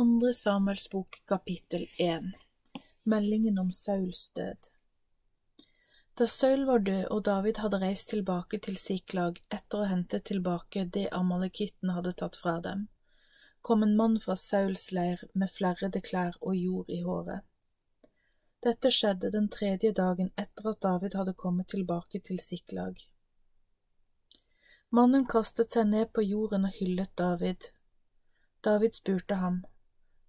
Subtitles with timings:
[0.00, 2.32] Andre Samuels bok kapittel 1
[3.02, 4.68] Meldingen om Sauls død
[6.14, 10.86] Da Saul var død og David hadde reist tilbake til Siklag etter å hente tilbake
[10.94, 12.86] det amalekitten hadde tatt fra dem,
[13.60, 17.44] kom en mann fra Sauls leir med flerrede klær og jord i håret.
[18.64, 23.04] Dette skjedde den tredje dagen etter at David hadde kommet tilbake til Siklag.
[24.88, 27.68] Mannen kastet seg ned på jorden og hyllet David.
[28.64, 29.60] David spurte ham,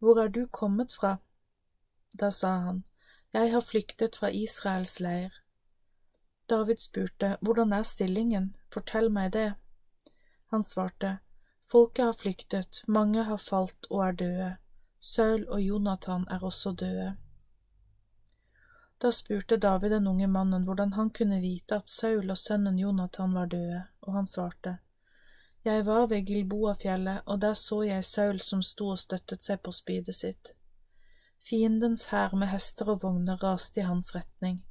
[0.02, 1.18] hvor er du kommet fra?
[2.20, 2.84] Da sa han,
[3.34, 5.30] Jeg har flyktet fra Israels leir.
[6.50, 9.54] David spurte, Hvordan er stillingen, fortell meg det.
[10.52, 11.20] Han svarte,
[11.72, 14.56] Folket har flyktet, mange har falt og er døde.
[15.00, 17.16] Saul og Jonathan er også døde.
[19.02, 23.34] Da spurte David den unge mannen hvordan han kunne vite at Saul og sønnen Jonathan
[23.34, 24.78] var døde, og han svarte,
[25.64, 29.72] jeg var ved Gilboafjellet, og der så jeg Saul som sto og støttet seg på
[29.72, 30.56] spydet sitt.
[31.42, 34.64] Fiendens hær med hester og vogner raste i hans retning.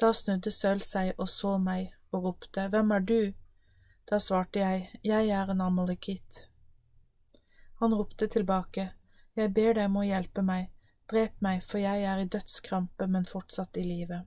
[0.00, 3.32] Da snudde Saul seg og så meg og ropte, Hvem er du?
[4.10, 6.48] Da svarte jeg, Jeg er en amalekitt.
[7.80, 8.92] Han ropte tilbake,
[9.36, 10.70] Jeg ber deg om å hjelpe meg,
[11.10, 14.24] drep meg, for jeg er i dødskrampe, men fortsatt i live.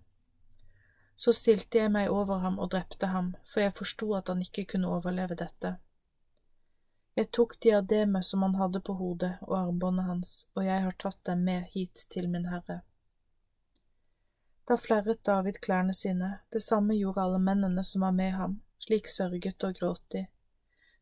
[1.17, 4.67] Så stilte jeg meg over ham og drepte ham, for jeg forsto at han ikke
[4.73, 5.77] kunne overleve dette.
[7.17, 11.17] Jeg tok diademet som han hadde på hodet og armbåndet hans, og jeg har tatt
[11.25, 12.83] dem med hit til min herre.
[14.69, 19.07] Da flerret David klærne sine, det samme gjorde alle mennene som var med ham, slik
[19.09, 20.27] sørget og gråt de.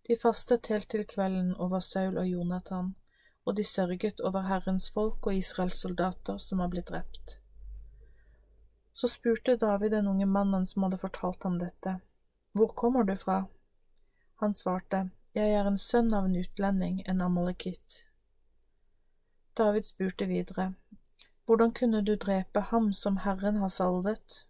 [0.08, 2.94] De fastet helt til kvelden over Saul og Jonathan,
[3.46, 7.40] og de sørget over Herrens folk og Israels soldater som var blitt drept.
[8.96, 12.00] Så spurte David den unge mannen som hadde fortalt ham dette,
[12.52, 13.46] Hvor kommer du fra?
[14.36, 18.06] Han svarte, Jeg er en sønn av en utlending, en amalekitt.
[19.58, 20.74] David spurte videre,
[21.46, 24.46] Hvordan kunne du drepe ham som Herren har salvet?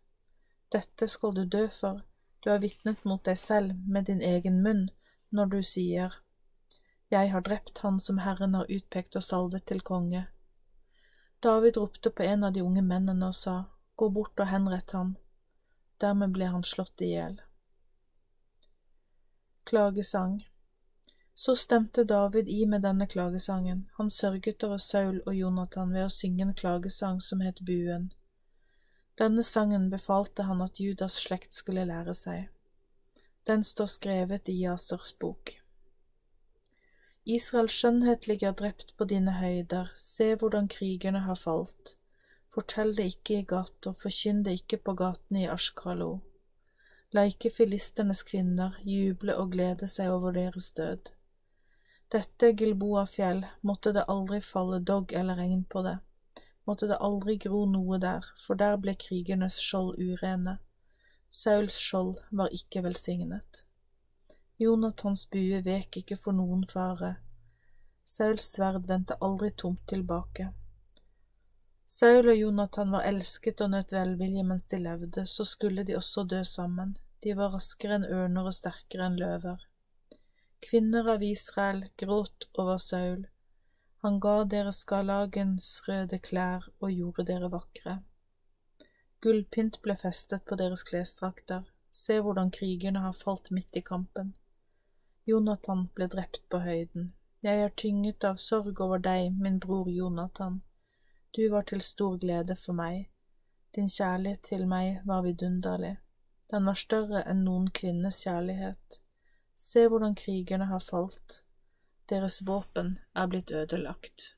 [0.72, 2.01] Dette skal du dø for,
[2.44, 4.89] du har vitnet mot deg selv med din egen munn
[5.29, 6.22] når du sier,
[7.11, 10.28] Jeg har drept han som Herren har utpekt og salvet til konge.
[11.44, 13.63] David ropte på en av de unge mennene og sa,
[13.95, 15.16] Gå bort og henrett ham.
[16.03, 17.39] Dermed ble han slått i hjel.
[19.66, 20.44] Klagesang
[21.35, 23.89] Så stemte David i med denne klagesangen.
[23.97, 28.11] Han sørget over Saul og Jonathan ved å synge en klagesang som het Buen.
[29.17, 32.50] Denne sangen befalte han at Judas slekt skulle lære seg.
[33.47, 35.55] Den står skrevet i Jasers bok.
[37.25, 41.95] Israels skjønnhet ligger drept på dine høyder, se hvordan krigerne har falt.
[42.55, 46.21] Fortell det ikke i gata, forkynn det ikke på gatene i Ashkalo.
[47.11, 51.11] La ikke filisternes kvinner juble og glede seg over deres død.
[52.16, 55.97] Dette Gilboa-fjell, måtte det aldri falle dogg eller regn på det,
[56.63, 60.57] måtte det aldri gro noe der, for der ble krigernes skjold urene.
[61.27, 63.66] Sauls skjold var ikke velsignet.
[64.63, 67.17] Jonathans bue vek ikke for noen fare.
[68.07, 70.53] Sauls sverd vendte aldri tomt tilbake.
[71.85, 76.23] Saul og Jonathan var elsket og nøt velvilje mens de levde, så skulle de også
[76.23, 76.97] dø sammen.
[77.23, 79.62] De var raskere enn ørner og sterkere enn løver.
[80.66, 83.28] Kvinner av Israel gråt over Saul.
[84.06, 88.00] Han ga dere skalagens røde klær og gjorde dere vakre.
[89.22, 91.69] Gullpynt ble festet på deres klesdrakter.
[91.90, 94.34] Se hvordan krigerne har falt midt i kampen.
[95.25, 97.13] Jonathan ble drept på høyden.
[97.46, 100.62] Jeg er tynget av sorg over deg, min bror Jonathan.
[101.35, 103.09] Du var til stor glede for meg.
[103.75, 105.97] Din kjærlighet til meg var vidunderlig.
[106.51, 109.00] Den var større enn noen kvinnes kjærlighet.
[109.59, 111.41] Se hvordan krigerne har falt.
[112.09, 114.35] Deres våpen er blitt ødelagt.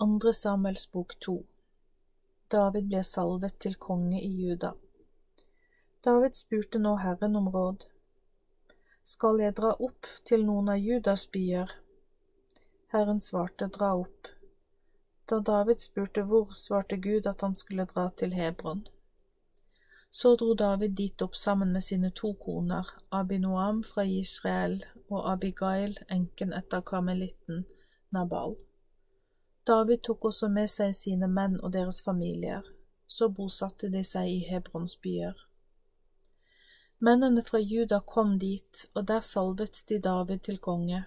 [0.00, 1.36] Andre Samuels bok to
[2.50, 4.72] David ble salvet til konge i Juda.
[6.04, 7.86] David spurte nå Herren om råd.
[9.04, 11.70] Skal jeg dra opp til noen av Judas byer?
[12.94, 14.35] Herren svarte, dra opp.
[15.30, 18.86] Da David spurte hvor, svarte Gud at han skulle dra til Hebron.
[20.10, 25.98] Så dro David dit opp sammen med sine to koner, Abinoam fra Israel og Abigail,
[26.10, 27.66] enken etter karmelitten
[28.14, 28.56] Nabal.
[29.66, 32.62] David tok også med seg sine menn og deres familier,
[33.06, 35.34] så bosatte de seg i Hebrons byer.
[36.98, 41.02] Mennene fra Juda kom dit, og der salvet de David til konge.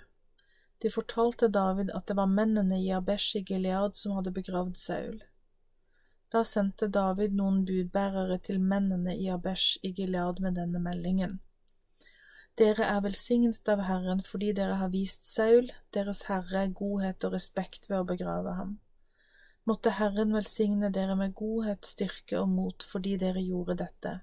[0.79, 5.19] De fortalte David at det var mennene i Abesh i Gilead som hadde begravd Saul.
[6.31, 11.39] Da sendte David noen budbærere til mennene i Abesh i Gilead med denne meldingen.
[12.59, 17.89] Dere er velsignet av Herren fordi dere har vist Saul, deres herre, godhet og respekt
[17.89, 18.77] ved å begrave ham.
[19.69, 24.13] Måtte Herren velsigne dere med godhet, styrke og mot fordi dere gjorde dette,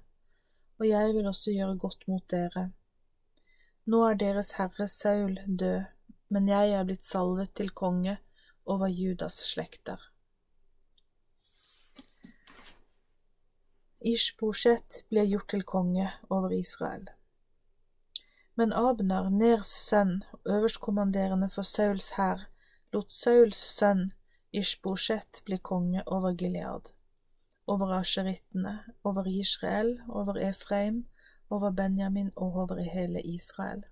[0.78, 2.70] og jeg vil også gjøre godt mot dere.
[3.86, 5.95] Nå er deres herre Saul død,
[6.28, 8.18] men jeg er blitt salvet til konge
[8.66, 10.00] over Judas slekter.
[14.06, 17.06] Ishbosjet ble gjort til konge over Israel.
[18.56, 22.46] Men Abner, Ners sønn, øverstkommanderende for Sauls hær,
[22.92, 24.10] lot Sauls sønn
[24.52, 26.92] Ishbosjet bli konge over Gilead,
[27.66, 31.06] over asjerittene, over Israel, over Efraim,
[31.50, 33.84] over Benjamin og over hele Israel.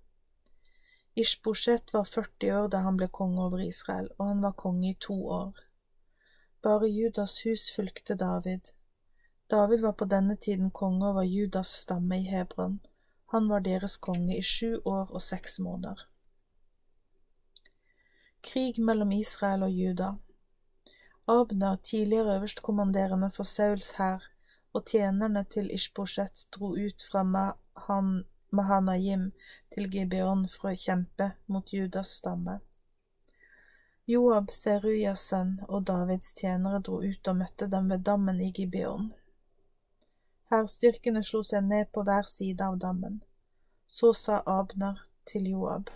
[1.16, 4.96] Ishbosjet var 40 år da han ble konge over Israel, og han var konge i
[5.00, 5.60] to år.
[6.62, 8.72] Bare Judas hus fulgte David.
[9.50, 12.80] David var på denne tiden konge over Judas stamme i Hebron.
[13.30, 16.06] Han var deres konge i sju år og seks måneder.
[18.42, 20.14] Krig mellom Israel og Juda
[21.26, 24.30] Abner, tidligere øverstkommanderende for Sauls hær,
[24.72, 28.24] og tjenerne til Ishbosjet dro ut fra Mahan,
[28.54, 29.32] Mahanayim
[29.74, 32.60] til Gibeon for å kjempe mot Judas stamme.
[34.06, 39.12] Joab, Seruyas sønn, og Davids tjenere dro ut og møtte dem ved dammen i Gibeon.
[40.52, 43.22] Hærstyrkene slo seg ned på hver side av dammen.
[43.88, 45.90] Så sa Abner til Joab.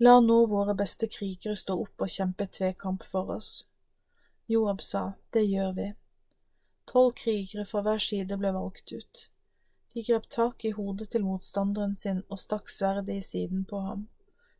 [0.00, 3.52] La nå våre beste krigere stå opp og kjempe tvekamp for oss.
[4.48, 5.86] Joab sa, det gjør vi.
[6.86, 9.26] Tolv krigere fra hver side ble valgt ut.
[9.96, 14.02] De grep tak i hodet til motstanderen sin og stakk sverdet i siden på ham.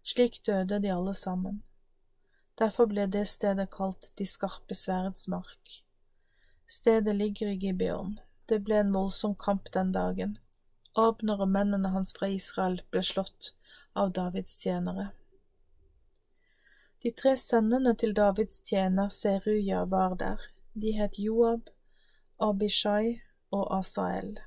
[0.01, 1.59] Slik døde de alle sammen.
[2.57, 5.75] Derfor ble det stedet kalt De skarpe sverds mark.
[6.67, 8.17] Stedet ligger i Gibeon.
[8.49, 10.39] Det ble en voldsom kamp den dagen.
[10.97, 13.53] Abner og mennene hans fra Israel ble slått
[13.93, 15.11] av Davids tjenere.
[17.05, 20.51] De tre sønnene til Davids tjener Seruja var der.
[20.73, 21.69] De het Joab,
[22.41, 23.19] Abishai
[23.53, 24.39] og Asael.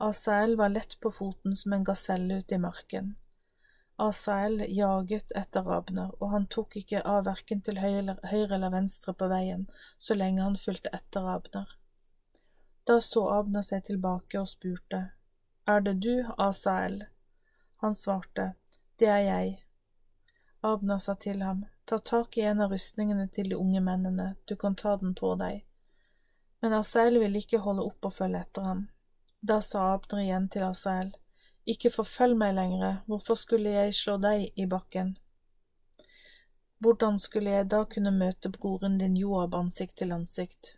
[0.00, 3.16] Asael var lett på foten som en gaselle ute i marken.
[3.96, 9.26] Asael jaget etter Abner, og han tok ikke av verken til høyre eller venstre på
[9.26, 9.64] veien
[9.98, 11.72] så lenge han fulgte etter Abner.
[12.86, 15.00] Da så Abner seg tilbake og spurte,
[15.66, 17.02] Er det du, Asael?
[17.82, 18.52] Han svarte,
[18.98, 19.64] Det er jeg.
[20.62, 24.54] Abner sa til ham, Ta tak i en av rustningene til de unge mennene, du
[24.56, 25.66] kan ta den på deg.
[26.62, 28.86] Men Asael ville ikke holde opp og følge etter ham.
[29.40, 31.12] Da sa Abner igjen til Asael,
[31.68, 35.16] ikke forfølg meg lenger, hvorfor skulle jeg slå deg i bakken?
[36.82, 40.74] Hvordan skulle jeg da kunne møte broren din Joab ansikt til ansikt?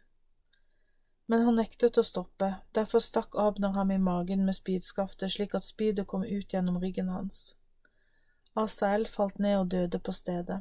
[1.26, 5.64] Men han nektet å stoppe, derfor stakk Abner ham i magen med spydskaftet slik at
[5.64, 7.54] spydet kom ut gjennom ryggen hans.
[8.58, 10.60] Asael falt ned og døde på stedet.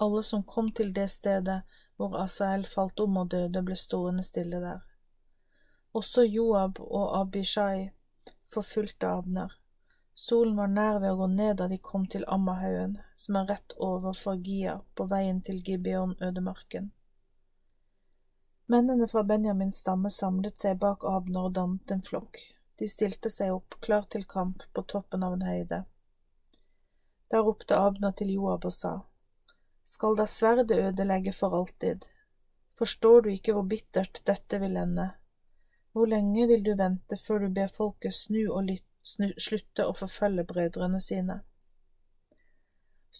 [0.00, 1.60] Alle som kom til det stedet
[1.96, 4.80] hvor Asael falt om og døde, ble stående stille der.
[5.98, 7.88] Også Joab og Abishai
[8.54, 9.54] forfulgte Abner.
[10.14, 13.74] Solen var nær ved å gå ned da de kom til Ammahaugen, som er rett
[13.86, 16.90] overfor Gia, på veien til Gibeon-ødemarken.
[18.70, 22.40] Mennene fra Benjamins stamme samlet seg bak Abner og dannet en flokk.
[22.78, 25.84] De stilte seg opp, klar til kamp, på toppen av en høyde.
[27.32, 28.98] Da ropte Abner til Joab og sa,
[29.82, 32.06] Skal da sverdet ødelegge for alltid?
[32.78, 35.14] Forstår du ikke hvor bittert dette vil ende?
[35.92, 38.70] Hvor lenge vil du vente før du ber folket snu og
[39.40, 41.40] slutte å forfølge brødrene sine?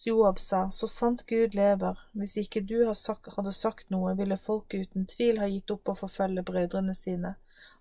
[0.06, 5.06] Joab sa, Så sant Gud lever, hvis ikke du hadde sagt noe, ville folket uten
[5.06, 7.34] tvil ha gitt opp å forfølge brødrene sine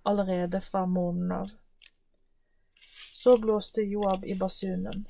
[0.03, 1.51] allerede fra morgenen av.
[3.13, 5.07] Så blåste Joab i basunen,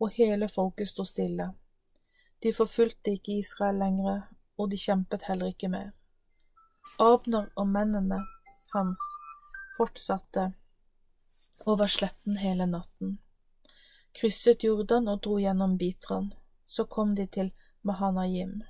[0.00, 1.52] og hele folket sto stille.
[2.42, 4.22] De forfulgte ikke Israel lenger,
[4.58, 5.92] og de kjempet heller ikke mer.
[7.02, 8.20] Abner og mennene
[8.72, 9.00] hans
[9.76, 10.52] fortsatte
[11.66, 13.16] over sletten hele natten,
[14.18, 16.32] krysset Jordan og dro gjennom Bitran.
[16.64, 17.50] Så kom de til
[17.82, 18.62] Mahanayim.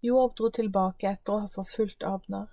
[0.00, 2.48] Joab dro tilbake etter å ha forfulgt Abner.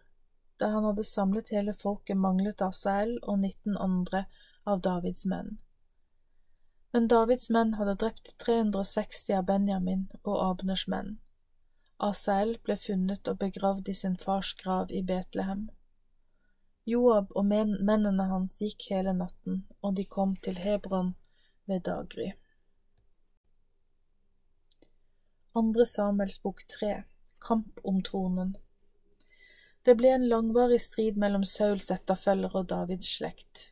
[0.60, 4.26] Da han hadde samlet hele folket, manglet Asael og 19 andre
[4.70, 5.58] av Davids menn.
[6.94, 11.18] Men Davids menn hadde drept 360 av Benjamin og Abners menn.
[12.00, 15.70] Asael ble funnet og begravd i sin fars grav i Betlehem.
[16.86, 21.14] Joab og mennene hans gikk hele natten, og de kom til Hebron
[21.66, 22.34] ved daggry.
[25.56, 27.04] Andre Samuels bok tre
[27.44, 28.56] Kamp om tronen
[29.86, 33.70] Det ble en langvarig strid mellom Sauls etterfølgere og Davids slekt.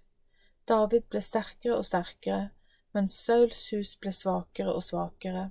[0.67, 2.51] David ble sterkere og sterkere,
[2.93, 5.49] mens Sauls hus ble svakere og svakere.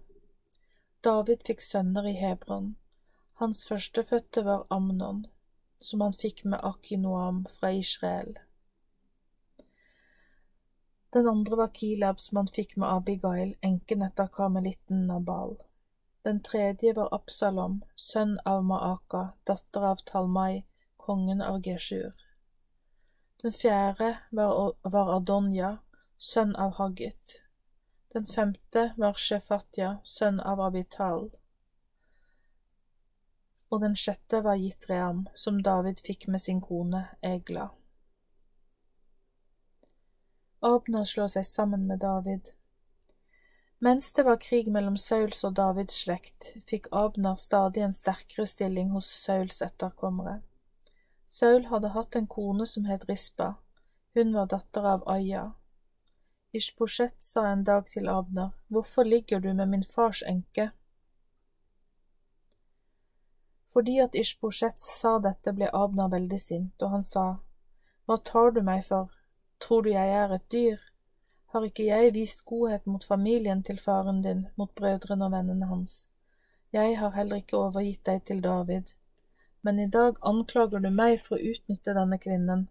[1.04, 2.74] David fikk sønner i Hebron.
[3.40, 5.22] Hans førstefødte var Amnon,
[5.80, 8.34] som han fikk med Akinoam fra Israel.
[11.12, 15.56] Den andre var Kilab, som han fikk med Abigail, enken etter karmelitten Nabal.
[16.22, 20.66] Den tredje var Absalom, sønn av Maaka, datter av Talmai,
[20.96, 22.12] kongen av Geshur.
[23.42, 25.78] Den fjerde var, Adonja,
[26.18, 27.40] sønn av Haggit.
[28.12, 31.28] Den femte var Shefatya, sønn av Abital.
[33.70, 37.68] Og den sjette var Jitream, som David fikk med sin kone Egla.
[40.60, 42.50] Abner slår seg sammen med David.
[43.78, 48.90] Mens det var krig mellom Sauls og Davids slekt, fikk Abner stadig en sterkere stilling
[48.90, 50.40] hos Sauls etterkommere.
[51.30, 53.54] Saul hadde hatt en kone som het Rispa,
[54.18, 55.52] hun var datter av Aya.
[56.52, 60.70] Ishbosjet sa en dag til Abner, Hvorfor ligger du med min fars enke?
[63.72, 67.26] Fordi at Ishbosjet sa dette, ble Abner veldig sint, og han sa,
[68.06, 69.14] Hva tar du meg for,
[69.60, 70.82] Tror du jeg er et dyr?
[71.52, 76.06] Har ikke jeg vist godhet mot familien til faren din, mot brødrene og vennene hans?
[76.72, 78.94] Jeg har heller ikke overgitt deg til David.
[79.62, 82.68] Men i dag anklager du meg for å utnytte denne kvinnen.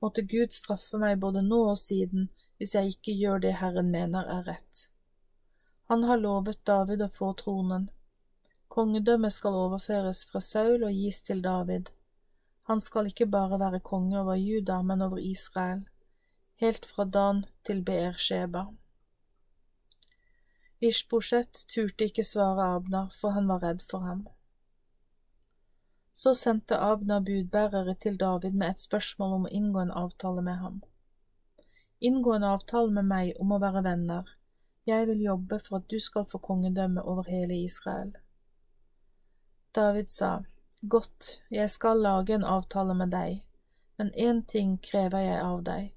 [0.00, 4.26] Måtte Gud straffe meg både nå og siden, hvis jeg ikke gjør det Herren mener
[4.28, 4.82] er rett.
[5.88, 7.86] Han har lovet David å få tronen.
[8.68, 11.88] Kongedømmet skal overføres fra Saul og gis til David.
[12.68, 15.80] Han skal ikke bare være konge over Juda, men over Israel,
[16.60, 18.66] helt fra Dan til Beersheba.
[20.80, 24.26] Ishbosjet turte ikke svare Abner, for han var redd for ham.
[26.12, 30.60] Så sendte Abner budbærere til David med et spørsmål om å inngå en avtale med
[30.60, 30.82] ham.
[32.00, 34.28] Inngå en avtale med meg om å være venner,
[34.86, 38.14] jeg vil jobbe for at du skal få kongedømme over hele Israel.
[39.74, 40.42] David sa,
[40.82, 43.42] Godt, jeg skal lage en avtale med deg,
[43.98, 45.90] men én ting krever jeg av deg.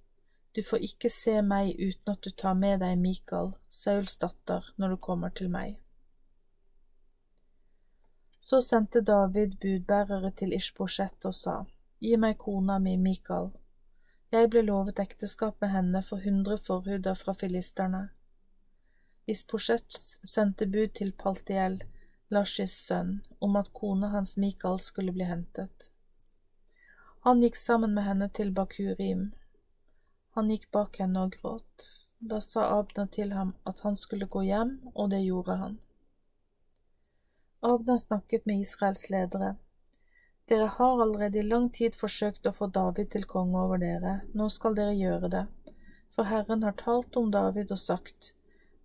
[0.55, 4.93] Du får ikke se meg uten at du tar med deg Mikael, Sauls datter, når
[4.93, 5.79] du kommer til meg.
[8.43, 11.57] Så sendte David budbærere til Ishbosjet og sa,
[12.03, 13.53] Gi meg kona mi, Mikael.
[14.33, 18.07] Jeg ble lovet ekteskap med henne for hundre forhuder fra filisterne.
[19.29, 19.93] Ishbosjet
[20.25, 21.75] sendte bud til Paltiel,
[22.33, 25.91] Lashis sønn, om at kona hans Mikael skulle bli hentet.
[27.27, 29.27] Han gikk sammen med henne til Bakurim.
[30.33, 31.85] Han gikk bak henne og gråt.
[32.19, 35.77] Da sa Abna til ham at han skulle gå hjem, og det gjorde han.
[37.61, 39.53] Abna snakket med Israels ledere.
[40.49, 44.49] Dere har allerede i lang tid forsøkt å få David til konge over dere, nå
[44.51, 45.43] skal dere gjøre det,
[46.11, 48.33] for Herren har talt om David og sagt,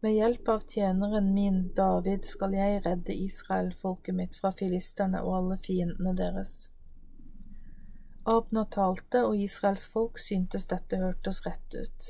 [0.01, 5.35] med hjelp av tjeneren min David skal jeg redde Israel, folket mitt, fra filisterne og
[5.41, 6.69] alle fiendene deres.
[8.29, 12.09] Abna talte, og Israels folk syntes dette hørtes rett ut.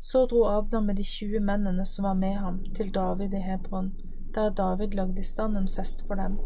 [0.00, 3.92] Så dro Abna med de tjue mennene som var med ham, til David i Hebron,
[4.32, 6.38] der David lagde i stand en fest for dem.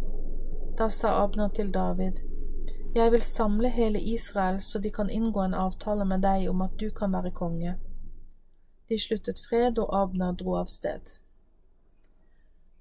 [0.78, 2.20] Da sa Abner til David,
[2.94, 6.78] Jeg vil samle hele Israel så de kan inngå en avtale med deg om at
[6.80, 7.74] du kan være konge.
[8.88, 11.12] De sluttet fred, og Abner dro av sted.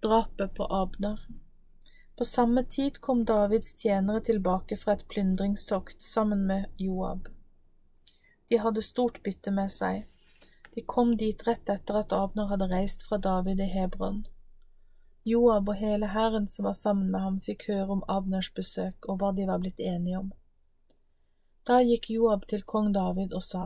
[0.03, 1.19] Drapet på Abner
[2.17, 7.27] På samme tid kom Davids tjenere tilbake fra et plyndringstokt sammen med Joab.
[8.49, 10.05] De hadde stort bytte med seg.
[10.75, 14.25] De kom dit rett etter at Abner hadde reist fra David i Hebron.
[15.25, 19.19] Joab og hele hæren som var sammen med ham, fikk høre om Abners besøk og
[19.21, 20.31] hva de var blitt enige om.
[21.67, 23.65] Da gikk Joab til kong David og sa,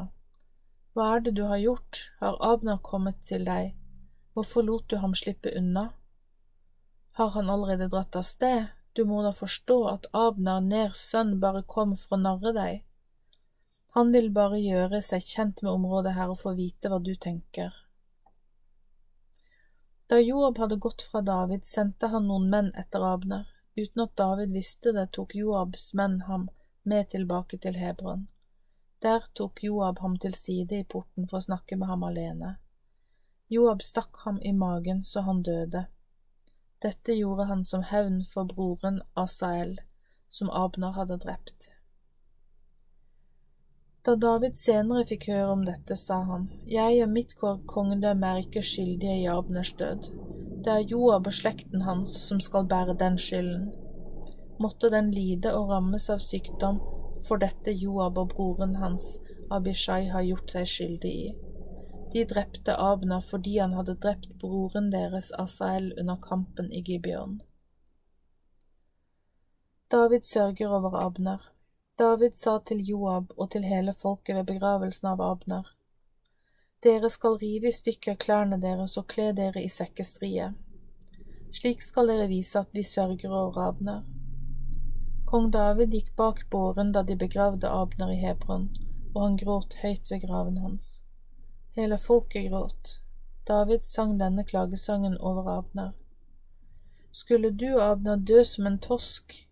[0.95, 3.73] hva er det du har gjort, har Abner kommet til deg,
[4.33, 5.89] hvorfor lot du ham slippe unna?
[7.19, 11.63] Har han allerede dratt av sted, du må da forstå at Abner, Ners sønn, bare
[11.67, 12.83] kom for å narre deg.
[13.95, 17.71] Han vil bare gjøre seg kjent med området her og få vite hva du tenker.
[20.07, 23.47] Da Joab hadde gått fra David, sendte han noen menn etter Abner.
[23.75, 26.49] Uten at David visste det, tok Joabs menn ham
[26.83, 28.27] med tilbake til Hebron.
[29.01, 32.55] Der tok Joab ham til side i porten for å snakke med ham alene.
[33.49, 35.85] Joab stakk ham i magen så han døde.
[36.81, 39.79] Dette gjorde han som hevn for broren Asael,
[40.29, 41.74] som Abner hadde drept.
[44.05, 48.61] Da David senere fikk høre om dette, sa han, Jeg og mitt kongedømme er ikke
[48.61, 50.11] skyldige i Abners død.
[50.65, 53.71] Det er Joab og slekten hans som skal bære den skylden.
[54.61, 56.77] Måtte den lide og rammes av sykdom
[57.25, 59.17] for dette Joab og broren hans
[59.51, 61.27] Abishai har gjort seg skyldig i.
[62.13, 67.41] De drepte Abner fordi han hadde drept broren deres Asael under kampen i Gibeon.
[69.91, 71.54] David sørger over Abner.
[71.99, 75.69] David sa til Joab og til hele folket ved begravelsen av Abner.
[76.83, 80.49] Dere skal rive i stykker klærne deres og kle dere i sekkestrie.
[81.55, 84.03] Slik skal dere vise at vi sørger over Abner.
[85.25, 88.67] Kong David gikk bak båren da de begravde Abner i Hebron,
[89.15, 90.99] og han gråt høyt ved graven hans.
[91.79, 92.97] Hele folket gråt.
[93.47, 95.93] David sang denne klagesangen over Abner.
[97.11, 99.45] Skulle du, Abner, dø som en tosk,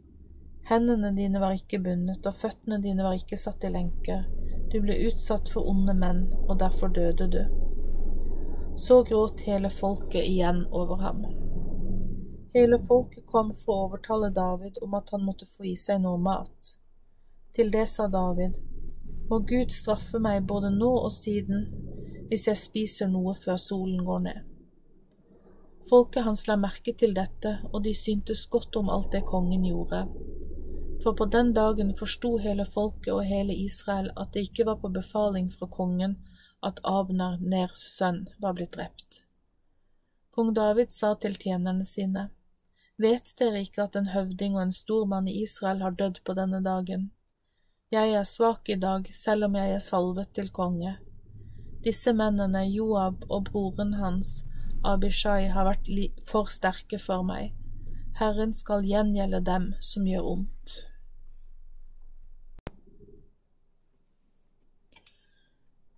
[0.70, 4.26] hendene dine var ikke bundet, og føttene dine var ikke satt i lenker,
[4.74, 7.42] du ble utsatt for onde menn, og derfor døde du.
[8.76, 11.26] Så gråt hele folket igjen over ham.
[12.54, 16.18] Hele folket kom for å overtale David om at han måtte få i seg noe
[16.18, 16.74] mat.
[17.54, 18.62] Til det sa David,
[19.30, 21.68] Må Gud straffe meg både nå og siden,
[22.28, 24.42] hvis jeg spiser noe før solen går ned.
[25.90, 30.04] Folket hans la merke til dette, og de syntes godt om alt det kongen gjorde.
[31.04, 34.92] For på den dagen forsto hele folket og hele Israel at det ikke var på
[34.94, 36.16] befaling fra kongen
[36.64, 39.26] at Abner, Ners sønn, var blitt drept.
[40.32, 42.30] Kong David sa til tjenerne sine,
[43.02, 46.36] Vet dere ikke at en høvding og en stor mann i Israel har dødd på
[46.38, 47.10] denne dagen?
[47.92, 50.96] Jeg er svak i dag, selv om jeg er salvet til konge.
[51.84, 54.46] Disse mennene, Joab og broren hans,
[54.86, 55.90] Abishai, har vært
[56.30, 57.52] for sterke for meg.
[58.22, 60.53] Herren skal gjengjelde dem som gjør ondt.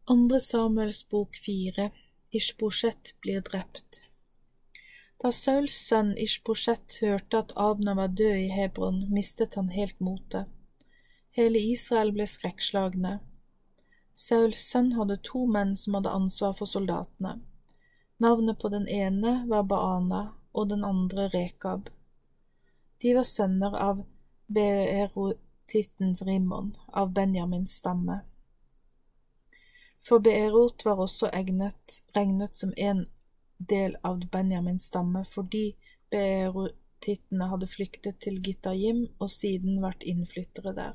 [0.08, 1.90] Andre Samuels bok fire
[2.30, 4.04] Ishbosjet blir drept.
[5.18, 10.46] Da Sauls sønn Ishbosjet hørte at Abner var død i Hebron, mistet han helt motet.
[11.34, 13.16] Hele Israel ble skrekkslagne.
[14.14, 17.40] Sauls sønn hadde to menn som hadde ansvar for soldatene.
[18.22, 20.22] Navnet på den ene var Baana
[20.54, 21.89] og den andre Rekab.
[23.02, 24.06] De var sønner av
[24.46, 28.22] Beerotitten Rimon, av Benjamins stamme.
[30.06, 33.06] For Beerot var også egnet, regnet som en
[33.58, 35.72] del av Benjamins stamme fordi
[36.13, 40.94] beerotittene hadde flyktet til Gitajim og siden vært innflyttere der.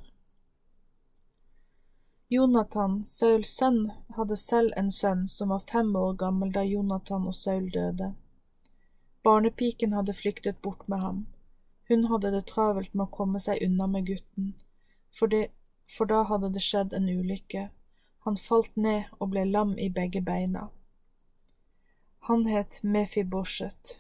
[2.31, 7.35] Jonathan, Sauls sønn, hadde selv en sønn som var fem år gammel da Jonathan og
[7.35, 8.13] Saul døde.
[9.27, 11.25] Barnepiken hadde flyktet bort med ham.
[11.91, 14.53] Hun hadde det travelt med å komme seg unna med gutten,
[15.11, 15.51] for, det,
[15.91, 17.67] for da hadde det skjedd en ulykke.
[18.25, 20.69] Han falt ned og ble lam i begge beina.
[22.29, 23.97] Han het Mefibosjet.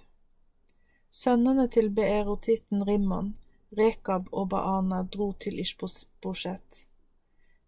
[1.10, 3.32] Sønnene til beerotitten Rimman,
[3.78, 6.84] Rekab og Baana dro til Ishbosjet.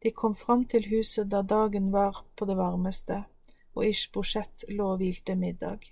[0.03, 3.23] De kom fram til huset da dagen var på det varmeste,
[3.75, 5.89] og Ishbosjet lå og hvilte middag.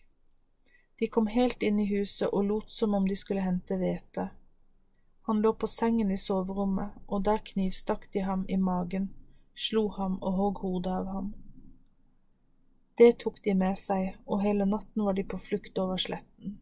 [1.00, 4.28] De kom helt inn i huset og lot som om de skulle hente hvete.
[5.30, 9.08] Han lå på sengen i soverommet, og der knivstakk de ham i magen,
[9.54, 11.32] slo ham og hogg hodet av ham.
[13.00, 16.58] Det tok de med seg, og hele natten var de på flukt over sletten.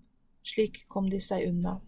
[0.46, 1.80] Slik kom de seg unna.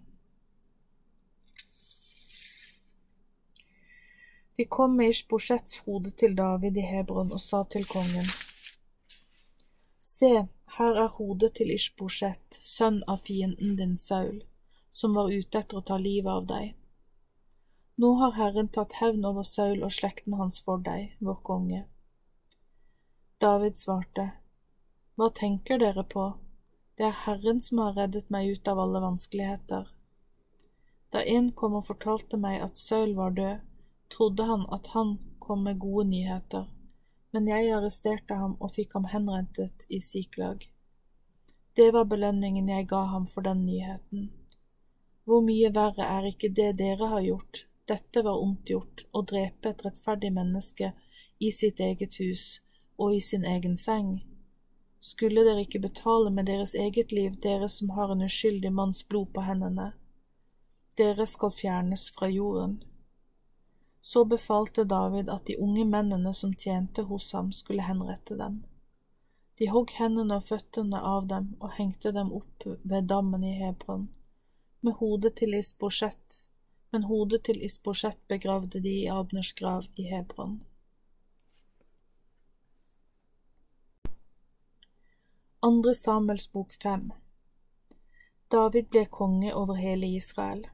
[4.59, 8.27] De kom med Ishbosjets hode til David i Hebron og sa til kongen,
[10.05, 10.33] Se,
[10.77, 14.43] her er hodet til Ishbosjet, sønn av fienden din Saul,
[14.91, 16.75] som var ute etter å ta livet av deg.
[18.01, 21.81] Nå har Herren tatt hevn over Saul og slekten hans for deg, vår konge.
[23.45, 24.25] David svarte,
[25.21, 26.31] hva tenker dere på?
[26.97, 29.93] Det er Herren som har reddet meg ut av alle vanskeligheter.
[31.13, 33.69] Da en kom og fortalte meg at Saul var død,
[34.17, 36.71] trodde han at han kom med gode nyheter,
[37.37, 40.71] men jeg arresterte ham og fikk ham henrentet i Siklag.
[41.77, 44.31] Det var belønningen jeg ga ham for den nyheten.
[45.29, 49.73] Hvor mye verre er ikke det dere har gjort, dette var ondt gjort, å drepe
[49.73, 50.93] et rettferdig menneske
[51.43, 52.61] i sitt eget hus
[53.01, 54.21] og i sin egen seng.
[55.01, 59.33] Skulle dere ikke betale med deres eget liv, dere som har en uskyldig manns blod
[59.35, 59.93] på hendene?
[61.01, 62.83] Dere skal fjernes fra jorden.
[64.03, 68.61] Så befalte David at de unge mennene som tjente hos ham, skulle henrette dem.
[69.59, 74.07] De hogg hendene og føttene av dem og hengte dem opp ved dammen i Hebron,
[74.81, 76.45] med hodet til Isbosjet,
[76.93, 80.63] men hodet til Isbosjet begravde de i Abners grav i Hebron.
[85.63, 87.11] Andre Samuels bok fem
[88.51, 90.65] David ble konge over hele Israel.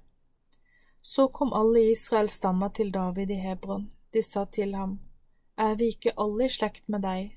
[1.02, 3.90] Så kom alle Israels stammer til David i Hebron.
[4.14, 5.00] De sa til ham,
[5.58, 7.36] Er vi ikke alle i slekt med deg?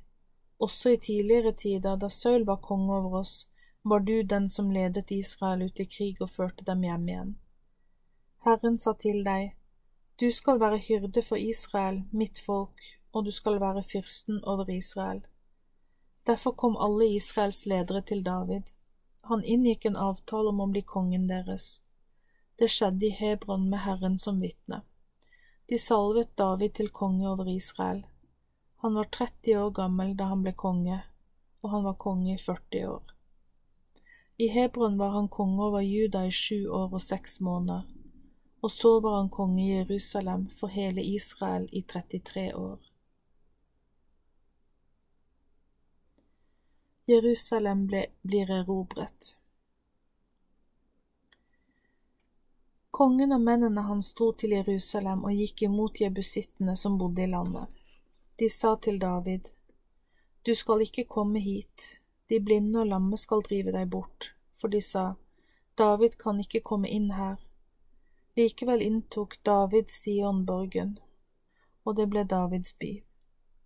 [0.59, 3.49] Også i tidligere tider, da Saul var konge over oss,
[3.83, 7.35] var du den som ledet Israel ut i krig og førte dem hjem igjen.
[8.45, 9.56] Herren sa til deg,
[10.19, 12.82] Du skal være hyrde for Israel, mitt folk,
[13.13, 15.25] og du skal være fyrsten over Israel.
[16.28, 18.71] Derfor kom alle Israels ledere til David.
[19.23, 21.82] Han inngikk en avtale om å bli kongen deres.
[22.60, 24.82] Det skjedde i Hebron med Herren som vitne.
[25.69, 28.06] De salvet David til konge over Israel.
[28.84, 31.02] Han var 30 år gammel da han ble konge,
[31.62, 33.15] og han var konge i 40 år.
[34.39, 37.84] I Hebron var han konge over Juda i sju år og seks måneder,
[38.62, 42.80] og så var han konge i Jerusalem for hele Israel i 33 år.
[47.10, 49.36] Jerusalem ble, blir erobret.
[52.91, 57.72] Kongen og mennene hans dro til Jerusalem og gikk imot jebusittene som bodde i landet.
[58.39, 59.54] De sa til David,
[60.45, 64.82] Du skal ikke komme hit, de blinde og lamme skal drive deg bort, for de
[64.82, 65.13] sa,
[65.78, 67.39] David kan ikke komme inn her.
[68.39, 70.93] Likevel inntok David Sion-borgen,
[71.84, 72.91] og det ble Davids by.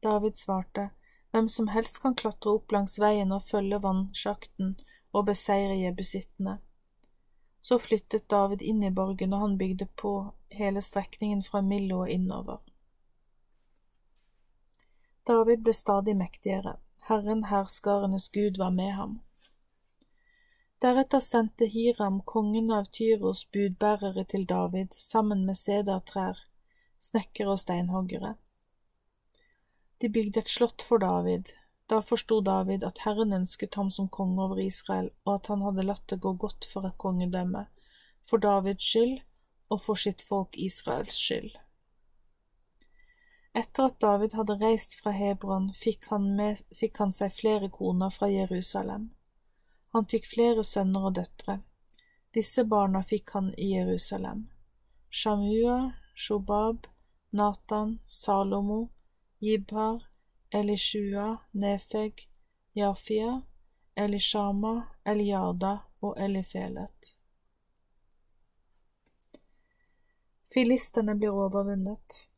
[0.02, 0.88] David svarte,
[1.30, 4.72] Hvem som helst kan klatre opp langs veien og følge vannsjakten
[5.14, 6.56] og beseire jebusittene.
[7.62, 10.14] Så flyttet David inn i borgen, og han bygde på
[10.50, 12.58] hele strekningen fra Millo og innover.
[15.30, 16.80] David ble stadig mektigere,
[17.12, 19.20] Herren herskarenes Gud var med ham.
[20.84, 26.41] Deretter sendte Hiram, kongen av Tyros, budbærere til David sammen med sedertrær,
[27.00, 28.34] snekkere og steinhoggere.
[30.02, 31.54] De bygde et slott for David,
[31.88, 35.88] da forsto David at Herren ønsket ham som konge over Israel, og at han hadde
[35.88, 37.63] latt det gå godt for et kongedømme,
[38.19, 39.17] for Davids skyld
[39.72, 41.56] og for sitt folk Israels skyld.
[43.56, 48.12] Etter at David hadde reist fra Hebron, fikk han, med, fikk han seg flere koner
[48.12, 49.13] fra Jerusalem.
[49.94, 51.60] Han fikk flere sønner og døtre.
[52.34, 54.48] Disse barna fikk han i Jerusalem.
[55.10, 56.88] Shamua, Shobab,
[57.30, 58.90] Natan, Salomo,
[59.40, 60.02] Jibhar,
[60.50, 62.28] Elishua, Nefeg,
[62.74, 63.42] Jafia,
[63.96, 64.74] Elishama,
[65.06, 67.14] Eliada og Elifelet.
[70.54, 72.30] Filisterne blir overvunnet.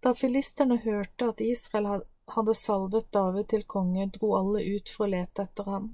[0.00, 5.12] Da filisterne hørte at Israel hadde salvet David til konge, dro alle ut for å
[5.12, 5.88] lete etter ham.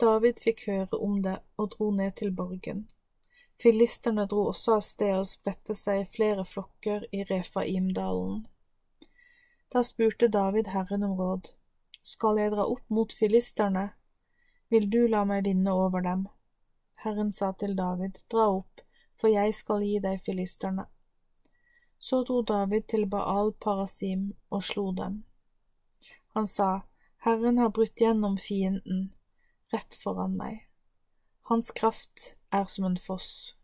[0.00, 2.86] David fikk høre om det og dro ned til borgen.
[3.60, 8.46] Filisterne dro også av sted og spredte seg i flere flokker i Refaimdalen.
[9.70, 11.52] Da spurte David Herren om råd.
[12.02, 13.90] Skal jeg dra opp mot filisterne?
[14.72, 16.24] Vil du la meg vinne over dem?
[17.04, 18.80] Herren sa til David, dra opp,
[19.20, 20.86] for jeg skal gi deg filisterne.
[21.98, 25.22] Så dro David til Baal Parasim og slo dem.
[26.32, 26.86] Han sa,
[27.24, 29.10] Herren har brutt gjennom fienden,
[29.72, 30.66] rett foran meg.
[31.50, 33.56] Hans kraft er som en foss.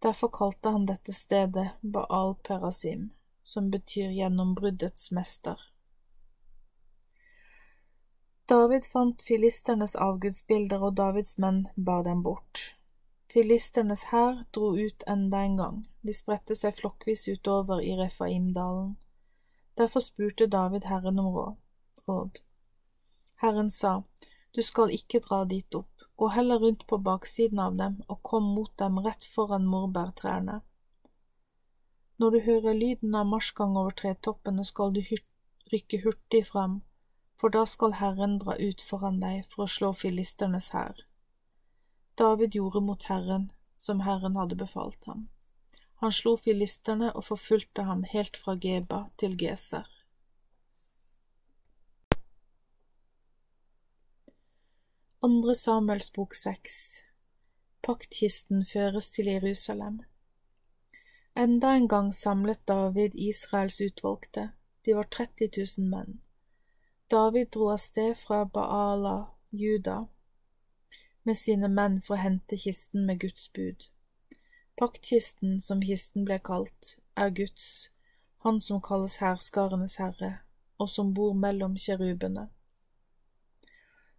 [0.00, 3.10] Derfor kalte han dette stedet Baal Perasim
[3.42, 5.60] som betyr gjennombruddets mester.
[8.46, 12.74] David fant filisternes avgudsbilder, og Davids menn bar dem bort.
[13.30, 18.96] Filisternes hær dro ut enda en gang, de spredte seg flokkvis utover i Refaimdalen.
[19.78, 21.30] Derfor spurte David Herren om
[22.06, 22.42] råd.
[23.42, 24.02] Herren sa,
[24.54, 28.50] Du skal ikke dra dit opp, gå heller rundt på baksiden av dem og kom
[28.56, 30.60] mot dem rett foran morbærtrærne.
[32.20, 35.00] Når du hører lyden av marsjgang over tretoppene, skal du
[35.72, 36.80] rykke hurtig frem,
[37.40, 41.06] for da skal Herren dra ut foran deg for å slå filisternes hær.
[42.20, 43.48] David gjorde mot Herren
[43.80, 45.28] som Herren hadde befalt ham.
[46.02, 49.88] Han slo filisterne og forfulgte ham helt fra Geba til Geser.
[55.22, 57.02] Andre Samuels bok seks
[57.84, 59.98] Paktkisten føres til Jerusalem.
[61.36, 64.46] Enda en gang samlet David Israels utvalgte,
[64.86, 66.22] de var 30 000 menn.
[67.12, 69.98] David dro av sted fra Baala, Juda,
[71.28, 73.90] med sine menn for å hente kisten med Guds bud.
[74.80, 77.90] Paktkisten, som kisten ble kalt, er Guds,
[78.48, 80.32] han som kalles herskarenes herre,
[80.80, 82.48] og som bor mellom kjerubene.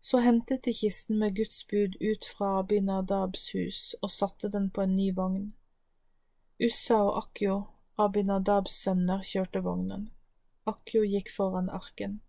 [0.01, 4.81] Så hentet de kisten med Guds bud ut fra Abinadabs hus og satte den på
[4.81, 5.51] en ny vogn.
[6.61, 7.59] Ussa og Akjo,
[8.01, 10.09] Abinadabs sønner, kjørte vognen.
[10.65, 12.19] Akjo gikk foran arken.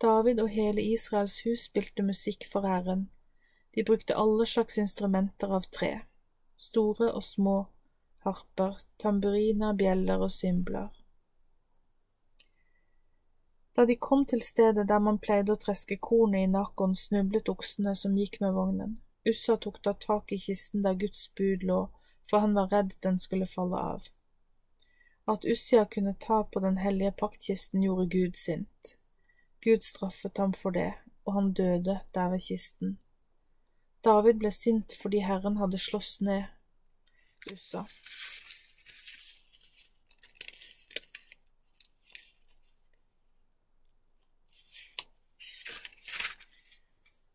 [0.00, 3.08] David og hele Israels hus spilte musikk for Herren.
[3.74, 5.92] De brukte alle slags instrumenter av tre,
[6.56, 7.58] store og små,
[8.24, 10.88] harper, tamburiner, bjeller og symbler.
[13.76, 17.94] Da de kom til stedet der man pleide å treske kornet i Nakon, snublet oksene
[17.96, 18.96] som gikk med vognen.
[19.28, 21.82] Ussa tok da tak i kisten der Guds bud lå,
[22.28, 24.08] for han var redd den skulle falle av.
[25.30, 28.96] At Ussia kunne ta på den hellige paktkisten, gjorde Gud sint.
[29.60, 30.92] Gud straffet ham for det,
[31.24, 32.98] og han døde der ved kisten.
[34.04, 36.48] David ble sint fordi Herren hadde slåss ned
[37.52, 37.84] Ussa.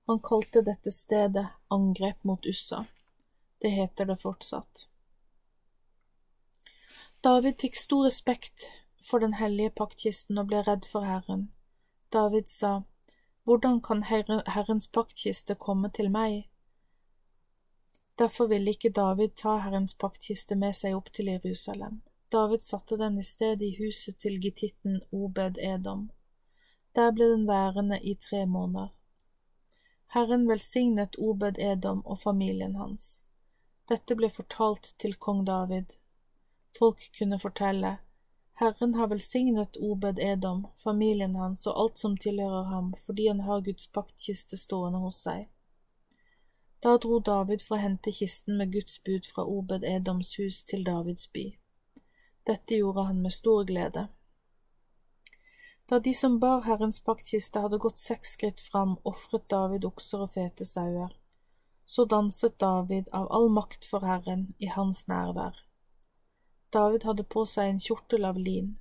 [0.06, 2.86] Han kalte dette stedet angrep mot Ussa.
[3.62, 4.88] Det heter det fortsatt.
[7.22, 11.48] David fikk stor respekt for den hellige paktkisten og ble redd for Herren.
[12.13, 12.84] David sa,
[13.46, 16.48] Hvordan kan Herrens paktkiste komme til meg?
[18.18, 22.02] Derfor ville ikke David ta Herrens paktkiste med seg opp til Jerusalem.
[22.32, 26.10] David satte den i stedet i huset til gittitten Obed Edom.
[26.96, 28.94] Der ble den værende i tre måneder.
[30.08, 33.24] Herren velsignet Obed Edom og familien hans.
[33.89, 35.98] Dette ble fortalt til kong David.
[36.78, 37.98] Folk kunne fortelle,
[38.58, 43.62] Herren har velsignet Obed Edom, familien hans og alt som tilhører ham, fordi han har
[43.62, 45.50] Guds paktkiste stående hos seg.
[46.84, 50.86] Da dro David for å hente kisten med Guds bud fra Obed Edoms hus til
[50.88, 51.50] Davids by.
[52.48, 54.08] Dette gjorde han med stor glede.
[55.89, 60.34] Da de som bar Herrens paktkiste hadde gått seks skritt fram, ofret David okser og
[60.34, 61.13] fete sauer.
[61.86, 65.60] Så danset David av all makt for Herren i hans nærvær.
[66.74, 68.74] David hadde på seg en kjortel av lin.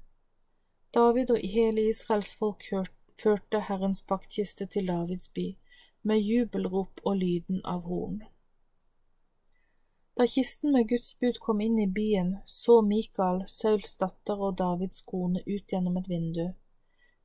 [0.97, 2.65] David og hele Israels folk
[3.21, 5.51] førte Herrens paktkiste til Davids by,
[6.03, 8.23] med jubelrop og lyden av horn.
[10.17, 15.03] Da kisten med Guds bud kom inn i byen, så Mikael, Sauls datter og Davids
[15.03, 16.47] kone ut gjennom et vindu.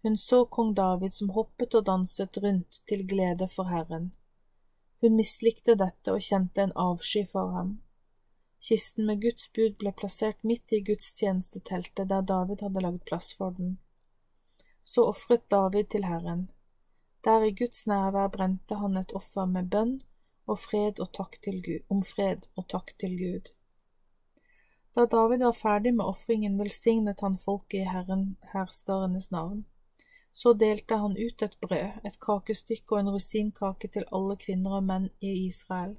[0.02, 4.12] Hun så kong David som hoppet og danset rundt til glede for Herren.
[5.02, 7.74] Hun mislikte dette og kjente en avsky for ham.
[8.64, 13.56] Kisten med Guds bud ble plassert midt i gudstjenesteteltet der David hadde lagd plass for
[13.56, 13.78] den.
[14.84, 16.50] Så ofret David til Herren.
[17.24, 19.98] Der i Guds nærvær brente han et offer med bønn
[20.48, 23.52] og fred og takk til Gud, om fred og takk til Gud.
[24.96, 29.66] Da David var ferdig med ofringen, velsignet han folket i Herren herskarenes navn.
[30.34, 34.86] Så delte han ut et brød, et kakestykke og en rosinkake til alle kvinner og
[34.88, 35.98] menn i Israel.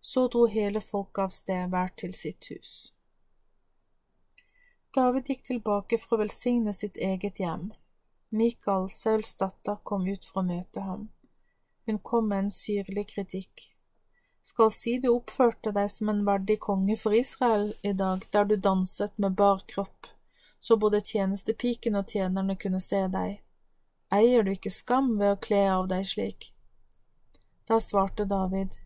[0.00, 2.72] Så dro hele folket av sted, hver til sitt hus.
[4.96, 7.70] David gikk tilbake for å velsigne sitt eget hjem.
[8.28, 11.06] Mikael, Sauls datter, kom ut for å møte ham.
[11.86, 13.68] Hun kom med en syrlig kritikk.
[14.42, 18.56] Skal si du oppførte deg som en verdig konge for Israel i dag, der du
[18.56, 20.10] danset med bar kropp
[20.62, 23.40] så både tjenestepiken og tjenerne kunne se deg.
[24.14, 26.52] Eier du ikke skam ved å kle av deg slik?
[27.66, 28.78] Da svarte David,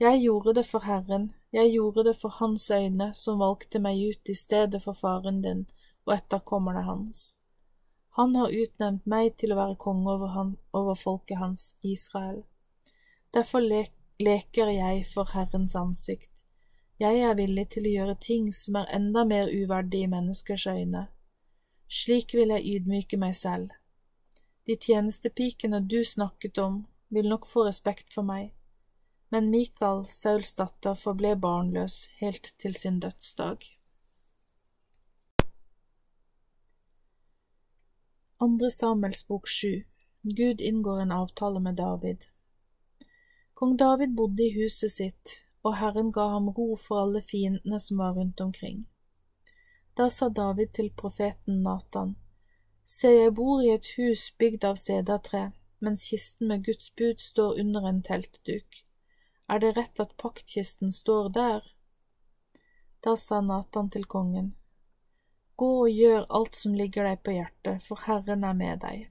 [0.00, 4.28] Jeg gjorde det for Herren, jeg gjorde det for Hans øyne, som valgte meg ut
[4.28, 5.66] i stedet for faren din
[6.06, 7.36] og etterkommerne hans.
[8.16, 12.42] Han har utnevnt meg til å være konge over, han, over folket hans, Israel.
[13.34, 13.84] Derfor le
[14.20, 16.33] leker jeg for Herrens ansikt
[17.04, 21.06] jeg er villig til å gjøre ting som er enda mer uverdig i menneskers øyne.
[21.88, 23.74] Slik vil jeg ydmyke meg selv.
[24.64, 28.54] De tjenestepikene du snakket om, vil nok få respekt for meg,
[29.30, 33.66] men Mikael, Sauls datter, forble barnløs helt til sin dødsdag.
[38.40, 39.84] Andre Samuels bok sju
[40.24, 42.30] Gud inngår en avtale med David.
[43.54, 48.02] Kong David bodde i huset sitt, og Herren ga ham ro for alle fiendene som
[48.02, 48.84] var rundt omkring.
[49.96, 52.16] Da sa David til profeten Natan,
[52.84, 55.44] Se, jeg bor i et hus bygd av sedertre,
[55.80, 58.84] mens kisten med Guds bud står under en teltduk.
[59.48, 61.64] Er det rett at paktkisten står der?
[63.04, 64.52] Da sa Natan til kongen,
[65.56, 69.10] Gå og gjør alt som ligger deg på hjertet, for Herren er med deg.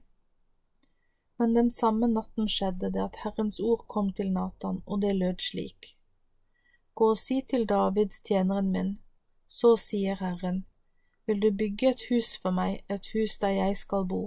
[1.40, 5.40] Men den samme natten skjedde det at Herrens ord kom til Natan, og det lød
[5.40, 5.94] slik.
[6.94, 8.90] Gå og si til David, tjeneren min,
[9.48, 10.64] så sier Herren,
[11.26, 14.22] vil du bygge et hus for meg, et hus der jeg skal bo,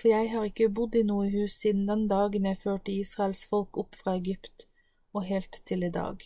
[0.00, 3.78] for jeg har ikke bodd i noe hus siden den dagen jeg førte Israels folk
[3.82, 4.68] opp fra Egypt
[5.12, 6.22] og helt til i dag.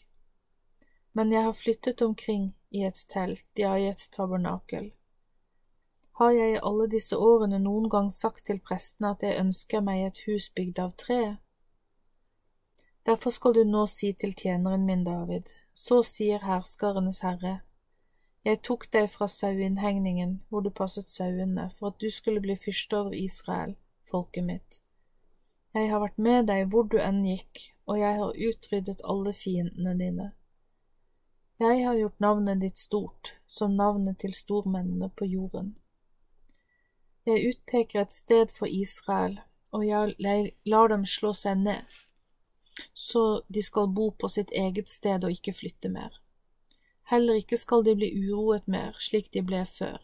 [1.12, 4.92] Men jeg har flyttet omkring i et telt, ja, i et tabernakel.
[6.20, 10.04] Har jeg i alle disse årene noen gang sagt til prestene at jeg ønsker meg
[10.04, 11.22] et hus bygd av tre?
[13.06, 17.60] Derfor skal du nå si til tjeneren min David, så sier herskarenes herre,
[18.44, 22.98] Jeg tok deg fra saueinnhegningen hvor du passet sauene, for at du skulle bli fyrste
[22.98, 23.76] over Israel,
[24.10, 24.80] folket mitt.
[25.74, 29.94] Jeg har vært med deg hvor du enn gikk, og jeg har utryddet alle fiendene
[30.00, 30.32] dine.
[31.62, 35.76] Jeg har gjort navnet ditt stort, som navnet til stormennene på jorden.
[37.26, 39.38] Jeg utpeker et sted for Israel,
[39.70, 40.16] og jeg
[40.66, 41.86] lar dem slå seg ned,
[42.94, 46.18] så de skal bo på sitt eget sted og ikke flytte mer.
[47.10, 50.00] Heller ikke skal de bli uroet mer, slik de ble før.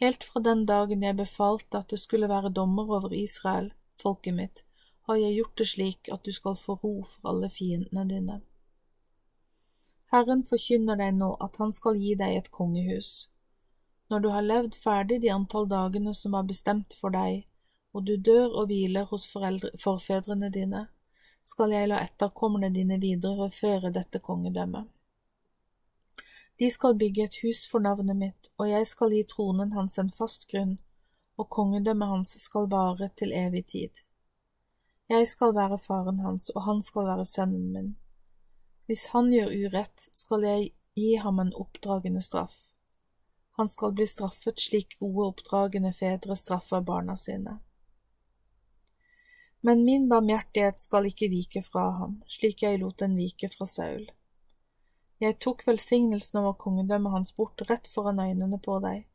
[0.00, 4.64] Helt fra den dagen jeg befalte at det skulle være dommer over Israel, folket mitt,
[5.06, 8.40] har jeg gjort det slik at du skal få ro for alle fiendene dine.
[10.12, 13.28] Herren forkynner deg nå at han skal gi deg et kongehus.
[14.10, 17.46] Når du har levd ferdig de antall dagene som var bestemt for deg,
[17.94, 20.86] og du dør og hviler hos forfedrene dine,
[21.46, 24.88] skal jeg la etterkommerne dine videreføre dette kongedømmet.
[26.58, 30.10] De skal bygge et hus for navnet mitt, og jeg skal gi tronen hans en
[30.10, 30.78] fast grunn,
[31.36, 34.02] og kongedømmet hans skal vare til evig tid.
[35.08, 37.92] Jeg skal være faren hans, og han skal være sønnen min.
[38.86, 42.56] Hvis han gjør urett, skal jeg gi ham en oppdragende straff.
[43.60, 47.58] Han skal bli straffet slik gode oppdragende fedre straffer barna sine.
[49.60, 54.06] Men min barmhjertighet skal ikke vike fra ham, slik jeg lot den vike fra Saul.
[55.18, 59.06] Jeg tok velsignelsen over kongedømmet hans bort rett foran øynene på deg.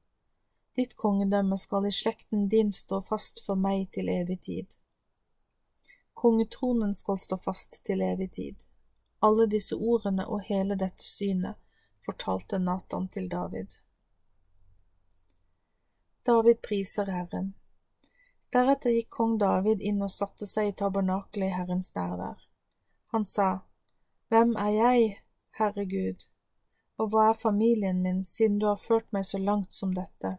[0.76, 4.78] Ditt kongedømme skal i slekten din stå fast for meg til evig tid.
[6.14, 8.56] Kongetronen skal stå fast til evig tid.
[9.22, 11.60] Alle disse ordene og hele dette synet
[12.06, 13.78] fortalte Natan til David.
[16.26, 17.54] David priser Herren.
[18.52, 22.42] Deretter gikk kong David inn og satte seg i tabernakelet i Herrens nærvær.
[23.16, 23.62] Han sa,
[24.28, 25.06] Hvem er jeg,
[25.60, 26.26] Herre Gud,
[27.00, 30.38] og hva er familien min siden du har ført meg så langt som dette?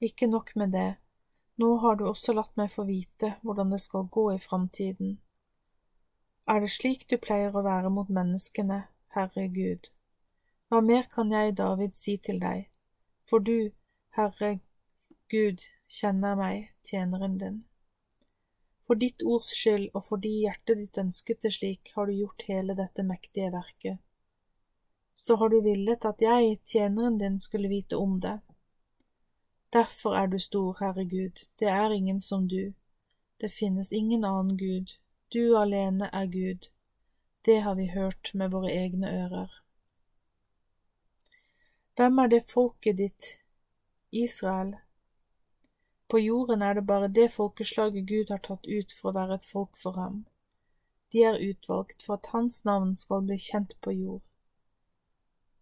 [0.00, 0.88] Ikke nok med det,
[1.60, 5.18] nå har du også latt meg få vite hvordan det skal gå i framtiden.
[6.48, 9.92] Er det slik du pleier å være mot menneskene, Herre Gud?
[10.72, 12.66] Hva mer kan jeg, David, si til deg,
[13.28, 13.70] for du,
[14.16, 14.56] Herre
[15.30, 17.58] Gud, kjenner meg, tjeneren din.
[18.86, 22.76] For ditt ords skyld og fordi hjertet ditt ønsket det slik, har du gjort hele
[22.78, 24.00] dette mektige verket.
[25.16, 28.40] Så har du villet at jeg, tjeneren din, skulle vite om det.
[29.72, 32.72] Derfor er du stor, Herre Gud, det er ingen som du.
[33.40, 34.96] Det finnes ingen annen Gud,
[35.32, 36.68] du alene er Gud.
[37.44, 39.50] Det har vi hørt med våre egne ører.
[41.96, 43.24] Hvem er det folket ditt,
[44.10, 44.76] Israel,
[46.12, 49.46] på jorden er det bare det folkeslaget Gud har tatt ut for å være et
[49.48, 50.18] folk for ham.
[51.12, 54.20] De er utvalgt for at hans navn skal bli kjent på jord.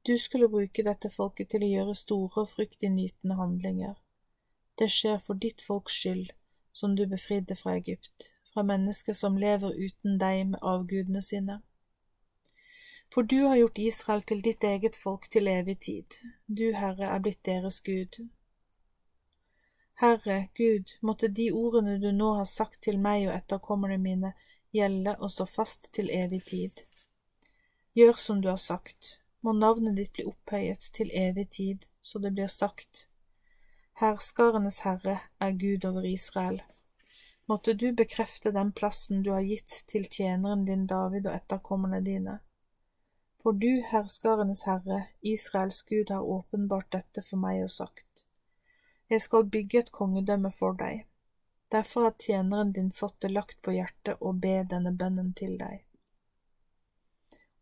[0.07, 3.95] Du skulle bruke dette folket til å gjøre store og fryktinngytende handlinger.
[4.79, 6.33] Det skjer for ditt folks skyld,
[6.73, 11.61] som du befridde fra Egypt, fra mennesker som lever uten deg med avgudene sine.
[13.15, 17.23] For du har gjort Israel til ditt eget folk til evig tid, du, Herre, er
[17.23, 18.23] blitt deres Gud,
[20.01, 24.31] Herre Gud, måtte de ordene du nå har sagt til meg og etterkommerne mine,
[24.73, 26.81] gjelde og stå fast til evig tid.
[27.99, 32.33] Gjør som du har sagt, må navnet ditt bli opphøyet til evig tid, så det
[32.33, 33.05] blir sagt,
[34.01, 36.63] Herskarenes Herre er Gud over Israel.
[37.45, 42.39] Måtte du bekrefte den plassen du har gitt til tjeneren din David og etterkommerne dine.
[43.45, 48.25] For du, herskarenes Herre, Israels Gud, har åpenbart dette for meg og sagt.
[49.11, 51.07] Jeg skal bygge et kongedømme for deg.
[51.73, 55.83] Derfor har tjeneren din fått det lagt på hjertet å be denne bønnen til deg.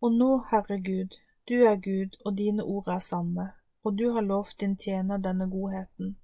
[0.01, 1.17] Og nå, Herre Gud,
[1.49, 3.47] du er Gud, og dine ord er sanne,
[3.83, 6.17] og du har lovt din tjener denne godheten.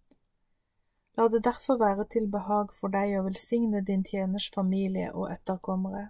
[1.17, 6.09] La det derfor være til behag for deg å velsigne din tjeners familie og etterkommere.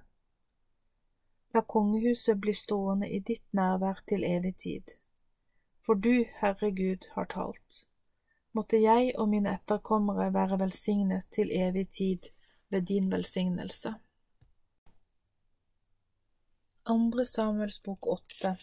[1.55, 4.97] La kongehuset bli stående i ditt nærvær til evig tid.
[5.87, 7.85] For du, Herre Gud, har talt.
[8.55, 12.31] Måtte jeg og mine etterkommere være velsignet til evig tid
[12.71, 13.95] ved din velsignelse.
[16.87, 18.57] Andre Samuels bok åtte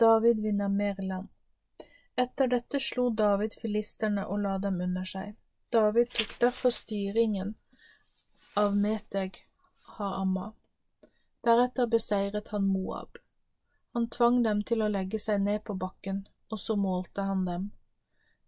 [0.00, 1.28] David vinner mer land
[2.18, 5.36] Etter dette slo David filisterne og la dem under seg.
[5.70, 7.52] David tok derfor styringen
[8.58, 9.38] av Meteg
[9.98, 10.48] Haama.
[11.46, 13.20] Deretter beseiret han Moab.
[13.94, 17.70] Han tvang dem til å legge seg ned på bakken, og så målte han dem.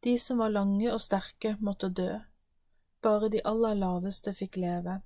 [0.04, 2.12] De som var lange og sterke, måtte dø,
[3.02, 5.00] bare de aller laveste fikk leve.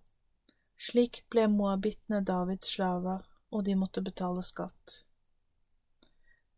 [0.78, 5.05] Slik ble moabittene Davids slaver, og de måtte betale skatt.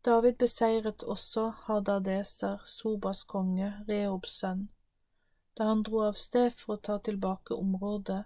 [0.05, 4.67] David beseiret også Hadadeser, Sobas konge, Reobs sønn,
[5.57, 8.23] da han dro av sted for å ta tilbake området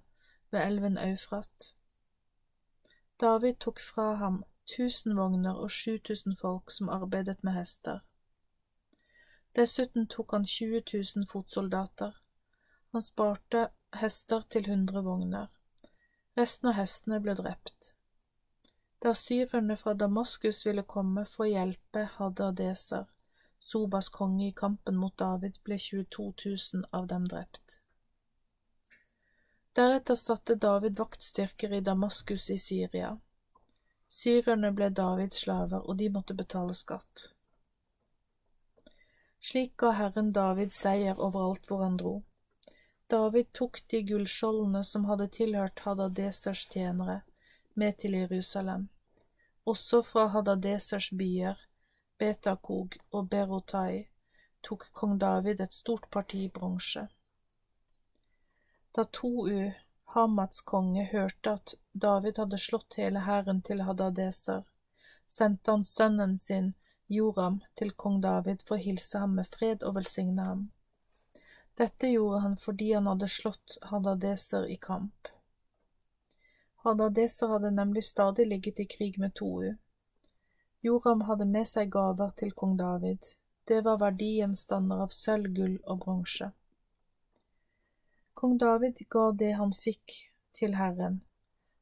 [0.51, 1.71] ved elven Eufrat.
[3.21, 4.43] David tok fra ham
[4.75, 8.03] tusen vogner og 7000 folk som arbeidet med hester.
[9.55, 10.83] Dessuten tok han 20
[11.15, 12.15] 000 fotsoldater.
[12.91, 13.69] Han sparte
[14.01, 15.47] hester til 100 vogner.
[16.39, 17.93] Resten av hestene ble drept.
[19.01, 23.09] Da syrerne fra Damaskus ville komme for å hjelpe Hadadeser,
[23.63, 27.77] Sobas konge i kampen mot David, ble 22 000 av dem drept.
[29.77, 33.11] Deretter satte David vaktstyrker i Damaskus i Syria.
[34.09, 37.27] Syrerne ble Davids slaver, og de måtte betale skatt.
[39.41, 42.13] Slik ga Herren David seier overalt hvor han dro.
[43.09, 47.21] David tok de gullskjoldene som hadde tilhørt Hadadesers tjenere,
[47.73, 48.89] med til Jerusalem.
[49.65, 51.57] Også fra Hadadesers byer,
[52.21, 54.05] Betakog og Berotai,
[54.61, 57.07] tok kong David et stort parti bronse.
[58.95, 59.49] Da Tou,
[60.13, 64.61] Hamats konge, hørte at David hadde slått hele hæren til Hadadeser,
[65.25, 66.73] sendte han sønnen sin
[67.11, 70.61] Joram til kong David for å hilse ham med fred og velsigne ham.
[71.75, 75.27] Dette gjorde han fordi han hadde slått Hadadeser i kamp.
[76.85, 79.73] Hadadeser hadde nemlig stadig ligget i krig med Tou.
[80.81, 83.27] Joram hadde med seg gaver til kong David.
[83.67, 86.53] Det var verdigjenstander av sølv, gull og bronse.
[88.33, 91.21] Kong David ga det han fikk, til Herren.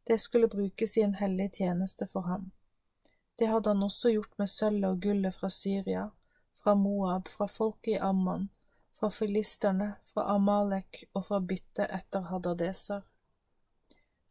[0.09, 2.49] Det skulle brukes i en hellig tjeneste for ham.
[3.39, 6.09] Det hadde han også gjort med sølvet og gullet fra Syria,
[6.59, 8.49] fra Moab, fra folket i Amman,
[8.91, 13.05] fra filisterne, fra Amalek og fra byttet etter Hadadeser.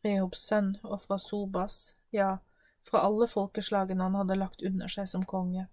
[0.04, 1.78] Rehobs sønn og fra Sobas,
[2.12, 2.34] ja,
[2.84, 5.64] fra alle folkeslagene han hadde lagt under seg som konge.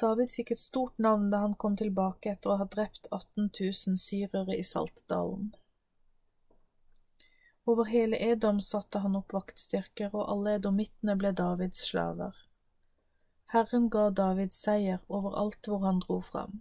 [0.00, 4.00] David fikk et stort navn da han kom tilbake etter å ha drept 18 000
[4.00, 5.52] syrere i Saltdalen.
[7.64, 12.34] Over hele Edom satte han opp vaktstyrker, og alle edomittene ble Davids slaver.
[13.52, 16.60] Herren ga David seier overalt hvor han dro fram.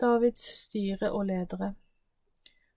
[0.00, 1.74] Davids styre og ledere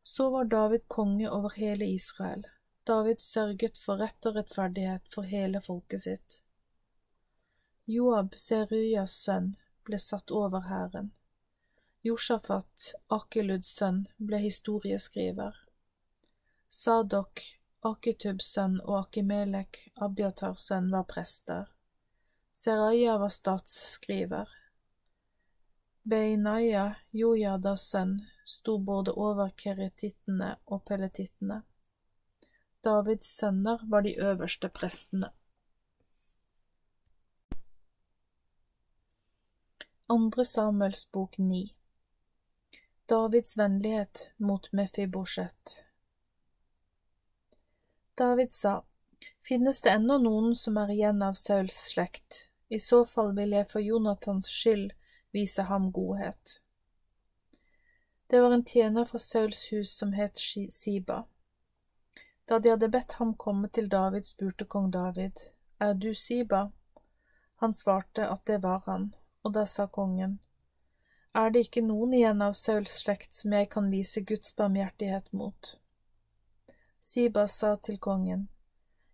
[0.04, 2.46] Så var David konge over hele Israel.
[2.88, 6.42] David sørget for rett og rettferdighet for hele folket sitt.
[7.88, 9.56] Joab, Seruyas sønn,
[9.88, 11.10] ble satt over hæren.
[12.04, 15.56] Josjafat, Akiluds sønn, ble historieskriver.
[16.70, 17.42] Sadok,
[17.88, 21.70] Akitubs sønn og Akimelek, Abiatars sønn, var prester.
[22.52, 24.52] Seraya var statsskriver.
[26.04, 31.62] Beinaya, Jojadas sønn, sto både over keretittene og peletittene.
[32.84, 35.32] Davids sønner var de øverste prestene.
[40.10, 41.76] Andre Samuels bok ni
[43.10, 45.87] Davids vennlighet mot Mefibosjet
[48.18, 48.84] David sa,
[49.48, 52.48] Finnes det ennå noen som er igjen av Sauls slekt?
[52.70, 54.96] I så fall vil jeg for Jonathans skyld
[55.38, 56.56] vise ham godhet.
[58.28, 60.42] Det var en tjener fra Sauls hus som het
[60.80, 61.20] Siba.
[62.50, 65.38] Da de hadde bedt ham komme til David, spurte kong David,
[65.80, 66.72] Er du Siba?
[67.62, 69.12] Han svarte at det var han,
[69.44, 70.40] og da sa kongen,
[71.36, 75.78] Er det ikke noen igjen av Sauls slekt som jeg kan vise Guds barmhjertighet mot?
[77.00, 78.48] Siba sa til kongen,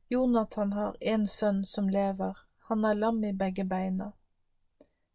[0.10, 2.38] Jonathan har en sønn som lever,
[2.70, 4.12] han er lam i begge beina.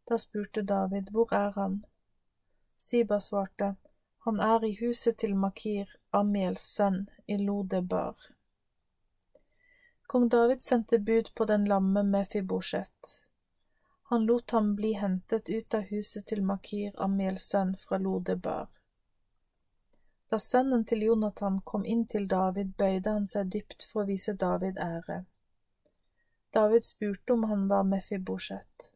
[0.09, 1.85] Da spurte David, Hvor er han?
[2.77, 3.77] Siba svarte,
[4.25, 8.17] han er i huset til Makir, Amiels sønn, i Lodebar.
[10.07, 13.15] Kong David sendte bud på den lamme Mefibosjet.
[14.11, 18.69] Han lot ham bli hentet ut av huset til Makir, Amiels sønn, fra Lodebar.
[20.29, 24.35] Da sønnen til Jonathan kom inn til David, bøyde han seg dypt for å vise
[24.37, 25.23] David ære.
[26.53, 28.93] David spurte om han var Mefibosjet.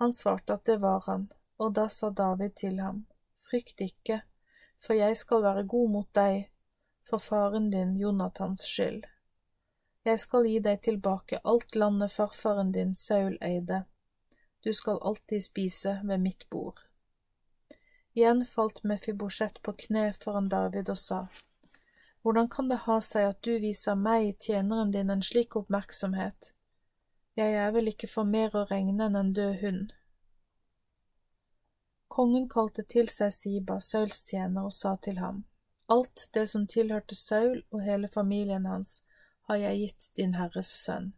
[0.00, 3.06] Han svarte at det var han, og da sa David til ham,
[3.44, 4.22] Frykt ikke,
[4.80, 6.48] for jeg skal være god mot deg,
[7.04, 9.04] for faren din Jonathans skyld.
[10.04, 13.84] Jeg skal gi deg tilbake alt landet farfaren din Saul eide.
[14.64, 16.80] Du skal alltid spise ved mitt bord.
[18.16, 21.16] Igjen falt Mefibosjet på kne foran David og sa,
[22.22, 26.52] Hvordan kan det ha seg at du viser meg, tjeneren din, en slik oppmerksomhet?
[27.34, 29.90] Jeg er vel ikke for mer å regne enn en død hund.
[32.06, 35.42] Kongen kalte til seg Siba, Sauls tjener, og sa til ham,
[35.90, 39.00] Alt det som tilhørte Saul og hele familien hans,
[39.50, 41.12] har jeg gitt din herres sønn.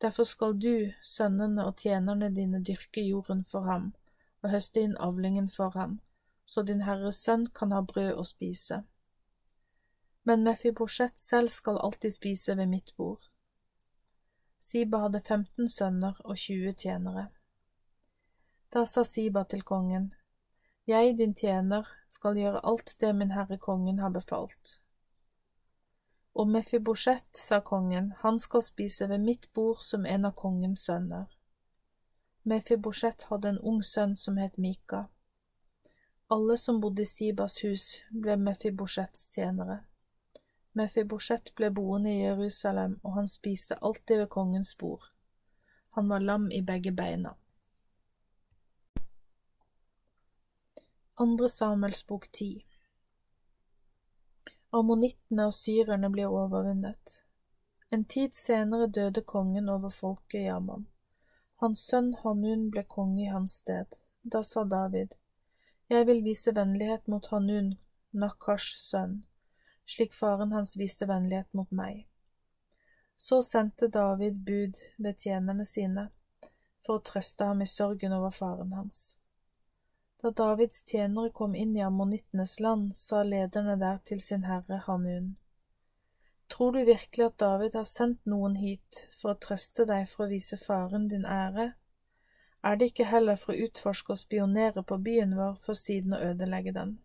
[0.00, 3.92] Derfor skal du, sønnene og tjenerne dine dyrke jorden for ham
[4.42, 5.98] og høste inn avlingen for ham,
[6.44, 8.82] så din herres sønn kan ha brød å spise.
[10.24, 13.22] Men Mefibosjet selv skal alltid spise ved mitt bord.
[14.60, 17.28] Siba hadde 15 sønner og 20 tjenere.
[18.72, 20.14] Da sa Siba til kongen,
[20.86, 24.80] Jeg, din tjener, skal gjøre alt det min herre kongen har befalt.
[26.34, 31.26] Og Mefibosjet, sa kongen, han skal spise ved mitt bord som en av kongens sønner.
[32.42, 35.04] Mefibosjet hadde en ung sønn som het Mika.
[36.32, 39.82] Alle som bodde i Sibas hus, ble Mefibosjets tjenere.
[40.72, 45.10] Mefibosjet ble boende i Jerusalem, og han spiste alltid ved kongens bord.
[45.98, 47.34] Han var lam i begge beina.
[51.20, 52.64] Andre Samuels bok ti
[54.72, 57.18] Ammonittene og syrerne blir overvunnet.
[57.90, 60.86] En tid senere døde kongen over folket i Ammon.
[61.60, 63.98] Hans sønn Hanun ble konge i hans sted.
[64.22, 65.16] Da sa David,
[65.90, 67.74] Jeg vil vise vennlighet mot Hanun,
[68.12, 69.18] nakkars sønn,
[69.84, 72.06] slik faren hans viste vennlighet mot meg.
[73.16, 76.08] Så sendte David bud ved tjenerne sine
[76.80, 79.02] for å trøste ham i sorgen over faren hans.
[80.22, 85.34] Da Davids tjenere kom inn i ammonittenes land, sa lederne der til sin herre Hanun,
[86.50, 90.32] Tror du virkelig at David har sendt noen hit for å trøste deg for å
[90.32, 91.68] vise faren din ære?
[92.62, 96.20] Er det ikke heller for å utforske og spionere på byen vår for siden å
[96.32, 96.98] ødelegge den?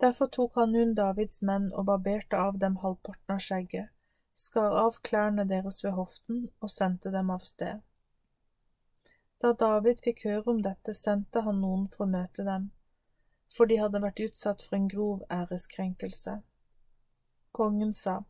[0.00, 3.92] Derfor tok han nun Davids menn og barberte av dem halvparten av skjegget,
[4.34, 7.84] skar av klærne deres ved hoften og sendte dem av sted.
[9.44, 12.70] Da David fikk høre om dette, sendte han noen for å møte dem,
[13.52, 16.40] for de hadde vært utsatt for en grov æreskrenkelse.
[17.52, 18.22] Kongen sa,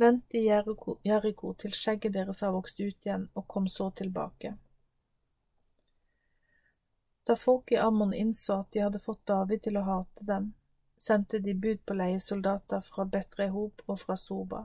[0.00, 4.54] Vent i Jeriko til skjegget deres har vokst ut igjen, og kom så tilbake.
[7.28, 10.46] Da folk i Ammon innså at de hadde fått David til å hate dem,
[10.96, 14.62] sendte de bud på leiesoldater fra Betrehob og fra Soba.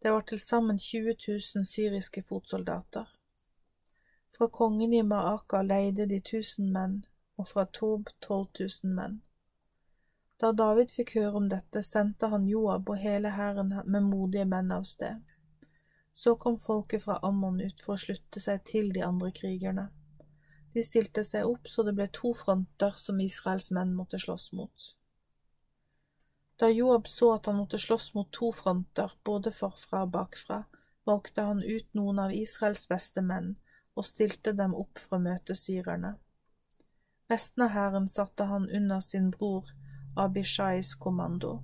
[0.00, 3.12] Det var til sammen 20 000 syriske fotsoldater.
[4.36, 6.98] Fra kongen i Maaka leide de 1000 menn,
[7.36, 9.20] og fra Tob 12 000 menn.
[10.42, 14.72] Da David fikk høre om dette, sendte han Joab og hele hæren med modige menn
[14.74, 15.22] av sted.
[16.12, 19.88] Så kom folket fra Ammon ut for å slutte seg til de andre krigerne.
[20.74, 24.90] De stilte seg opp så det ble to fronter som Israels menn måtte slåss mot.
[26.58, 30.64] Da Joab så at han måtte slåss mot to fronter, både forfra og bakfra,
[31.06, 33.54] valgte han ut noen av Israels beste menn
[33.94, 36.16] og stilte dem opp for å møte syrerne.
[37.30, 39.70] Resten av hæren satte han under sin bror
[40.16, 41.62] Abishais kommando.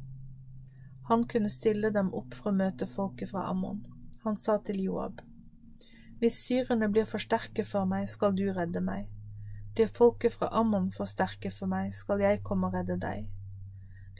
[1.08, 3.80] Han kunne stille dem opp for å møte folket fra Ammon.
[4.24, 5.22] Han sa til Joab,
[6.20, 9.08] Hvis syrene blir for sterke for meg, skal du redde meg.
[9.74, 13.28] Blir folket fra Ammon for sterke for meg, skal jeg komme og redde deg.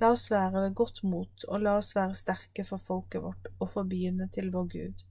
[0.01, 3.68] La oss være ved godt mot, og la oss være sterke for folket vårt og
[3.68, 5.07] for byene til vår Gud.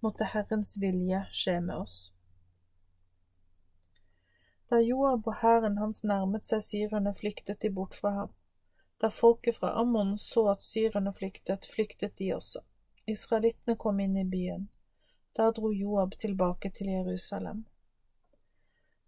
[0.00, 2.12] Måtte Herrens vilje skje med oss.
[4.70, 8.36] Da Joab og hæren hans nærmet seg syrerne, flyktet de bort fra ham.
[9.00, 12.60] Da folket fra Ammon så at syrerne flyktet, flyktet de også.
[13.08, 14.68] Israelittene kom inn i byen.
[15.32, 17.64] Da dro Joab tilbake til Jerusalem.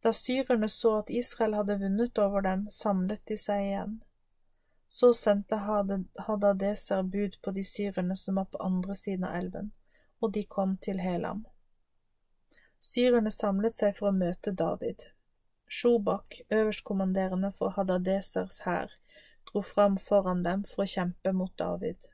[0.03, 3.93] Da syrerne så at Israel hadde vunnet over dem, samlet de seg igjen.
[4.88, 5.61] Så sendte
[6.26, 9.70] Hadadeser bud på de syrerne som var på andre siden av elven,
[10.20, 11.45] og de kom til Helam.
[12.80, 15.07] Syrerne samlet seg for å møte David.
[15.68, 18.97] Shobak, øverstkommanderende for Hadadesers hær,
[19.51, 22.09] dro fram foran dem for å kjempe mot David.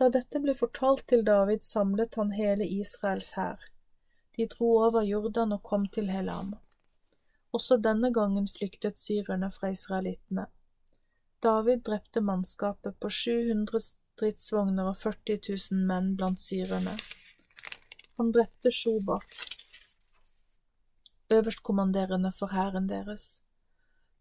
[0.00, 3.60] Da dette ble fortalt til David, samlet han hele Israels hær.
[4.36, 6.54] De dro over Jordan og kom til Helam.
[7.52, 10.46] Også denne gangen flyktet syrerne fra israelittene.
[11.42, 16.96] David drepte mannskapet på 700 stridsvogner og 40 000 menn blant syrerne.
[18.18, 19.26] Han drepte Shobak,
[21.32, 23.42] øverstkommanderende for hæren deres.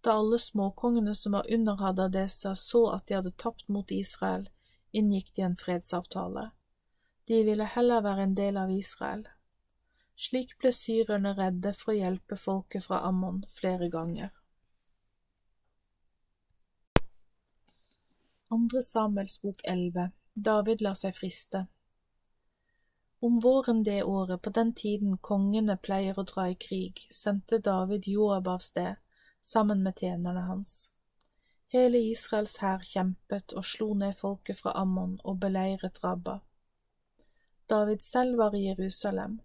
[0.02, 4.48] Da alle småkongene som var under Hadadesa så at de hadde tapt mot Israel,
[4.92, 6.50] inngikk de en fredsavtale.
[7.30, 9.28] De ville heller være en del av Israel.
[10.18, 14.34] Slik ble syrerne redde for å hjelpe folket fra Ammon flere ganger.
[18.52, 21.68] Andre Samuels bok 11 David lar seg friste
[23.22, 28.10] Om våren det året, på den tiden kongene pleier å dra i krig, sendte David
[28.10, 28.98] Joab av sted
[29.42, 30.92] sammen med tjenerne hans.
[31.68, 36.40] Hele Israels hær kjempet og slo ned folket fra Ammon og beleiret Rabba.
[37.70, 39.40] David selv var i Jerusalem.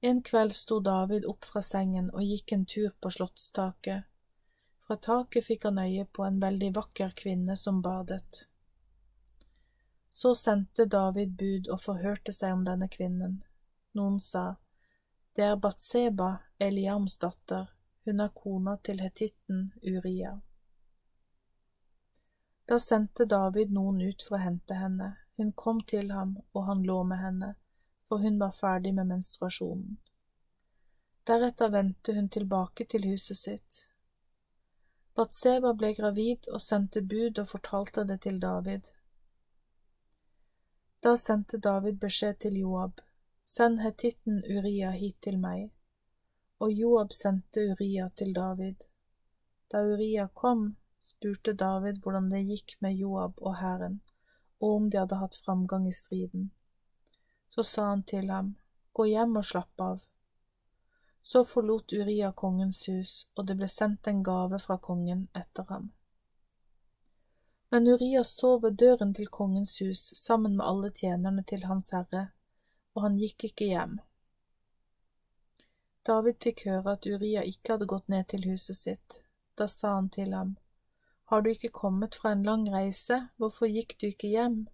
[0.00, 4.04] En kveld sto David opp fra sengen og gikk en tur på slottstaket.
[4.86, 8.46] Fra taket fikk han øye på en veldig vakker kvinne som badet.
[10.12, 13.40] Så sendte David bud og forhørte seg om denne kvinnen.
[13.98, 14.54] Noen sa,
[15.34, 17.66] Det er Batseba, Eliams datter,
[18.06, 20.32] hun er kona til hetitten Uria.
[22.66, 26.82] Da sendte David noen ut for å hente henne, hun kom til ham, og han
[26.88, 27.54] lå med henne
[28.08, 29.96] for hun var ferdig med menstruasjonen.
[31.26, 33.88] Deretter vendte hun tilbake til huset sitt.
[35.16, 38.92] Batseba ble gravid og sendte bud og fortalte det til David.
[41.02, 43.00] Da sendte David beskjed til Joab,
[43.42, 45.70] send hetitten Uria hit til meg,
[46.58, 48.86] og Joab sendte Uria til David.
[49.72, 54.00] Da Uria kom, spurte David hvordan det gikk med Joab og hæren,
[54.60, 56.50] og om de hadde hatt framgang i striden.
[57.48, 58.56] Så sa han til ham,
[58.92, 60.06] Gå hjem og slapp av.
[61.20, 65.90] Så forlot Uria kongens hus, og det ble sendt en gave fra kongen etter ham.
[67.70, 72.28] Men Uria sov ved døren til kongens hus sammen med alle tjenerne til hans herre,
[72.94, 73.98] og han gikk ikke hjem.
[76.06, 79.20] David fikk høre at Uria ikke hadde gått ned til huset sitt.
[79.58, 80.56] Da sa han til ham,
[81.26, 84.68] Har du ikke kommet fra en lang reise, hvorfor gikk du ikke hjem?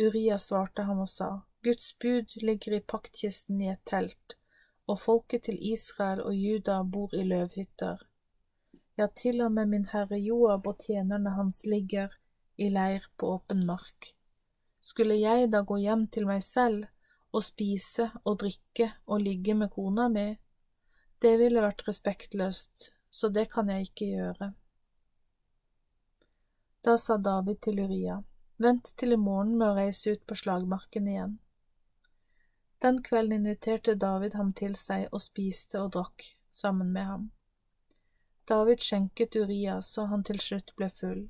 [0.00, 1.28] Uria svarte ham og sa,
[1.64, 4.38] Guds bud ligger i paktkisten i et telt,
[4.88, 8.00] og folket til Israel og Juda bor i løvhytter.
[8.96, 12.16] Ja, til og med min herre Joab og tjenerne hans ligger
[12.56, 14.14] i leir på åpen mark.
[14.80, 16.84] Skulle jeg da gå hjem til meg selv
[17.34, 20.28] og spise og drikke og ligge med kona mi?
[21.18, 24.50] Det ville vært respektløst, så det kan jeg ikke gjøre.
[26.84, 28.18] Da sa David til Uria,
[28.60, 31.38] vent til i morgen med å reise ut på slagmarken igjen.
[32.84, 37.30] Den kvelden inviterte David ham til seg og spiste og drakk sammen med ham.
[38.48, 41.22] David skjenket Uria så han til slutt ble full.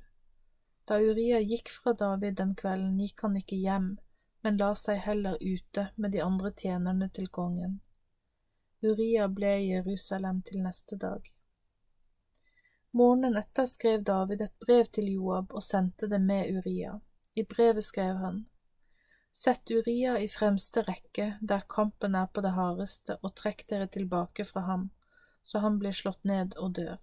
[0.90, 3.86] Da Uria gikk fra David den kvelden, gikk han ikke hjem,
[4.44, 7.78] men la seg heller ute med de andre tjenerne til kongen.
[8.84, 11.30] Uria ble i Jerusalem til neste dag.
[12.94, 16.98] Morgenen etter skrev David et brev til Joab og sendte det med Uria.
[17.34, 18.44] I brevet skrev han,
[19.34, 24.44] Sett Uria i fremste rekke der kampen er på det hardeste, og trekk dere tilbake
[24.46, 24.84] fra ham,
[25.42, 27.00] så han blir slått ned og dør.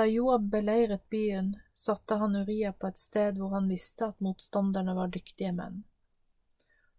[0.00, 4.94] Da Joab beleiret byen, satte han Uria på et sted hvor han visste at motstanderne
[4.96, 5.82] var dyktige menn.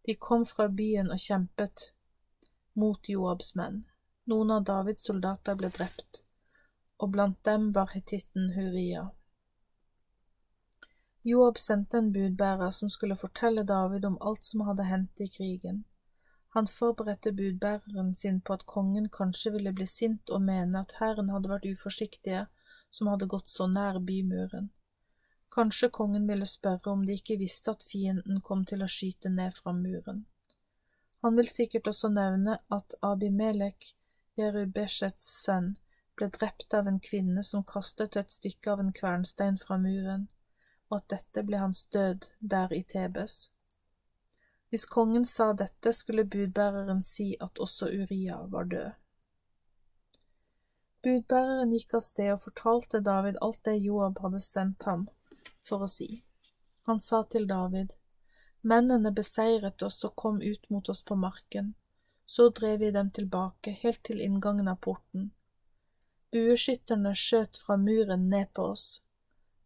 [0.05, 1.87] De kom fra byen og kjempet
[2.77, 3.79] mot Joabs menn.
[4.29, 6.21] Noen av Davids soldater ble drept,
[7.01, 9.07] og blant dem var hetitten Huria.
[11.33, 15.85] Joab sendte en budbærer som skulle fortelle David om alt som hadde hendt i krigen.
[16.53, 21.33] Han forberedte budbæreren sin på at kongen kanskje ville bli sint og mene at hæren
[21.33, 22.45] hadde vært uforsiktige
[22.91, 24.69] som hadde gått så nær bymuren.
[25.51, 29.55] Kanskje kongen ville spørre om de ikke visste at fienden kom til å skyte ned
[29.55, 30.25] fra muren.
[31.21, 33.93] Han vil sikkert også nevne at Abimelek,
[34.39, 35.73] Jerubeshets sønn,
[36.15, 40.29] ble drept av en kvinne som kastet et stykke av en kvernstein fra muren
[40.91, 43.49] og at dette ble hans død der i Tebes.
[44.69, 48.91] Hvis kongen sa dette, skulle budbæreren si at også Uria var død.
[51.01, 55.07] Budbæreren gikk av sted og fortalte David alt det Joab hadde sendt ham
[55.57, 56.23] for å si.
[56.89, 57.97] Han sa til David,
[58.61, 61.73] Mennene beseiret oss og kom ut mot oss på marken.
[62.25, 65.31] Så drev vi dem tilbake, helt til inngangen av porten.
[66.31, 68.85] Bueskytterne skjøt fra muren ned på oss,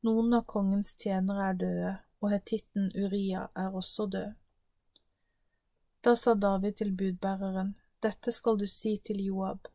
[0.05, 1.91] noen av kongens tjenere er døde,
[2.23, 4.33] og hetitten Uria er også død.
[6.05, 9.67] Da sa David til budbæreren, Dette skal du si til Joab.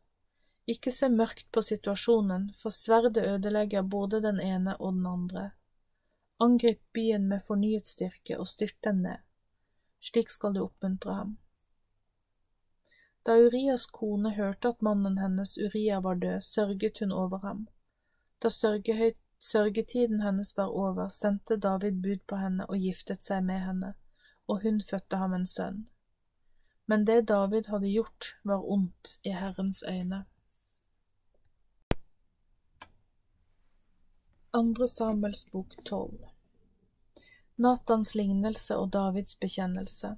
[0.71, 5.49] Ikke se mørkt på situasjonen, for sverdet ødelegger både den ene og den andre.
[6.39, 9.25] Angrip byen med fornyet styrke og styrt den ned.
[10.01, 11.33] Slik skal du oppmuntre ham.
[13.25, 17.67] Da Urias kone hørte at mannen hennes Uria var død, sørget hun over ham.
[18.41, 18.49] Da
[19.41, 23.93] Sørgetiden hennes var over, sendte David bud på henne og giftet seg med henne,
[24.47, 25.87] og hun fødte ham en sønn.
[26.85, 30.25] Men det David hadde gjort, var ondt i Herrens øyne.
[34.53, 36.25] Andre Samuels bok tolv
[37.55, 40.09] Natans lignelse og Davids bekjennelse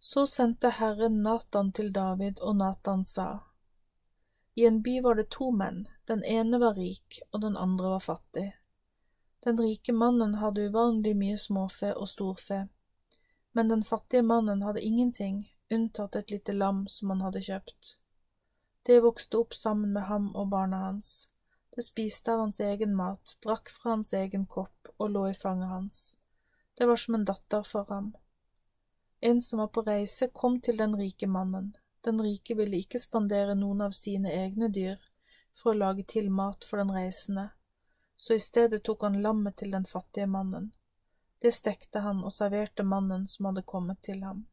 [0.00, 3.26] Så sendte Herren Natan til David, og Natan sa,
[4.54, 8.02] i en by var det to menn, den ene var rik, og den andre var
[8.08, 8.48] fattig.
[9.46, 12.68] Den rike mannen hadde uvanlig mye småfe og storfe,
[13.52, 17.96] Men den fattige mannen hadde ingenting, unntatt et lite lam som han hadde kjøpt.
[18.82, 21.28] Det vokste opp sammen med ham og barna hans.
[21.76, 25.68] Det spiste av hans egen mat, drakk fra hans egen kopp og lå i fanget
[25.68, 25.98] hans.
[26.74, 28.14] Det var som en datter for ham.
[29.20, 31.74] En som var på reise, kom til den rike mannen.
[32.00, 34.96] Den rike ville ikke spandere noen av sine egne dyr
[35.52, 37.50] for å lage til mat for den reisende,
[38.16, 40.72] så i stedet tok han lammet til den fattige mannen.
[41.44, 44.46] Det stekte han og serverte mannen som hadde kommet til ham.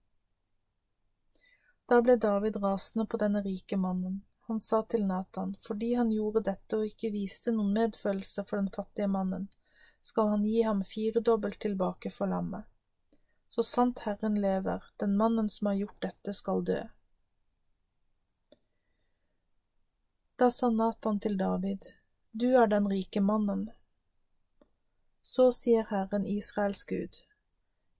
[1.87, 4.23] Da ble David rasende på denne rike mannen.
[4.47, 8.71] Han sa til Natan, fordi han gjorde dette og ikke viste noen medfølelse for den
[8.75, 9.47] fattige mannen,
[10.03, 12.67] skal han gi ham firedobbelt tilbake for lammet.
[13.49, 16.81] Så sant Herren lever, den mannen som har gjort dette, skal dø.
[20.35, 21.93] Da sa Natan til David,
[22.31, 23.69] Du er den rike mannen,
[25.23, 27.21] så sier Herren Israels Gud,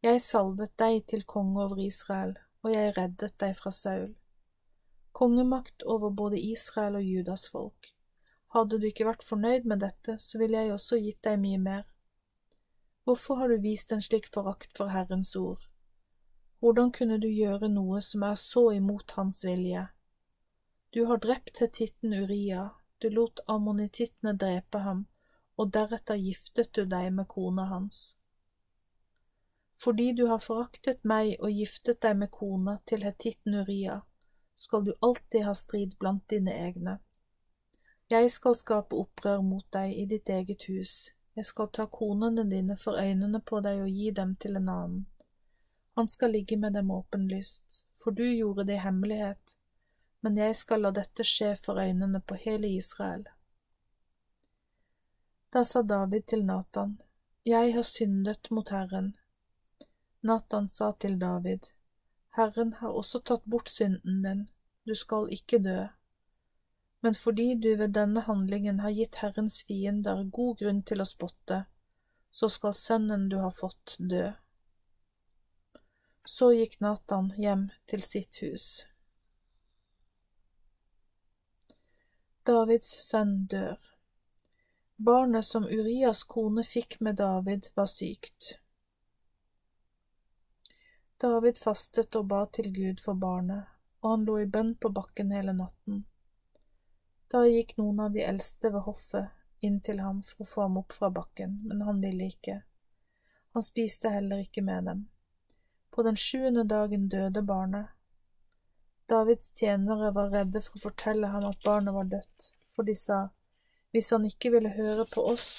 [0.04, 4.10] Jeg salvet deg til konge over Israel, og jeg reddet deg fra Saul.
[5.14, 7.93] Kongemakt over både Israel og Judas folk.
[8.53, 11.84] Hadde du ikke vært fornøyd med dette, så ville jeg også gitt deg mye mer.
[13.05, 15.70] Hvorfor har du vist en slik forakt for Herrens ord?
[16.59, 19.88] Hvordan kunne du gjøre noe som er så imot Hans vilje?
[20.93, 22.70] Du har drept hetitten Uria,
[23.01, 25.05] du lot ammonittene drepe ham,
[25.57, 28.16] og deretter giftet du deg med kona hans.
[29.76, 34.03] Fordi du har foraktet meg og giftet deg med kona til hetitten Uria,
[34.64, 36.97] skal du alltid ha strid blant dine egne.
[38.07, 40.93] Jeg skal skape opprør mot deg i ditt eget hus,
[41.34, 45.01] jeg skal ta konene dine for øynene på deg og gi dem til en annen.
[45.97, 49.55] Han skal ligge med dem åpenlyst, for du gjorde det i hemmelighet,
[50.22, 53.26] men jeg skal la dette skje for øynene på hele Israel.
[55.53, 56.99] Da sa David til Natan,
[57.45, 59.16] Jeg har syndet mot Herren.
[60.22, 61.74] Natan sa til David,
[62.36, 64.47] Herren har også tatt bort synden din,
[64.84, 65.82] du skal ikke dø.
[67.04, 71.66] Men fordi du ved denne handlingen har gitt Herrens fiender god grunn til å spotte,
[72.32, 74.32] så skal sønnen du har fått, dø.
[76.26, 78.68] Så gikk Natan hjem til sitt hus.
[82.48, 83.80] Davids sønn dør.
[84.96, 88.58] Barnet som Urias kone fikk med David, var sykt.
[91.20, 93.72] David fastet og ba til Gud for barnet,
[94.04, 96.04] og han lå i bønn på bakken hele natten.
[97.32, 100.78] Da gikk noen av de eldste ved hoffet inn til ham for å få ham
[100.84, 102.60] opp fra bakken, men han ville ikke.
[103.56, 105.06] Han spiste heller ikke med dem.
[105.89, 107.93] På den sjuende dagen døde barnet.
[109.10, 113.28] Davids tjenere var redde for å fortelle ham at barnet var dødt, for de sa,
[113.93, 115.51] hvis han ikke ville høre på oss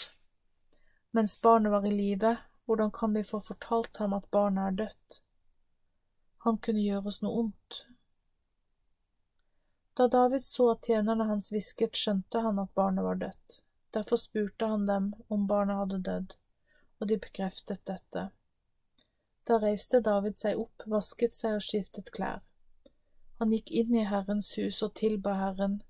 [1.14, 2.36] mens barnet var i live,
[2.66, 5.20] hvordan kan vi få fortalt ham at barnet er dødt?
[6.42, 7.76] Han kunne gjøre oss noe ondt.
[9.95, 13.61] Da David så at tjenerne hans hvisket, skjønte han at barnet var dødt.
[13.95, 16.34] Derfor spurte han dem om barnet hadde dødd,
[16.99, 18.24] og de bekreftet dette.
[19.47, 22.42] Da reiste David seg opp, vasket seg og skiftet klær.
[23.38, 25.82] Han gikk inn i Herrens hus og tilba Herren,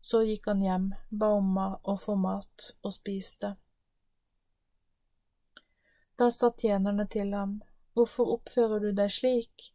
[0.00, 3.54] så gikk han hjem, ba om å få mat, og spiste.
[6.20, 7.60] Da sa tjenerne til ham,
[7.98, 9.72] Hvorfor oppfører du deg slik?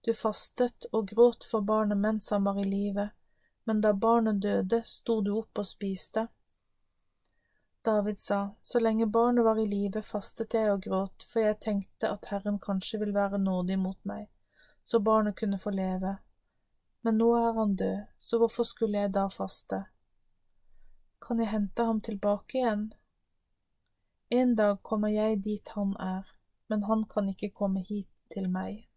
[0.00, 3.10] Du fastet og gråt for barnet mens han var i live,
[3.64, 6.26] men da barnet døde, sto du opp og spiste.
[7.84, 12.10] David sa, Så lenge barnet var i live, fastet jeg og gråt, for jeg tenkte
[12.10, 14.28] at Herren kanskje vil være nådig mot meg,
[14.82, 16.18] så barnet kunne få leve
[17.02, 19.84] men nå er han død, så hvorfor skulle jeg da faste?
[21.20, 22.90] Kan jeg hente ham tilbake igjen?
[24.30, 26.28] En dag kommer jeg dit han er,
[26.68, 28.89] men han kan ikke komme hit til meg.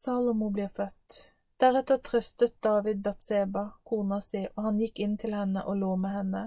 [0.00, 1.34] Salomo blir født.
[1.60, 6.14] Deretter trøstet David Batseba, kona si, og han gikk inn til henne og lå med
[6.14, 6.44] henne.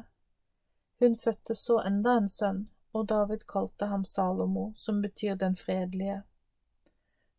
[1.03, 2.63] Hun fødte så enda en sønn,
[2.97, 6.23] og David kalte ham Salomo, som betyr den fredelige.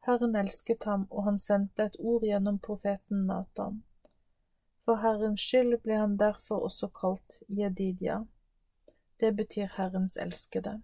[0.07, 3.81] Herren elsket ham, og han sendte et ord gjennom profeten Natan.
[4.85, 8.21] For Herrens skyld ble han derfor også kalt Jedidia.
[9.19, 10.77] Det betyr Herrens elskede.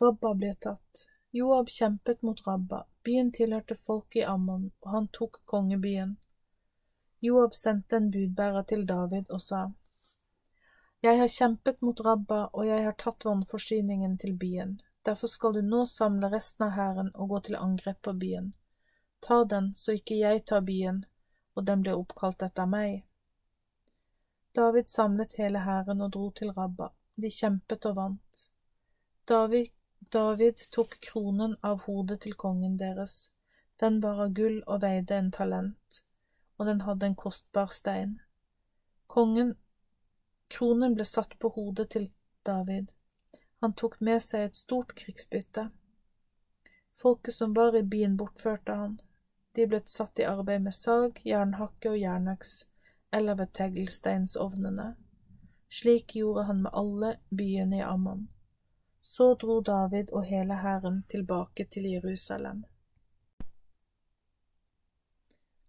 [0.00, 1.04] Rabba blir tatt.
[1.36, 2.84] Joab kjempet mot Rabba.
[3.04, 6.16] Byen tilhørte folket i Ammon, og han tok kongebyen.
[7.20, 9.60] Joab sendte en budbærer til David og sa,
[11.02, 14.80] Jeg har kjempet mot Rabba, og jeg har tatt vannforsyningen til byen.
[15.04, 18.54] Derfor skal du nå samle resten av hæren og gå til angrep på byen.
[19.20, 21.04] Ta den, så ikke jeg tar byen,
[21.54, 23.04] og den blir oppkalt etter meg.
[24.56, 26.94] David samlet hele hæren og dro til Rabba.
[27.14, 28.46] De kjempet og vant.
[29.28, 33.30] David, David tok kronen av hodet til kongen deres.
[33.80, 36.02] Den var av gull og veide en talent,
[36.56, 38.20] og den hadde en kostbar stein.
[39.06, 39.56] Kongen,
[40.48, 42.10] kronen ble satt på hodet til
[42.46, 42.92] David.
[43.60, 45.68] Han tok med seg et stort krigsbytte.
[46.96, 49.00] Folket som var i byen, bortførte han.
[49.56, 52.54] De ble satt i arbeid med sag, jernhakke og jernøks,
[53.12, 54.94] eller ved teglsteinsovnene.
[55.68, 58.28] Slik gjorde han med alle byene i Ammon.
[59.06, 62.64] Så dro David og hele hæren tilbake til Jerusalem.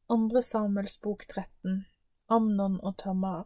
[0.10, 1.86] Andre Samuels bok 13
[2.28, 3.46] Amnon og Tamar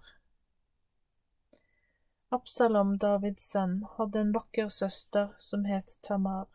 [2.32, 6.48] Absalom, Davids sønn, hadde en vakker søster som het Tamar.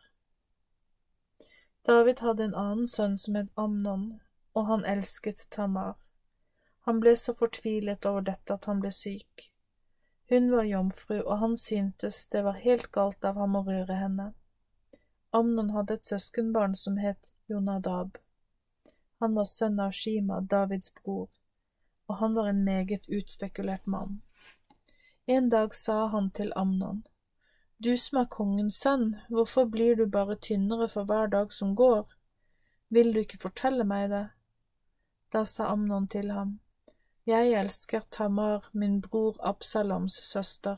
[1.85, 4.07] David hadde en annen sønn som het Amnon,
[4.53, 5.93] og han elsket Tamar.
[6.89, 9.51] Han ble så fortvilet over dette at han ble syk.
[10.29, 14.31] Hun var jomfru, og han syntes det var helt galt av ham å røre henne.
[15.31, 18.17] Amnon hadde et søskenbarn som het Jonadab.
[19.19, 21.29] Han var sønn av Shima, Davids bror,
[22.07, 24.21] og han var en meget utspekulert mann.
[25.25, 27.03] En dag sa han til Amnon,
[27.77, 32.07] Du som er kongens sønn, hvorfor blir du bare tynnere for hver dag som går?
[32.89, 34.27] Vil du ikke fortelle meg det?
[35.31, 36.59] Da sa Amnon til ham,
[37.27, 40.77] jeg elsker Tamar, min bror Absaloms søster.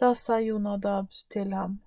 [0.00, 1.80] Da sa Jonadab til ham,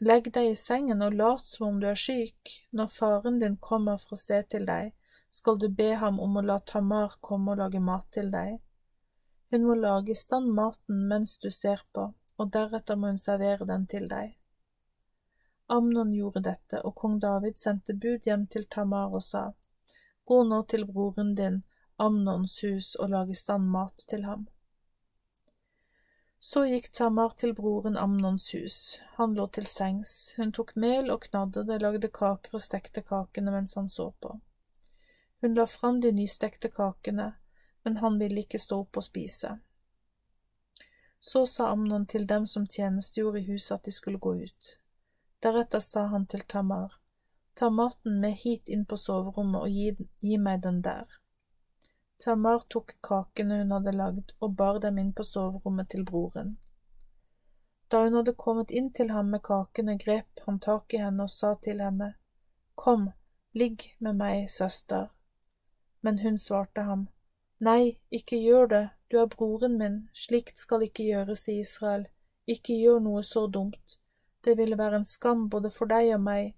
[0.00, 2.54] Legg deg i sengen og lat som om du er syk.
[2.72, 4.94] Når faren din kommer for å se til deg,
[5.30, 8.56] skal du be ham om å la Tamar komme og lage mat til deg.
[9.52, 12.08] Hun må lage i stand maten mens du ser på,
[12.38, 14.32] og deretter må hun servere den til deg.
[15.68, 19.50] Amnon gjorde dette, og kong David sendte bud hjem til Tamar og sa,
[20.30, 21.62] Gå nå til broren din,
[21.98, 24.44] Amnons hus, og lag i stand mat til ham.
[26.38, 28.76] Så gikk Tamar til broren Amnons hus.
[29.16, 30.12] Han lå til sengs.
[30.36, 34.36] Hun tok mel og knadde det, lagde kaker og stekte kakene mens han så på.
[35.42, 37.32] Hun la fram de nystekte kakene,
[37.82, 39.56] men han ville ikke stå opp og spise.
[41.18, 44.74] Så sa Amnon til dem som tjenestegjorde i huset at de skulle gå ut.
[45.42, 46.99] Deretter sa han til Tamar,
[47.60, 49.90] Ta maten med hit inn på soverommet og gi,
[50.24, 51.16] gi meg den der.
[52.24, 56.54] Tamar tok kakene hun hadde lagd og bar dem inn på soverommet til broren.
[57.92, 61.32] Da hun hadde kommet inn til ham med kakene, grep han tak i henne og
[61.34, 62.14] sa til henne,
[62.80, 63.10] Kom,
[63.52, 65.10] ligg med meg, søster.
[66.00, 67.02] Men hun svarte ham,
[67.60, 72.08] Nei, ikke gjør det, du er broren min, slikt skal ikke gjøres i Israel,
[72.46, 73.98] ikke gjør noe så dumt,
[74.44, 76.54] det ville være en skam både for deg og meg,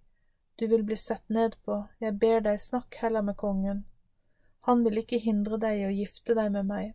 [0.56, 3.84] du vil bli sett ned på, jeg ber deg, snakk heller med kongen.
[4.68, 6.94] Han vil ikke hindre deg i å gifte deg med meg.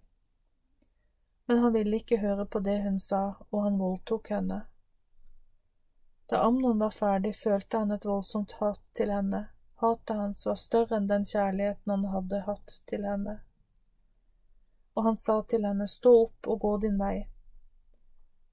[1.47, 4.61] Men han ville ikke høre på det hun sa, og han voldtok henne.
[6.27, 9.47] Da Amnon var ferdig, følte han et voldsomt hat til henne.
[9.79, 13.37] Hatet hans var større enn den kjærligheten han hadde hatt til henne.
[14.97, 17.27] Og han sa til henne, Stå opp og gå din vei.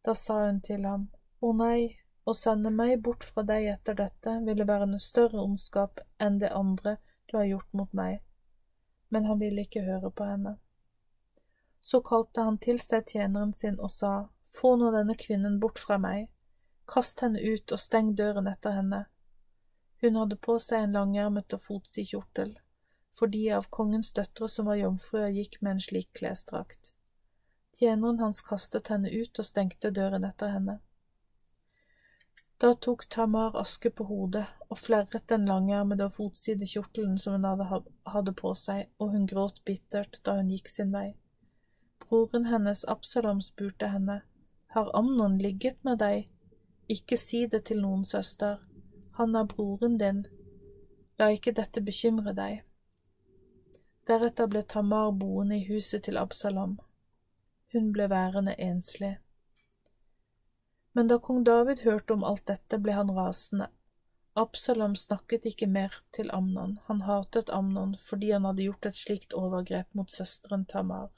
[0.04, 1.08] Da sa hun til ham,
[1.40, 6.00] Å nei, å sende meg bort fra deg etter dette ville være en større ondskap
[6.18, 6.96] enn det andre
[7.30, 8.22] du har gjort mot meg.
[9.08, 10.56] Men han ville ikke høre på henne.
[11.84, 14.14] Så kalte han til seg tjeneren sin og sa,
[14.54, 16.28] Få nå denne kvinnen bort fra meg,
[16.86, 19.00] kast henne ut og steng døren etter henne.
[20.00, 22.52] Hun hadde på seg en langermet og fotsid kjortel,
[23.10, 26.92] for de av kongens døtre som var jomfruer, gikk med en slik klesdrakt.
[27.74, 30.78] Tjeneren hans kastet henne ut og stengte døren etter henne.
[32.58, 37.72] Da tok Tamar aske på hodet og flerret den langermede og fotside kjortelen som hun
[38.14, 41.14] hadde på seg, og hun gråt bittert da hun gikk sin vei.
[42.04, 44.22] Broren hennes Absalom spurte henne,
[44.74, 46.28] Har Amnon ligget med deg?
[46.88, 48.58] Ikke si det til noen, søster,
[49.18, 50.24] han er broren din,
[51.18, 52.62] la ikke dette bekymre deg.
[54.06, 56.78] Deretter ble Tamar boende i huset til Absalom.
[57.72, 59.16] Hun ble værende enslig.
[60.94, 63.66] Men da kong David hørte om alt dette, ble han rasende.
[64.38, 69.34] Absalom snakket ikke mer til Amnon, han hatet Amnon fordi han hadde gjort et slikt
[69.38, 71.10] overgrep mot søsteren Tamar.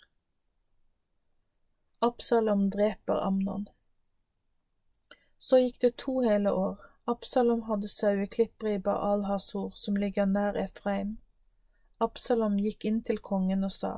[2.05, 3.69] Absalom dreper Amnon.
[5.39, 6.81] Så gikk det to hele år.
[7.09, 11.17] Absalom hadde saueklippere i Baal Hasor, som ligger nær Efraim.
[12.01, 13.93] Absalom gikk inn til kongen og sa,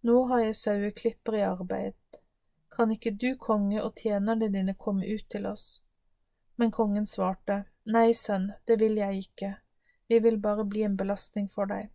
[0.00, 1.98] Nå har jeg saueklippere i arbeid,
[2.72, 5.82] kan ikke du, konge, og tjenerne dine komme ut til oss?
[6.56, 9.54] Men kongen svarte, Nei, sønn, det vil jeg ikke,
[10.08, 11.90] vi vil bare bli en belastning for deg.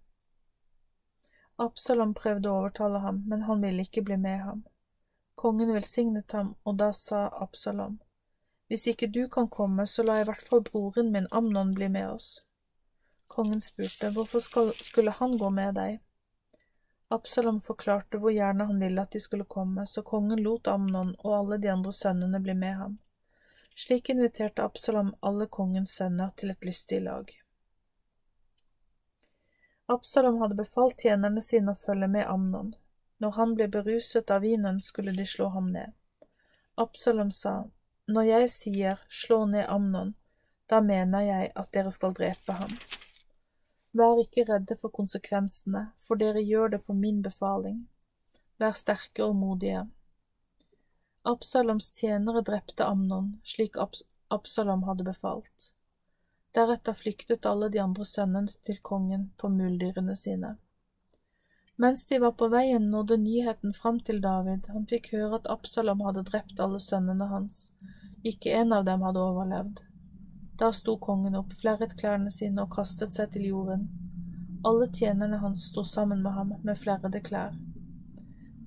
[1.58, 4.66] Absalom prøvde å overtale ham, men han ville ikke bli med ham.
[5.38, 8.00] Kongen velsignet ham, og da sa Absalom,
[8.68, 12.10] Hvis ikke du kan komme, så la i hvert fall broren min Amnon bli med
[12.10, 12.44] oss.
[13.28, 14.40] Kongen spurte, Hvorfor
[14.84, 16.00] skulle han gå med deg?
[17.10, 21.36] Absalom forklarte hvor gjerne han ville at de skulle komme, så kongen lot Amnon og
[21.38, 22.97] alle de andre sønnene bli med ham.
[23.76, 27.32] Slik inviterte Absalom alle kongens sønner til et lystig lag.
[29.88, 32.74] Absalom hadde befalt tjenerne sine å følge med Amnon.
[33.24, 35.93] Når han ble beruset av vinen, skulle de slå ham ned.
[36.76, 37.64] Absalom sa,
[38.08, 40.14] Når jeg sier slå ned Amnon,
[40.68, 42.76] da mener jeg at dere skal drepe ham.
[43.98, 47.80] Vær ikke redde for konsekvensene, for dere gjør det på min befaling.
[48.62, 49.88] Vær sterke og modige.
[51.28, 55.74] Absaloms tjenere drepte Amnon, slik Abs Absalom hadde befalt.
[56.56, 60.58] Deretter flyktet alle de andre sønnene til kongen på muldyrene sine.
[61.78, 64.68] Mens de var på veien, nådde nyheten fram til David.
[64.74, 67.70] Han fikk høre at Absalom hadde drept alle sønnene hans.
[68.26, 69.84] Ikke en av dem hadde overlevd.
[70.58, 73.88] Da sto kongen opp, flerret klærne sine og kastet seg til jorden.
[74.66, 77.53] Alle tjenerne hans sto sammen med ham med flerrede klær.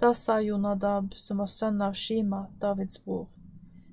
[0.01, 3.26] Da sa Jonadab, som var sønn av Shima, Davids bror,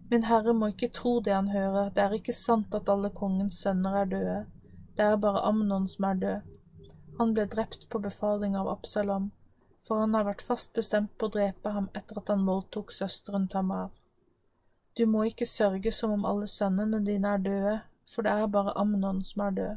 [0.09, 3.57] Min herre må ikke tro det han hører, det er ikke sant at alle kongens
[3.63, 4.37] sønner er døde,
[4.95, 6.53] det er bare Amnon som er død.
[7.17, 9.31] Han ble drept på befaling av Absalom,
[9.83, 13.49] for han har vært fast bestemt på å drepe ham etter at han voldtok søsteren
[13.51, 13.89] Tamar.
[14.97, 17.73] Du må ikke sørge som om alle sønnene dine er døde,
[18.09, 19.75] for det er bare Amnon som er død.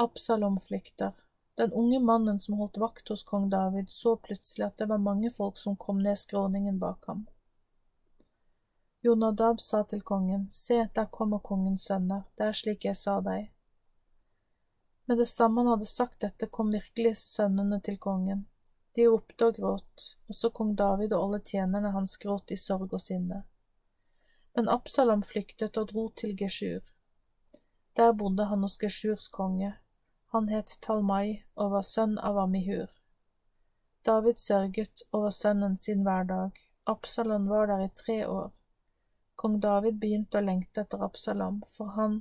[0.00, 1.12] Absalom flykter.
[1.60, 5.30] Den unge mannen som holdt vakt hos kong David, så plutselig at det var mange
[5.30, 7.26] folk som kom ned skråningen bak ham.
[9.02, 13.50] Jonadab sa til kongen, Se, der kommer kongens sønner, det er slik jeg sa deg.
[15.06, 18.46] Med det samme han hadde sagt dette, kom virkelig sønnene til kongen.
[18.94, 22.92] De ropte og gråt, og så kong David og alle tjenerne hans gråt i sorg
[22.92, 23.42] og sinne.
[24.56, 26.82] Men Absalom flyktet og dro til Geshur.
[27.96, 29.74] Der bodde han hos Geshurs konge.
[30.32, 32.92] Han het Talmai og var sønn av Amihur.
[34.04, 36.60] David sørget over sønnen sin hver dag.
[36.86, 38.50] Absalom var der i tre år.
[39.36, 42.20] Kong David begynte å lengte etter Absalom, for han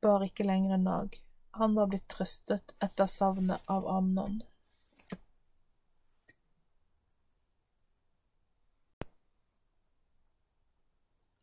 [0.00, 1.18] bar ikke lenger nag.
[1.58, 4.40] Han var blitt trøstet etter savnet av Amnon.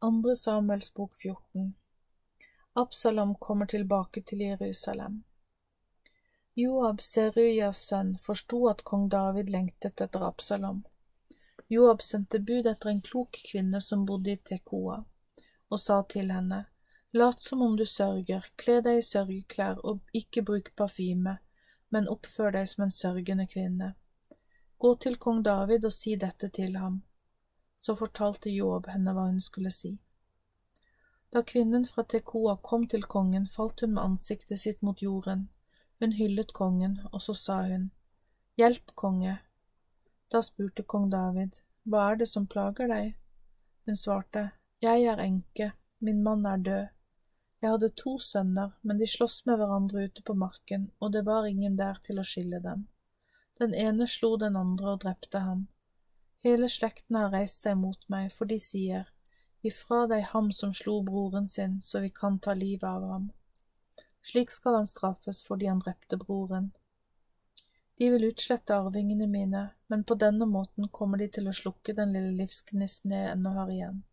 [0.02, 1.74] Andre Samuels bok 14
[2.74, 5.24] Absalom kommer tilbake til Jerusalem.
[6.54, 10.86] Joab, Serujas sønn, forsto at kong David lengtet etter Absalom.
[11.68, 15.02] Joab sendte bud etter en klok kvinne som bodde i Tekoa,
[15.68, 16.62] og sa til henne,
[17.12, 21.36] Lat som om du sørger, kle deg i sørgeklær og ikke bruk parfyme,
[21.90, 23.94] men oppfør deg som en sørgende kvinne.
[24.78, 27.02] Gå til kong David og si dette til ham.
[27.80, 29.96] Så fortalte Joab henne hva hun skulle si.
[31.32, 35.48] Da kvinnen fra Tekoa kom til kongen, falt hun med ansiktet sitt mot jorden.
[36.00, 37.90] Hun hyllet kongen, og så sa hun,
[38.60, 39.38] Hjelp, konge,
[40.32, 43.14] da spurte kong David, Hva er det som plager deg?
[43.86, 44.52] Hun svarte,
[44.82, 46.88] Jeg er enke, min mann er død.
[47.62, 51.48] Jeg hadde to sønner, men de sloss med hverandre ute på marken, og det var
[51.48, 52.86] ingen der til å skille dem.
[53.60, 55.68] Den ene slo den andre og drepte ham.
[56.44, 59.10] Hele slekten har reist seg mot meg, for de sier,
[59.62, 63.32] Ifra deg ham som slo broren sin, så vi kan ta livet av ham.
[64.24, 66.72] Slik skal han straffes fordi han drepte broren.
[68.00, 72.14] De vil utslette arvingene mine, men på denne måten kommer de til å slukke den
[72.16, 74.04] lille livsgnisten jeg ennå har igjen.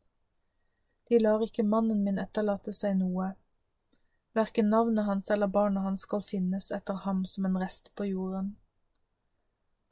[1.07, 3.31] De lar ikke mannen min etterlate seg noe.
[4.35, 8.57] Verken navnet hans eller barna hans skal finnes etter ham som en rest på jorden.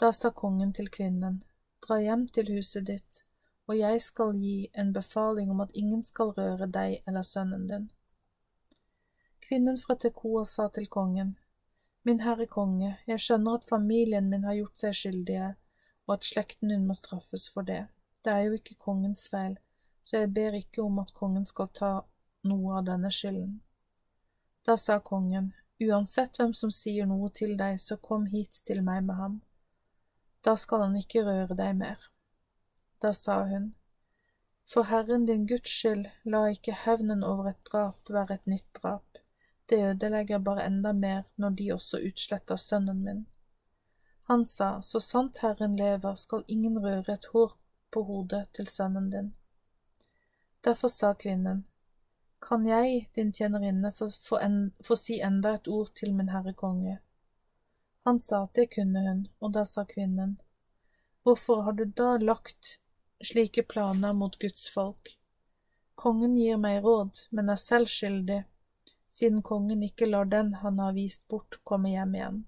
[0.02, 1.44] Da sa kongen til kvinnen,
[1.86, 3.22] dra hjem til huset ditt,
[3.68, 7.88] og jeg skal gi en befaling om at ingen skal røre deg eller sønnen din.
[9.44, 11.36] Kvinnen fra Tekoa sa til kongen,
[12.06, 15.54] Min herre konge, jeg skjønner at familien min har gjort seg skyldige,
[16.06, 17.86] og at slekten din må straffes for det.
[18.24, 19.54] Det er jo ikke kongens feil,
[20.04, 21.92] så jeg ber ikke om at kongen skal ta
[22.44, 23.54] noe av denne skylden.
[24.68, 29.00] Da sa kongen, uansett hvem som sier noe til deg, så kom hit til meg
[29.08, 29.40] med ham.
[30.44, 32.00] Da skal han ikke røre deg mer.
[33.02, 33.74] Da sa hun,
[34.68, 39.18] For Herren din Guds skyld, la ikke hevnen over et drap være et nytt drap.
[39.68, 43.26] Det ødelegger bare enda mer når de også utsletter sønnen min.
[44.28, 47.56] Han sa, Så sant Herren lever, skal ingen røre et hår
[47.92, 49.34] på hodet til sønnen din.
[50.64, 51.66] Derfor sa kvinnen,
[52.48, 56.52] Kan jeg, din tjenerinne, få, få, en, få si enda et ord til min herre
[56.52, 56.98] konge?
[58.04, 60.36] Han sa at det kunne hun, og da sa kvinnen,
[61.24, 62.78] Hvorfor har du da lagt
[63.24, 65.14] slike planer mot Guds folk?
[65.94, 68.42] Kongen gir meg råd, men er selv skyldig,
[69.08, 72.44] siden kongen ikke lar den han har vist bort, komme hjem igjen.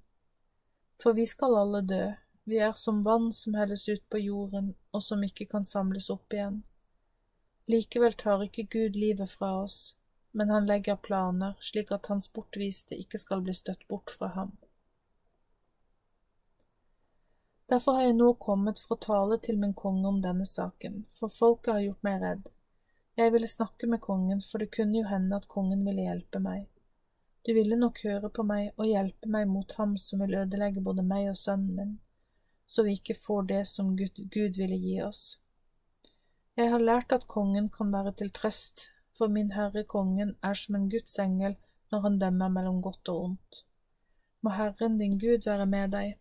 [1.02, 2.04] For vi skal alle dø,
[2.44, 6.36] vi er som vann som helles ut på jorden og som ikke kan samles opp
[6.36, 6.60] igjen.
[7.66, 9.96] Likevel tar ikke Gud livet fra oss,
[10.36, 14.52] men han legger planer slik at hans bortviste ikke skal bli støtt bort fra ham.
[17.68, 21.32] Derfor har jeg nå kommet for å tale til min konge om denne saken, for
[21.32, 22.44] folket har gjort meg redd.
[23.18, 26.68] Jeg ville snakke med kongen, for det kunne jo hende at kongen ville hjelpe meg.
[27.46, 31.02] Du ville nok høre på meg og hjelpe meg mot ham som vil ødelegge både
[31.06, 31.92] meg og sønnen min,
[32.66, 35.22] så vi ikke får det som Gud, Gud ville gi oss.
[36.56, 40.78] Jeg har lært at kongen kan være til trøst, for min herre kongen er som
[40.78, 41.56] en Guds engel
[41.92, 43.60] når han dømmer mellom godt og ondt.
[44.42, 46.14] Må Herren din Gud være med deg.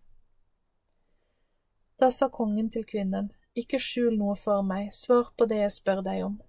[1.99, 6.01] Da sa kongen til kvinnen, Ikke skjul noe for meg, svar på det jeg spør
[6.03, 6.41] deg om.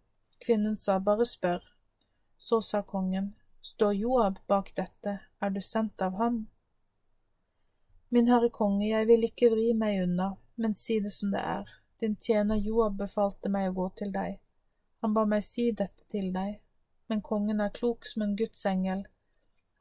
[0.42, 1.62] Kvinnen sa, Bare spør.
[2.38, 6.48] Så sa kongen, Står Joab bak dette, er du sendt av ham?
[8.10, 11.70] Min herre konge, jeg vil ikke vri meg unna, men si det som det er.
[12.00, 14.38] Din tjener Joab befalte meg å gå til deg.
[15.02, 16.60] Han ba meg si dette til deg,
[17.08, 19.06] men kongen er klok som en Guds engel.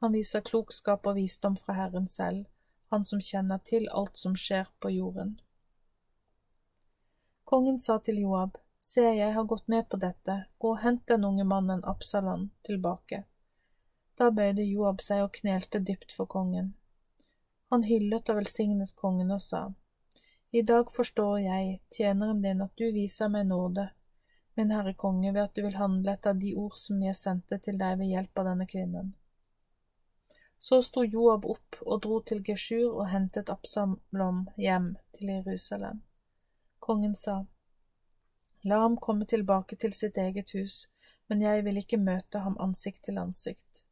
[0.02, 2.46] Han viser klokskap og visdom fra Herren selv,
[2.90, 5.36] han som kjenner til alt som skjer på jorden.
[7.46, 11.24] Kongen sa til Joab, Se, jeg har gått med på dette, gå og hent den
[11.24, 13.20] unge mannen Absalon tilbake.
[14.18, 16.72] Da bøyde Joab seg og knelte dypt for kongen.
[17.70, 19.60] Han hyllet og velsignet kongen og sa,
[20.50, 23.86] I dag forstår jeg, tjeneren din, at du viser meg nåde,
[24.58, 27.78] min herre konge, ved at du vil handle etter de ord som jeg sendte til
[27.78, 29.14] deg ved hjelp av denne kvinnen.
[30.58, 36.02] Så sto Joab opp og dro til Geshur og hentet Absalom hjem til Jerusalem.
[36.78, 37.46] Kongen sa,
[38.62, 40.88] La ham komme tilbake til sitt eget hus,
[41.28, 43.82] men jeg vil ikke møte ham ansikt til ansikt.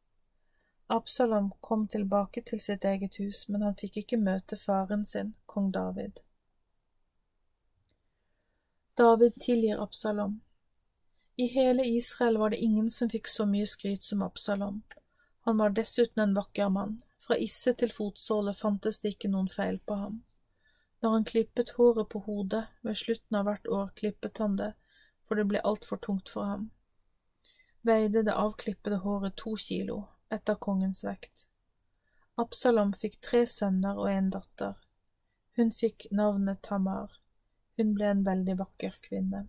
[0.87, 5.71] Absalom kom tilbake til sitt eget hus, men han fikk ikke møte faren sin, kong
[5.73, 6.19] David.
[8.97, 10.41] David tilgir Absalom.
[11.35, 14.83] I hele Israel var det ingen som fikk så mye skryt som Absalom.
[15.47, 17.01] Han var dessuten en vakker mann.
[17.19, 20.21] Fra isse til fotsåle fantes det ikke noen feil på ham.
[21.05, 24.71] Når han klippet håret på hodet, ved slutten av hvert år klippet han det,
[25.21, 26.63] for det ble altfor tungt for ham.
[27.85, 29.99] Veide det avklippede håret to kilo,
[30.33, 31.45] etter kongens vekt.
[32.41, 34.81] Absalom fikk tre sønner og en datter.
[35.53, 37.13] Hun fikk navnet Tamar.
[37.77, 39.45] Hun ble en veldig vakker kvinne.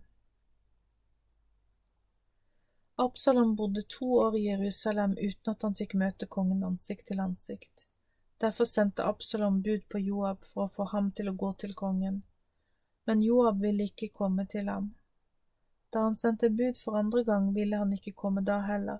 [3.01, 7.86] Absalom bodde to år i Jerusalem uten at han fikk møte kongen ansikt til ansikt.
[8.37, 12.21] Derfor sendte Absalom bud på Joab for å få ham til å gå til kongen,
[13.09, 14.91] men Joab ville ikke komme til ham.
[15.89, 18.99] Da han sendte bud for andre gang, ville han ikke komme da heller.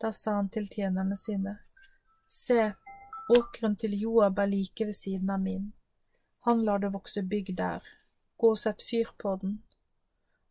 [0.00, 1.58] Da sa han til tjenerne sine,
[2.26, 2.72] Se,
[3.36, 5.72] åkeren til Joab er like ved siden av min.
[6.46, 7.82] Han lar det vokse bygg der.
[8.36, 9.60] Gå og sett fyr på den.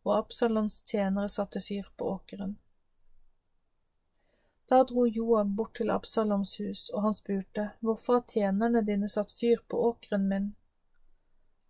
[0.04, 2.56] Og Absaloms tjenere satte fyr på åkeren.
[4.68, 9.32] Da dro Joab bort til Absaloms hus, og han spurte, Hvorfor har tjenerne dine satt
[9.32, 10.54] fyr på åkeren min?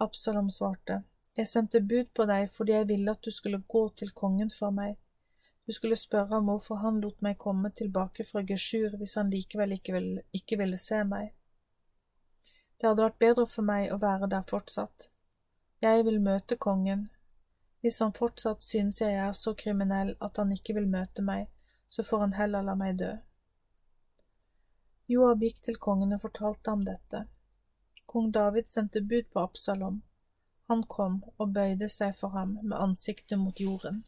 [0.00, 1.02] Absalom svarte,
[1.36, 4.70] Jeg sendte bud på deg fordi jeg ville at du skulle gå til kongen for
[4.70, 4.96] meg.
[5.66, 9.72] Du skulle spørre ham hvorfor han lot meg komme tilbake fra Geshur hvis han likevel
[9.76, 11.34] ikke ville, ikke ville se meg.
[12.80, 15.08] Det hadde vært bedre for meg å være der fortsatt.
[15.82, 17.08] Jeg vil møte kongen.
[17.80, 21.48] Hvis han fortsatt synes jeg er så kriminell at han ikke vil møte meg,
[21.86, 23.12] så får han heller la meg dø.
[25.06, 27.26] Joab gikk til kongen og fortalte ham dette.
[28.10, 30.02] Kong David sendte bud på Absalom.
[30.66, 34.04] Han kom og bøyde seg for ham med ansiktet mot jorden.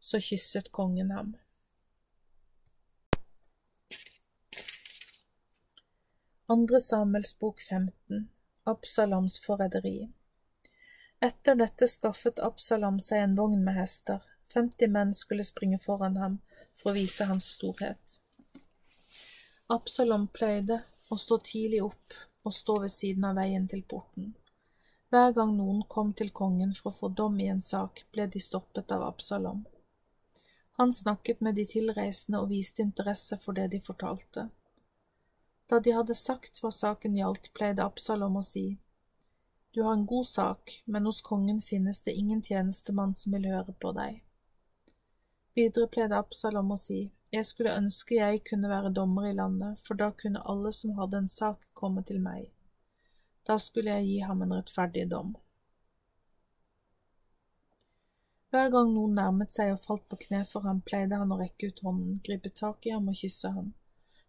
[0.00, 1.34] Så kysset kongen ham.
[6.48, 8.28] Andre Samuels bok 15
[8.64, 10.12] Absaloms forræderi
[11.22, 14.24] Etter dette skaffet Absalom seg en vogn med hester.
[14.54, 16.40] 50 menn skulle springe foran ham,
[16.78, 18.18] for å vise hans storhet.
[19.72, 24.32] Absalom pleide å stå tidlig opp og stå ved siden av veien til porten.
[25.12, 28.40] Hver gang noen kom til kongen for å få dom i en sak, ble de
[28.40, 29.62] stoppet av Absalom.
[30.80, 34.46] Han snakket med de tilreisende og viste interesse for det de fortalte.
[35.68, 38.78] Da de hadde sagt hva saken gjaldt, pleide Absalom å si,
[39.72, 43.72] Du har en god sak, men hos kongen finnes det ingen tjenestemann som vil høre
[43.80, 44.18] på deg.
[45.54, 49.96] Videre pleide Absalom å si, Jeg skulle ønske jeg kunne være dommer i landet, for
[50.00, 52.50] da kunne alle som hadde en sak, komme til meg.
[53.48, 55.34] Da skulle jeg gi ham en rettferdig dom.
[58.52, 61.70] Hver gang noen nærmet seg og falt på kne for ham, pleide han å rekke
[61.72, 63.72] ut hånden, gripe tak i ham og kysse ham.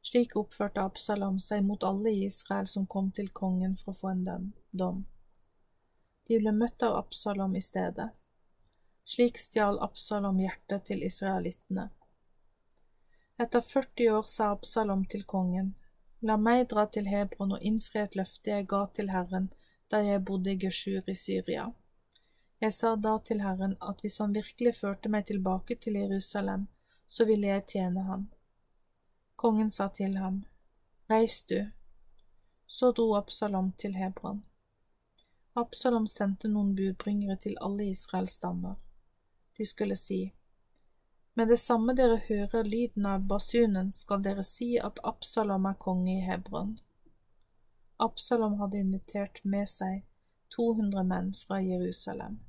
[0.03, 4.11] Slik oppførte Absalom seg mot alle i Israel som kom til kongen for å få
[4.11, 5.03] en dom.
[6.27, 8.09] De ble møtt av Absalom i stedet.
[9.05, 11.89] Slik stjal Absalom hjertet til israelittene.
[13.43, 15.73] Etter 40 år sa Absalom til kongen,
[16.23, 19.49] La meg dra til Hebron og innfri et løfte jeg ga til Herren
[19.91, 21.65] da jeg bodde i Geshur i Syria.
[22.63, 26.67] Jeg sa da til Herren at hvis han virkelig førte meg tilbake til Jerusalem,
[27.07, 28.29] så ville jeg tjene ham.
[29.35, 30.45] Kongen sa til ham,
[31.11, 31.59] Reis du.
[32.67, 34.45] Så dro Absalom til Hebron.
[35.59, 38.79] Absalom sendte noen budbringere til alle Israels stammer.
[39.57, 40.33] De skulle si,
[41.33, 46.17] Med det samme dere hører lyden av basunen, skal dere si at Absalom er konge
[46.17, 46.75] i Hebron.
[47.99, 50.03] Absalom hadde invitert med seg
[50.55, 52.39] 200 menn fra Jerusalem.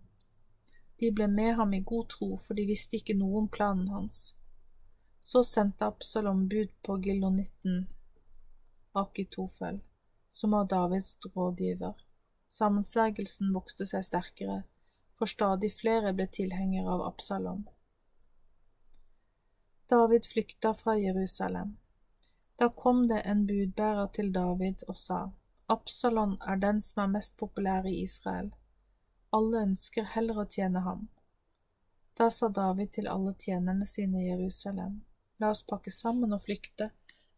[1.00, 4.34] De ble med ham i god tro, for de visste ikke noe om planen hans.
[5.20, 7.86] Så sendte Absalom bud på Gilonitten
[8.92, 9.80] Akitofel,
[10.32, 11.96] som var Davids rådgiver.
[12.48, 14.62] Sammensvergelsen vokste seg sterkere,
[15.18, 17.64] for stadig flere ble tilhengere av Absalom.
[19.90, 21.76] David flykta fra Jerusalem.
[22.58, 25.22] Da kom det en budbærer til David og sa,
[25.68, 28.52] Absalom er den som er mest populær i Israel
[29.34, 31.08] alle ønsker heller å tjene ham.
[32.14, 35.00] Da sa David til alle tjenerne sine i Jerusalem,
[35.42, 36.92] la oss pakke sammen og flykte,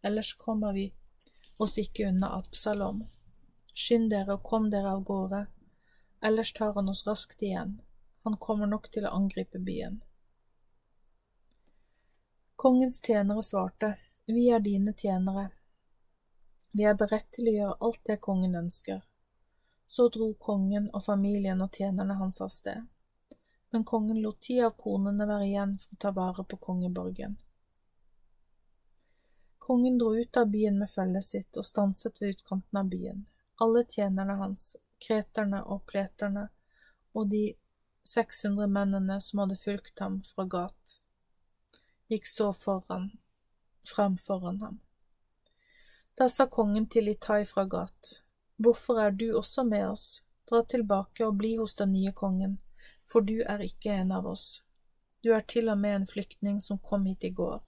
[0.04, 0.90] ellers kommer vi
[1.62, 3.06] oss ikke unna Absalom.
[3.72, 5.46] Skynd dere og kom dere av gårde,
[6.26, 7.76] ellers tar han oss raskt igjen,
[8.24, 10.00] han kommer nok til å angripe byen.
[12.56, 13.94] Kongens tjenere svarte,
[14.26, 15.50] Vi er dine tjenere,
[16.76, 18.98] vi er beredt til å gjøre alt det kongen ønsker.
[19.88, 22.82] Så dro kongen og familien og tjenerne hans av sted.
[23.72, 27.38] Men kongen lot ti av konene være igjen for å ta vare på kongeborgen.
[29.66, 33.24] Kongen dro ut av byen med følget sitt og stanset ved utkanten av byen.
[33.64, 36.48] Alle tjenerne hans, kreterne og pleterne
[37.16, 37.44] og de
[38.06, 40.98] 600 mennene som hadde fulgt ham fra Gat,
[42.12, 43.09] gikk så foran,
[43.86, 44.78] frem foran ham.
[46.16, 48.23] Da sa kongen til Itai fra Gat,
[48.56, 50.23] Hvorfor er du også med oss?
[50.51, 52.59] Dra tilbake og bli hos den nye kongen,
[53.05, 54.62] for du er ikke en av oss.
[55.24, 57.60] Du er til og med en flyktning som kom hit i går.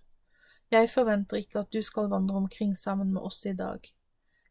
[0.73, 3.85] Jeg forventer ikke at du skal vandre omkring sammen med oss i dag.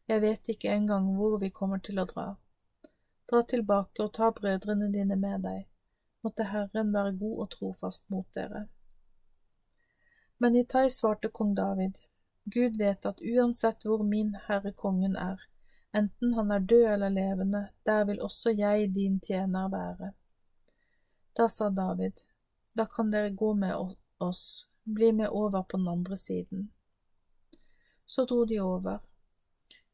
[0.08, 2.28] Jeg vet ikke engang hvor vi kommer til å dra.
[3.30, 5.66] Dra tilbake og ta brødrene dine med deg.
[6.24, 8.66] Måtte Herren være god og trofast mot dere.
[10.38, 11.98] Men Itai svarte kong David,
[12.44, 15.42] Gud vet at uansett hvor min herre kongen er,
[15.92, 20.12] enten han er død eller levende, der vil også jeg, din tjener, være.
[21.36, 22.24] Da sa David,
[22.76, 26.70] da kan dere gå med oss, bli med over på den andre siden.
[28.06, 28.98] Så dro de over.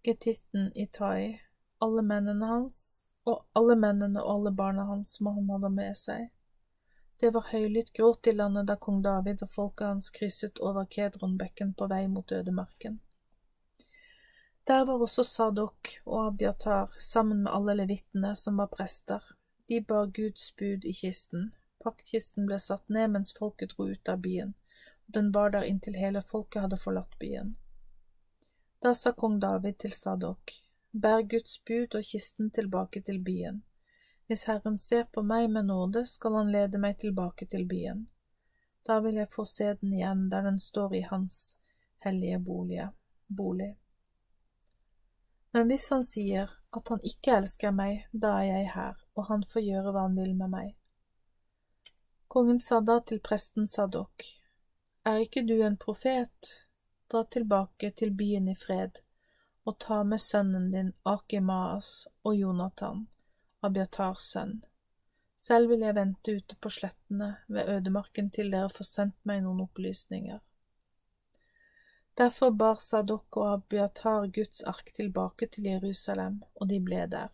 [0.05, 1.40] Getitten Itai,
[1.81, 6.28] alle mennene hans, og alle mennene og alle barna hans som han hadde med seg.
[7.20, 11.72] Det var høylytt gråt i landet da kong David og folket hans krysset over Kedronbekken
[11.78, 13.01] på vei mot ødemarken.
[14.64, 19.20] Der var også Sadok og Abiatar sammen med alle levittene som var prester.
[19.68, 21.52] De bar Guds bud i kisten.
[21.84, 24.55] Paktkisten ble satt ned mens folket dro ut av byen,
[25.06, 27.56] og den var der inntil hele folket hadde forlatt byen.
[28.80, 30.52] Da sa kong David til Sadok,
[30.94, 33.62] bær Guds bud og kisten tilbake til byen.
[34.26, 38.06] Hvis Herren ser på meg med nåde, skal han lede meg tilbake til byen.
[38.86, 41.56] Da vil jeg få se den igjen der den står i hans
[42.04, 42.38] hellige
[43.28, 43.74] bolig.
[45.52, 49.44] Men hvis han sier at han ikke elsker meg, da er jeg her, og han
[49.46, 50.72] får gjøre hva han vil med meg.
[52.28, 54.24] Kongen sa da til presten Sadok,
[55.04, 56.68] Er ikke du en profet?
[57.12, 59.03] Dra tilbake til byen i fred,
[59.64, 63.06] og ta med sønnen din Akimaas og Jonathan,
[63.64, 64.58] Abiatars sønn.
[65.40, 69.64] Selv vil jeg vente ute på slettene ved ødemarken til dere får sendt meg noen
[69.64, 70.40] opplysninger.
[72.16, 77.32] Derfor bar Sadok og Abiatar Guds ark tilbake til Jerusalem, og de ble der.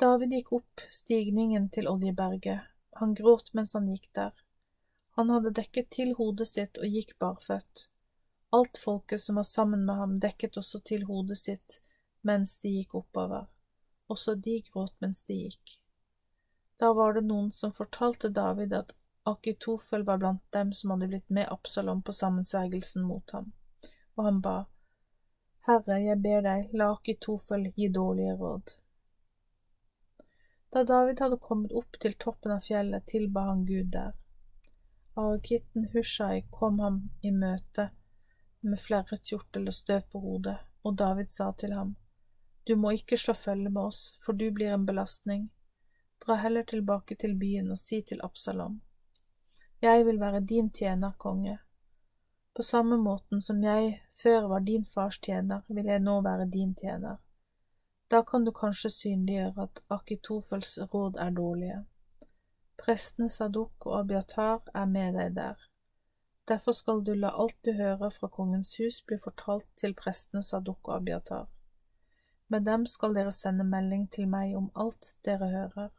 [0.00, 4.32] David gikk opp stigningen til Oljeberget, han gråt mens han gikk der.
[5.18, 7.90] Han hadde dekket til hodet sitt og gikk barføtt.
[8.52, 11.78] Alt folket som var sammen med ham, dekket også til hodet sitt
[12.26, 13.46] mens de gikk oppover.
[14.10, 15.76] Også de gråt mens de gikk.
[16.80, 18.94] Da var det noen som fortalte David at
[19.30, 23.52] Akitofel var blant dem som hadde blitt med Absalom på sammensvergelsen mot ham,
[24.16, 24.54] og han ba,
[25.68, 28.74] Herre, jeg ber deg, la Akitofel gi dårlige råd.
[30.72, 34.16] Da David hadde kommet opp til toppen av fjellet, tilba han Gud der.
[35.20, 37.90] Arakitten Hushai kom ham i møte
[38.60, 41.96] med flerret kjortel og støv på hodet, og David sa til ham,
[42.66, 45.50] Du må ikke slå følge med oss, for du blir en belastning.
[46.20, 48.80] Dra heller tilbake til byen og si til Absalom,
[49.82, 51.58] Jeg vil være din tjener, konge.
[52.56, 56.74] På samme måten som jeg før var din fars tjener, vil jeg nå være din
[56.74, 57.16] tjener.
[58.10, 61.84] Da kan du kanskje synliggjøre at Akitofels råd er dårlige.
[62.78, 65.69] Prestene Sadok og Abiatar er med deg der.
[66.50, 70.88] Derfor skal du la alt du hører fra kongens hus bli fortalt til prestene Sadduk
[70.88, 71.44] og Abiatar.
[72.50, 75.92] Med dem skal dere sende melding til meg om alt dere hører.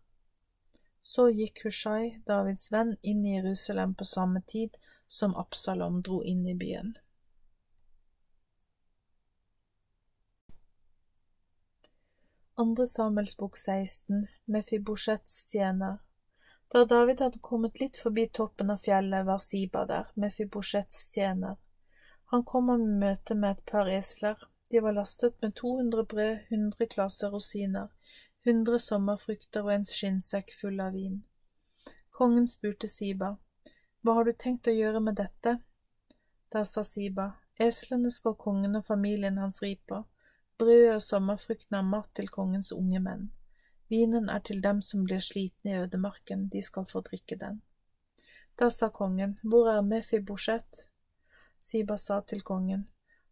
[1.02, 4.76] Så gikk Hushai, Davids venn, inn i Jerusalem på samme tid
[5.08, 6.98] som Absalom dro inn i byen.
[12.60, 16.02] Andre Samuels bok 16, Mefibosjets tjener.
[16.72, 21.58] Da David hadde kommet litt forbi toppen av fjellet, var Siba der, Mefibosjets tjener.
[22.32, 24.38] Han kom ham i møte med et par esler.
[24.72, 27.90] De var lastet med 200 brød, 100 klasser rosiner,
[28.48, 31.20] 100 sommerfrukter og en skinnsekk full av vin.
[32.16, 33.34] Kongen spurte Siba,
[34.02, 35.58] Hva har du tenkt å gjøre med dette?
[36.56, 40.06] Da sa Siba, Eslene skal kongen og familien hans ri på,
[40.56, 43.28] brødet og sommerfruktene er mat til kongens unge menn.
[43.92, 47.58] Vinen er til dem som blir slitne i ødemarken, de skal få drikke den.
[48.60, 50.90] Da sa kongen, Hvor er Mefibosjet?
[51.60, 52.88] Siba sa til kongen,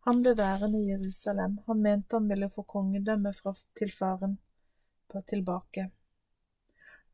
[0.05, 4.37] Han ble værende i Jerusalem, han mente han ville få kongedømmet fra til faren
[5.07, 5.89] på tilbake.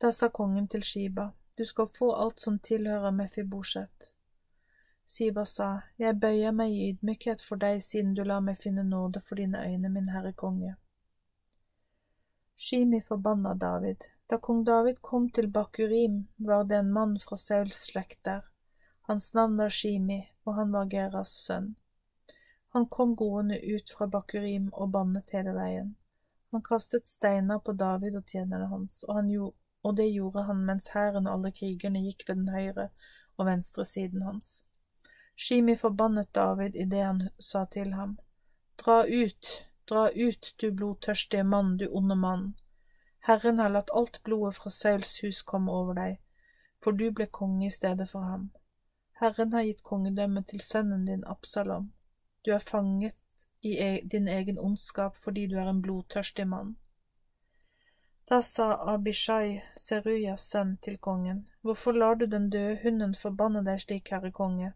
[0.00, 4.12] Da sa kongen til Shiba, Du skal få alt som tilhører Mefibosjet.
[5.06, 9.20] Siba sa, Jeg bøyer meg i ydmykhet for deg siden du lar meg finne nåde
[9.20, 10.74] for dine øyne, min herre konge.
[12.56, 14.04] Shimi forbanna David.
[14.26, 18.44] Da kong David kom til Bakurim, var det en mann fra Sauls slekt der.
[19.00, 21.74] Hans navn var Shimi, og han var Geras sønn.
[22.74, 25.94] Han kom gående ut fra Bakurim og bannet hele veien.
[26.50, 30.88] Han kastet steiner på David og tjenerne hans, og, gjorde, og det gjorde han mens
[30.94, 32.88] hæren og alle krigerne gikk ved den høyre
[33.36, 34.62] og venstre siden hans.
[35.36, 38.16] Shimi forbannet David idet han sa til ham,
[38.80, 39.52] Dra ut,
[39.88, 42.54] Dra ut, du blodtørstige mann, du onde mann.
[43.26, 46.16] Herren har latt alt blodet fra Sauls hus komme over deg,
[46.82, 48.50] for du ble konge i stedet for ham.
[49.20, 51.92] Herren har gitt kongedømmet til sønnen din Absalom.
[52.44, 53.16] Du er fanget
[53.62, 56.76] i e din egen ondskap fordi du er en blodtørstig mann.
[58.28, 63.80] Da sa Abishai, Seruyas sønn, til kongen, Hvorfor lar du den døde hunden forbanne deg
[63.80, 64.72] slik, herre konge?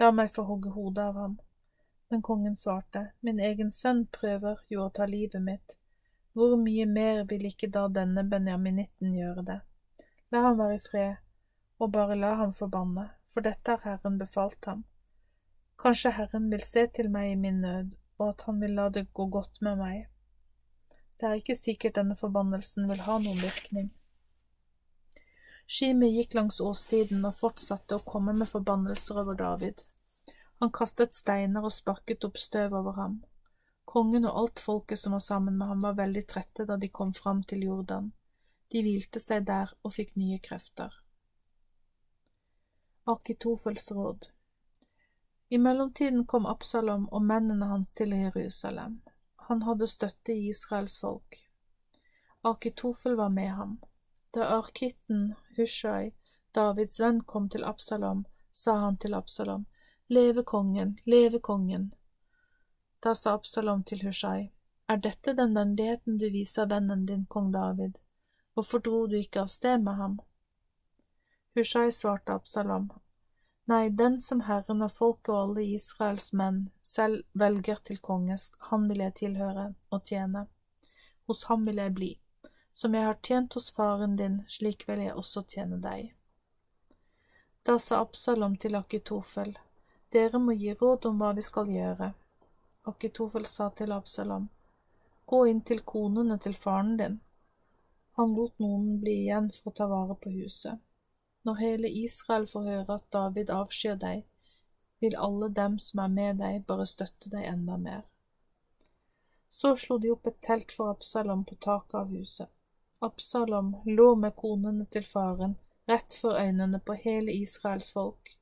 [0.00, 1.34] La meg få hogge hodet av ham.
[2.14, 5.72] Men kongen svarte, Min egen sønn prøver jo å ta livet mitt.
[6.30, 9.56] Hvor mye mer vil ikke da denne benjaminitten gjøre det?
[10.30, 11.16] La ham være i fred,
[11.82, 14.84] og bare la ham forbanne, for dette har Herren befalt ham.
[15.82, 19.08] Kanskje Herren vil se til meg i min nød, og at han vil la det
[19.12, 20.06] gå godt med meg.
[21.18, 23.90] Det er ikke sikkert denne forbannelsen vil ha noen virkning.
[25.66, 29.82] Shimi gikk langs åssiden og fortsatte å komme med forbannelser over David.
[30.62, 33.22] Han kastet steiner og sparket opp støv over ham.
[33.84, 37.12] Kongen og alt folket som var sammen med ham, var veldig trette da de kom
[37.14, 38.12] fram til Jordan.
[38.72, 40.94] De hvilte seg der og fikk nye krefter.
[43.06, 44.30] Akitofels råd
[45.48, 49.02] I mellomtiden kom Absalom og mennene hans til Jerusalem.
[49.48, 51.36] Han hadde støtte i Israels folk.
[52.42, 53.76] Akitofel var med ham.
[54.34, 56.14] Da arkitten Hushai,
[56.54, 59.66] Davids venn, kom til Absalom, sa han til Absalom,
[60.08, 61.94] Leve kongen, leve kongen.
[63.00, 64.50] Da sa Absalom til Hushai,
[64.88, 68.00] Er dette den vennligheten du viser vennen din, kong David?
[68.54, 70.20] Hvorfor dro du ikke av sted med ham?
[71.54, 72.90] Hushai svarte Absalom,
[73.64, 78.36] Nei, den som Herren og folket og alle Israels menn selv velger til konge,
[78.68, 80.46] han vil jeg tilhøre og tjene.
[81.24, 82.10] Hos ham vil jeg bli.
[82.72, 86.12] Som jeg har tjent hos faren din, slik vil jeg også tjene deg.
[87.64, 89.56] Da sa Absalom til Akitofel,
[90.14, 92.12] dere må gi råd om hva vi skal gjøre.
[92.90, 94.48] Akitofel sa til Absalom,
[95.26, 97.20] Gå inn til konene til faren din.
[98.18, 100.82] Han lot noen bli igjen for å ta vare på huset.
[101.44, 104.24] Når hele Israel får høre at David avskyr deg,
[105.00, 108.04] vil alle dem som er med deg, bare støtte deg enda mer.
[109.50, 112.48] Så slo de opp et telt for Absalom på taket av huset.
[113.04, 115.58] Absalom lå med konene til faren
[115.88, 118.36] rett for øynene på hele Israels folk.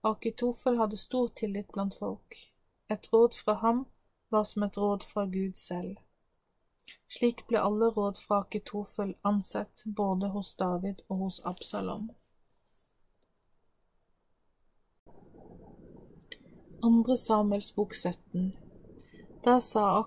[0.00, 2.36] Akitofel hadde stor tillit blant folk.
[2.88, 3.84] Et råd fra ham
[4.28, 5.98] var som et råd fra Gud selv.
[7.08, 12.10] Slik ble alle råd fra Akitofel ansett både hos David og hos Absalom.
[16.82, 18.52] Andre Samuels bok 17
[19.44, 20.04] Da sa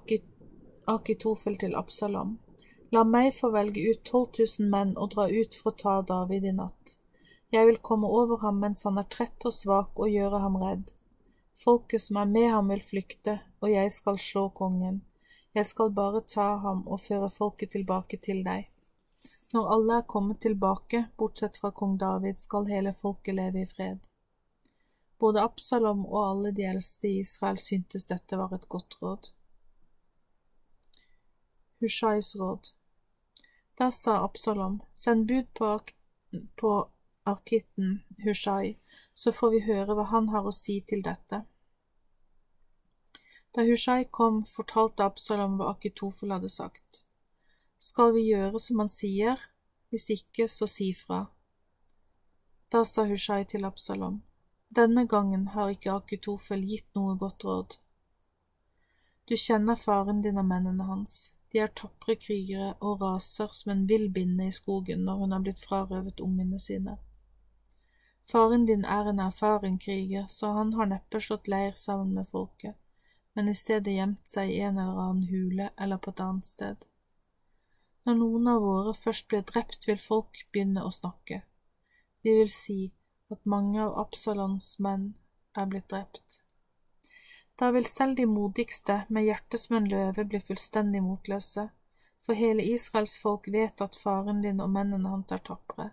[0.87, 2.37] Akitofel til Absalom,
[2.91, 6.47] La meg få velge ut tolv tusen menn og dra ut for å ta David
[6.47, 7.00] i natt.
[7.51, 10.91] Jeg vil komme over ham mens han er trett og svak og gjøre ham redd.
[11.63, 15.01] Folket som er med ham vil flykte, og jeg skal slå kongen.
[15.53, 18.69] Jeg skal bare ta ham og føre folket tilbake til deg.
[19.51, 23.99] Når alle er kommet tilbake, bortsett fra kong David, skal hele folket leve i fred.
[25.19, 29.33] Både Absalom og alle de eldste i Israel syntes dette var et godt råd.
[31.81, 32.71] Hushais råd
[33.77, 35.75] Da sa Absalom, send bud på,
[36.55, 36.71] på
[37.23, 38.77] arkitten Hushai,
[39.13, 41.43] så får vi høre hva han har å si til dette.
[43.55, 47.03] Da Hushai kom, fortalte Absalom hva Akitofel hadde sagt.
[47.81, 49.41] Skal vi gjøre som han sier,
[49.91, 51.25] hvis ikke, så si fra.
[52.71, 54.21] Da sa Hushai til Absalom,
[54.71, 57.77] denne gangen har ikke Akitofel gitt noe godt råd.
[59.27, 61.31] Du kjenner faren din og mennene hans.
[61.51, 65.43] De er tapre krigere og raser som en vill binne i skogen når hun har
[65.43, 66.95] blitt frarøvet ungene sine.
[68.31, 72.77] Faren din er en erfaren kriger, så han har neppe slått leir sammen med folket,
[73.35, 76.85] men i stedet gjemt seg i en eller annen hule eller på et annet sted.
[78.07, 81.41] Når noen av våre først blir drept, vil folk begynne å snakke.
[82.23, 82.79] De vil si,
[83.31, 85.11] at mange av Absalons menn
[85.57, 86.41] er blitt drept.
[87.59, 91.67] Da vil selv de modigste, med hjertet som en løve, bli fullstendig motløse,
[92.25, 95.91] for hele Israels folk vet at faren din og mennene hans er tapre.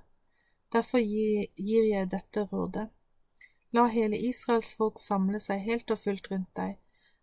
[0.73, 2.89] Derfor gir jeg dette rådet.
[3.73, 6.79] La hele Israels folk samle seg helt og fullt rundt deg,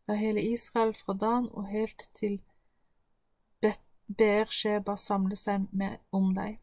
[0.08, 2.42] la hele Israel fra Dan og helt til
[4.08, 6.60] Beer-Sheba samle seg med om deg.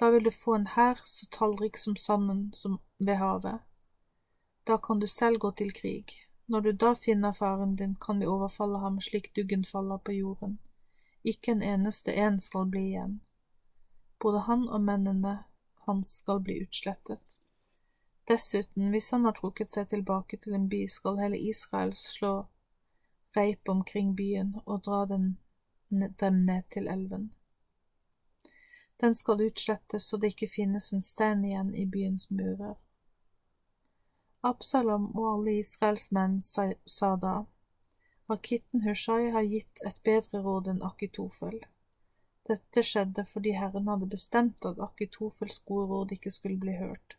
[0.00, 3.60] Da vil du få en hær så tallrik som sanden som ved havet.
[4.66, 6.16] Da kan du selv gå til krig.
[6.48, 10.58] Når du da finner faren din, kan vi overfalle ham slik duggen faller på jorden.
[11.24, 13.20] Ikke en eneste en skal bli igjen.
[14.20, 15.38] Både han og mennene
[15.86, 17.38] hans skal bli utslettet.
[18.28, 22.34] Dessuten, hvis han har trukket seg tilbake til en by, skal hele Israel slå
[23.36, 25.36] reip omkring byen og dra den,
[25.90, 27.30] dem ned til elven.
[29.00, 32.80] Den skal utslettes så det ikke finnes en stein igjen i byens murer.
[34.42, 37.36] Absalom og alle Israels menn sa da,
[38.28, 41.60] Akitten Hushai har gitt et bedre råd enn Akitofel.
[42.46, 47.16] Dette skjedde fordi Herren hadde bestemt at Akitofels gode råd ikke skulle bli hørt,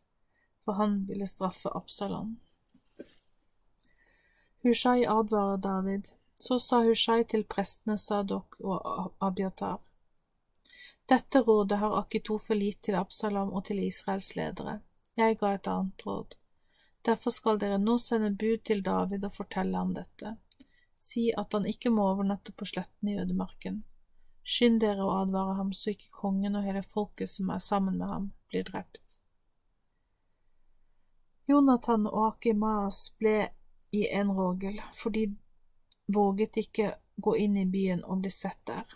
[0.64, 2.38] for han ville straffe Absalom.
[4.64, 6.14] Hushai advarer David.
[6.40, 9.80] Så sa Hushai til prestene Sadok og Abiatar.
[11.10, 14.80] Dette rådet har Akitofel gitt til Absalom og til Israels ledere.
[15.18, 16.36] Jeg ga et annet råd.
[17.08, 20.36] Derfor skal dere nå sende bud til David og fortelle ham dette.
[20.98, 23.84] Si at han ikke må overnatte på sletten i ødemarken.
[24.48, 28.08] Skynd dere å advare ham så ikke kongen og hele folket som er sammen med
[28.08, 29.20] ham, blir drept.
[31.48, 33.50] Jonathan og Akimaas ble
[33.92, 35.26] i en rågel, for de
[36.08, 38.88] våget ikke gå inn i byen og bli sett der.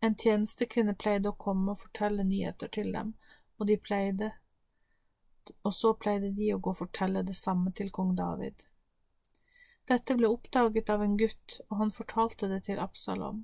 [0.00, 3.14] En tjenestekvinne pleide å komme og fortelle nyheter til dem,
[3.58, 4.30] og de pleide
[5.62, 8.66] og så pleide de å gå og fortelle det samme til kong David.
[9.88, 13.42] Dette ble oppdaget av en gutt, og han fortalte det til Absalom.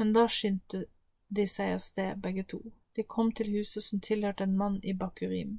[0.00, 0.86] Men da skyndte
[1.28, 2.62] de seg av sted, begge to.
[2.96, 5.58] De kom til huset som tilhørte en mann i Bakurim.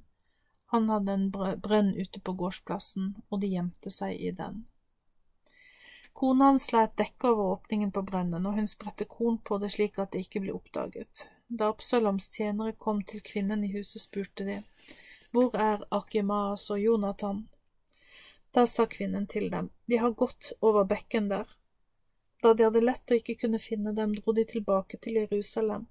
[0.74, 1.28] Han hadde en
[1.62, 4.64] brønn ute på gårdsplassen, og de gjemte seg i den.
[6.18, 9.70] Kona hans la et dekke over åpningen på brønnen, og hun spredte korn på det
[9.76, 11.28] slik at det ikke ble oppdaget.
[11.48, 14.58] Da Absaloms tjenere kom til kvinnen i huset, spurte de,
[15.30, 17.46] Hvor er Akimaas og Jonathan?
[18.58, 21.46] Da sa kvinnen til dem, De har gått over bekken der.
[22.42, 25.86] Da de hadde lett å ikke kunne finne dem, dro de tilbake til Jerusalem.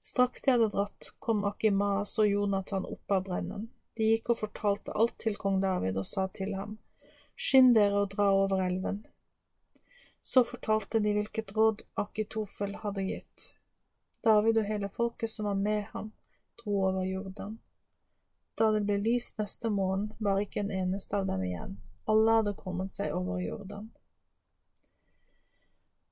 [0.00, 3.66] Straks de hadde dratt, kom Akimas og Jonathan opp av brennen.
[3.98, 6.78] De gikk og fortalte alt til kong David og sa til ham,
[7.34, 9.00] Skynd dere å dra over elven.
[10.22, 13.52] Så fortalte de hvilket råd Akitofel hadde gitt.
[14.22, 16.12] David og hele folket som var med ham,
[16.62, 17.58] dro over Jordan.
[18.58, 21.78] Da det ble lyst neste morgen, var ikke en eneste av dem igjen.
[22.06, 23.90] Alle hadde kommet seg over Jordan.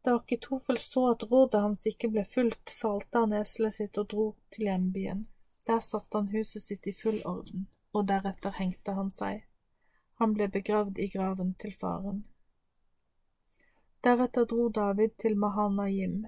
[0.07, 4.27] Da Akitofel så at rådet hans ikke ble fulgt, salte han eselet sitt og dro
[4.55, 5.25] til hjembyen.
[5.67, 9.41] Der satte han huset sitt i full orden, og deretter hengte han seg.
[10.23, 12.21] Han ble begravd i graven til faren.
[14.07, 16.21] Deretter dro David til Mahanaim.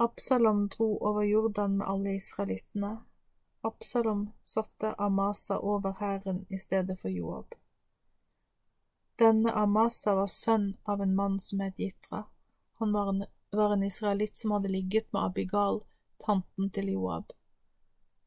[0.00, 2.94] Absalom dro over Jordan med alle israelittene.
[3.68, 7.52] Absalom satte Amasa over hæren i stedet for Joab.
[9.20, 12.24] Denne Amasa var sønn av en mann som het Jitra.
[12.78, 15.80] Han var en, var en israelitt som hadde ligget med Abigal,
[16.26, 17.32] tanten til Joab.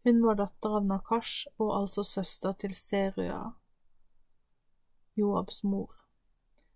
[0.03, 3.51] Hun var datter av Nakash og altså søster til Serua,
[5.19, 5.91] Joabs mor.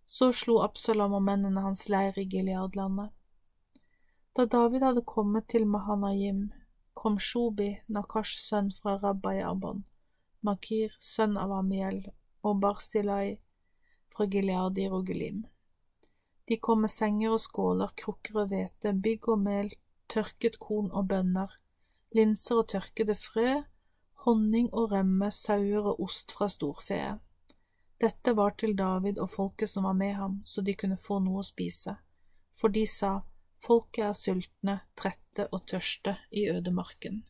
[0.05, 3.09] Så slo Absalom og mennene hans leir i Gileadlandet.
[4.35, 6.51] Da David hadde kommet til Mahanayim,
[6.93, 9.85] kom Shobi, Nakash sønn fra Rabba Abon,
[10.41, 12.03] Makir, sønn av Amiel,
[12.43, 13.39] og Barsilai
[14.13, 15.45] fra Gilead i Rogelim.
[16.47, 19.69] De kom med senger og skåler, krukker og hvete, bygg og mel,
[20.11, 21.53] tørket korn og bønner,
[22.15, 23.61] linser og tørkede frø,
[24.25, 27.21] honning og rømme, sauer og ost fra storfeet.
[28.03, 31.39] Dette var til David og folket som var med ham, så de kunne få noe
[31.39, 31.95] å spise,
[32.51, 33.21] for de sa,
[33.63, 37.21] Folket er sultne, trette og tørste i ødemarken.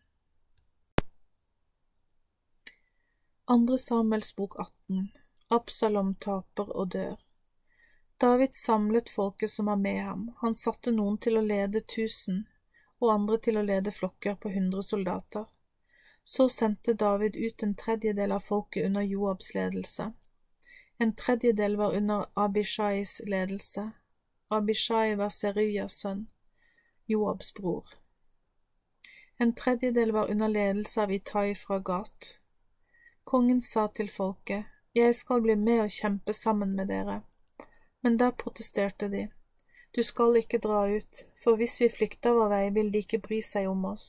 [3.54, 5.12] Andre Samuels bok 18
[5.54, 7.20] Absalom taper og dør.
[8.24, 12.46] David samlet folket som var med ham, han satte noen til å lede tusen
[13.02, 15.50] og andre til å lede flokker på hundre soldater.
[16.24, 20.06] Så sendte David ut en tredjedel av folket under Joabs ledelse.
[20.98, 23.90] En tredjedel var under Abishais ledelse,
[24.48, 26.24] Abishai var Seruyas sønn,
[27.06, 27.92] Joabs bror.
[29.36, 32.38] En tredjedel var under ledelse av Itai fra Gat.
[33.24, 34.64] Kongen sa til folket,
[34.96, 37.20] Jeg skal bli med og kjempe sammen med dere.
[38.04, 39.28] Men da protesterte de.
[39.96, 43.40] Du skal ikke dra ut, for hvis vi flykter vår vei, vil de ikke bry
[43.46, 44.08] seg om oss.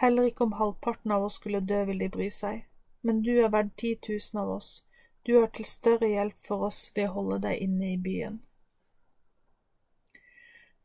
[0.00, 2.64] Heller ikke om halvparten av oss skulle dø, vil de bry seg.
[3.02, 4.70] Men du er verdt ti tusen av oss.
[5.26, 8.40] Du er til større hjelp for oss ved å holde deg inne i byen.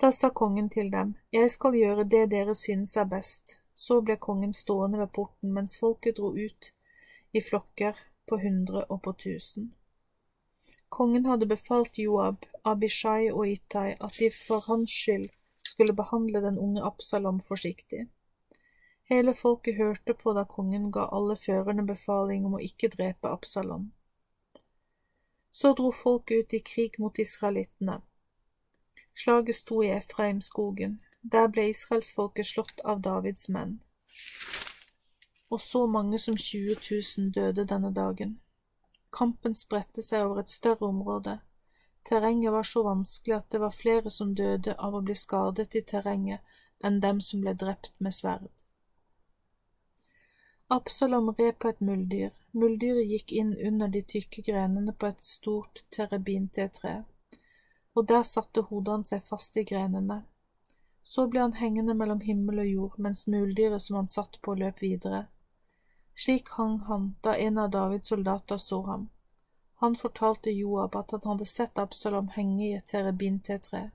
[0.01, 3.59] Da sa kongen til dem, Jeg skal gjøre det dere synes er best.
[3.75, 6.73] Så ble kongen stående ved porten mens folket dro ut
[7.33, 7.95] i flokker
[8.27, 9.73] på hundre og på tusen.
[10.91, 15.29] Kongen hadde befalt Joab, Abishai og Itai at de for hans skyld
[15.63, 18.07] skulle behandle den unge Absalom forsiktig.
[19.11, 23.89] Hele folket hørte på da kongen ga alle førerne befaling om å ikke drepe Absalom.
[25.51, 28.01] Så dro folket ut i krig mot israelittene.
[29.15, 30.99] Slaget sto i Efraimskogen.
[31.23, 33.79] Der ble israelsfolket slått av Davids menn.
[35.51, 38.39] Og så mange som 20 000 døde denne dagen.
[39.11, 41.39] Kampen spredte seg over et større område.
[42.07, 45.83] Terrenget var så vanskelig at det var flere som døde av å bli skadet i
[45.93, 46.41] terrenget
[46.83, 48.49] enn dem som ble drept med sverd.
[50.71, 52.31] Absalom red på et muldyr.
[52.55, 56.93] Muldyret gikk inn under de tykke grenene på et stort terabintetre,
[57.95, 60.21] og der satte hodet han seg fast i grenene.
[61.03, 64.81] Så ble han hengende mellom himmel og jord mens muldyret som han satt på, løp
[64.81, 65.25] videre.
[66.15, 69.09] Slik hang han da en av Davids soldater så ham.
[69.81, 73.89] Han fortalte Joab at han hadde sett Absalom henge i et terebintetre.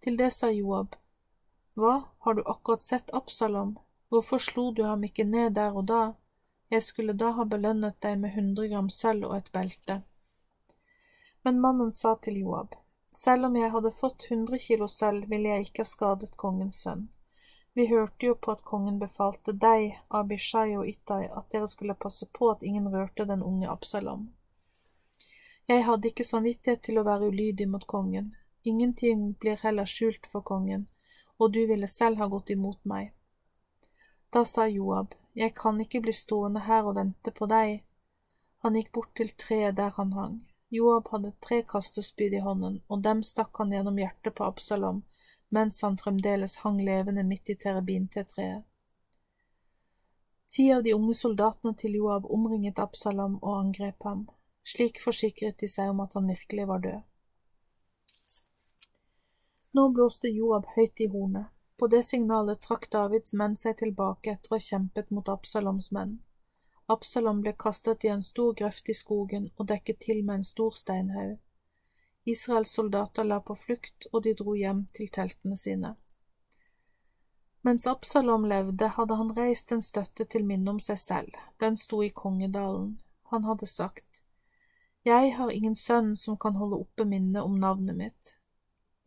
[0.00, 0.94] Til det sa Joab,
[1.74, 3.78] Hva, har du akkurat sett Absalom,
[4.08, 6.02] hvorfor slo du ham ikke ned der og da?
[6.70, 10.02] Jeg skulle da ha belønnet deg med hundre gram sølv og et belte.
[11.42, 12.78] Men mannen sa til Joab,
[13.12, 17.08] selv om jeg hadde fått hundre kilo sølv, ville jeg ikke ha skadet kongens sønn.
[17.74, 22.26] Vi hørte jo på at kongen befalte deg, Abishai og Ittai, at dere skulle passe
[22.38, 24.28] på at ingen rørte den unge Absalom.
[25.68, 30.46] Jeg hadde ikke samvittighet til å være ulydig mot kongen, ingenting blir heller skjult for
[30.46, 30.86] kongen,
[31.38, 33.10] og du ville selv ha gått imot meg.
[34.30, 37.82] Da sa Joab, jeg kan ikke bli stående her og vente på deg.
[38.62, 40.38] Han gikk bort til treet der han hang.
[40.70, 45.02] Joab hadde tre kastespyd i hånden, og dem stakk han gjennom hjertet på Absalom
[45.56, 48.64] mens han fremdeles hang levende midt i terabintetreet.
[50.54, 54.26] Ti av de unge soldatene til Joab omringet Absalom og angrep ham.
[54.64, 57.00] Slik forsikret de seg om at han virkelig var død.
[59.74, 61.50] Nå blåste Joab høyt i hornet.
[61.76, 66.20] På det signalet trakk Davids menn seg tilbake etter å ha kjempet mot Absaloms menn.
[66.94, 70.78] Absalom ble kastet i en stor grøft i skogen og dekket til med en stor
[70.78, 71.40] steinhaug.
[72.24, 75.94] Israels soldater la på flukt, og de dro hjem til teltene sine.
[77.64, 82.02] Mens Absalom levde, hadde han reist en støtte til minne om seg selv, den sto
[82.04, 82.98] i Kongedalen.
[83.32, 84.22] Han hadde sagt,
[85.04, 88.34] Jeg har ingen sønn som kan holde oppe minnet om navnet mitt.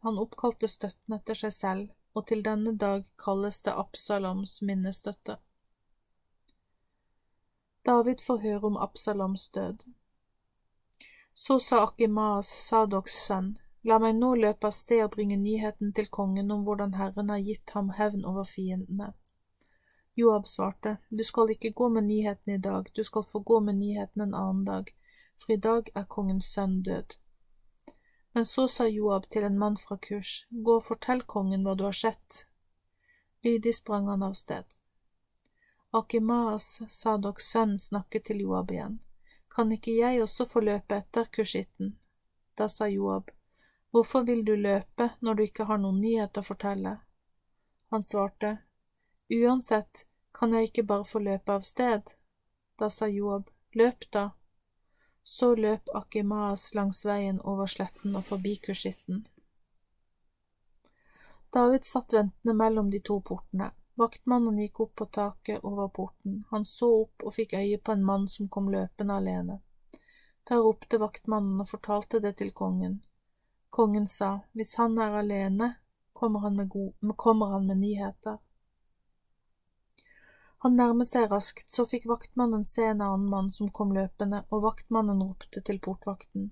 [0.06, 5.38] Han oppkalte støtten etter seg selv, og til denne dag kalles det Absaloms minnestøtte.
[7.86, 9.86] David får høre om Absaloms død.
[11.40, 13.50] Så sa Akimaas, Sadoks sønn,
[13.84, 17.44] La meg nå løpe av sted og bringe nyheten til kongen om hvordan Herren har
[17.46, 19.12] gitt ham hevn over fiendene.
[20.18, 23.78] Joab svarte, Du skal ikke gå med nyheten i dag, du skal få gå med
[23.84, 24.92] nyheten en annen dag,
[25.38, 27.20] for i dag er kongens sønn død.
[28.34, 31.86] Men så sa Joab til en mann fra Kurs, Gå og fortell kongen hva du
[31.92, 32.48] har sett.
[33.46, 34.66] Lydig sprang han av sted.
[35.94, 39.04] Akimaas, Sadoks sønn, snakket til Joab igjen.
[39.58, 41.96] Kan ikke jeg også få løpe etter kushitten?
[42.54, 43.32] Da sa Joab,
[43.90, 46.92] Hvorfor vil du løpe når du ikke har noen nyhet å fortelle?
[47.90, 48.52] Han svarte,
[49.34, 50.04] Uansett
[50.38, 52.14] kan jeg ikke bare få løpe av sted.
[52.78, 54.30] Da sa Joab, Løp, da.
[55.24, 59.26] Så løp Akimaas langs veien over sletten og forbi kushitten.
[61.50, 63.72] David satt ventende mellom de to portene.
[63.98, 66.44] Vaktmannen gikk opp på taket over porten.
[66.50, 69.60] Han så opp og fikk øye på en mann som kom løpende alene.
[70.46, 73.00] Da ropte vaktmannen og fortalte det til kongen.
[73.74, 75.72] Kongen sa, hvis han er alene,
[76.14, 76.78] kommer han med,
[77.18, 78.38] kommer han med nyheter.
[80.66, 84.64] Han nærmet seg raskt, så fikk vaktmannen se en annen mann som kom løpende, og
[84.70, 86.52] vaktmannen ropte til portvakten.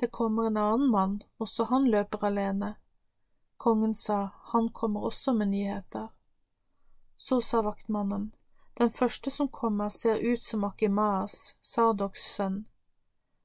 [0.00, 2.74] Det kommer en annen mann, også han løper alene.
[3.56, 6.14] Kongen sa, han kommer også med nyheter.
[7.20, 8.30] Så sa vaktmannen,
[8.78, 12.60] den første som kommer ser ut som Akimaas, Sardoks sønn.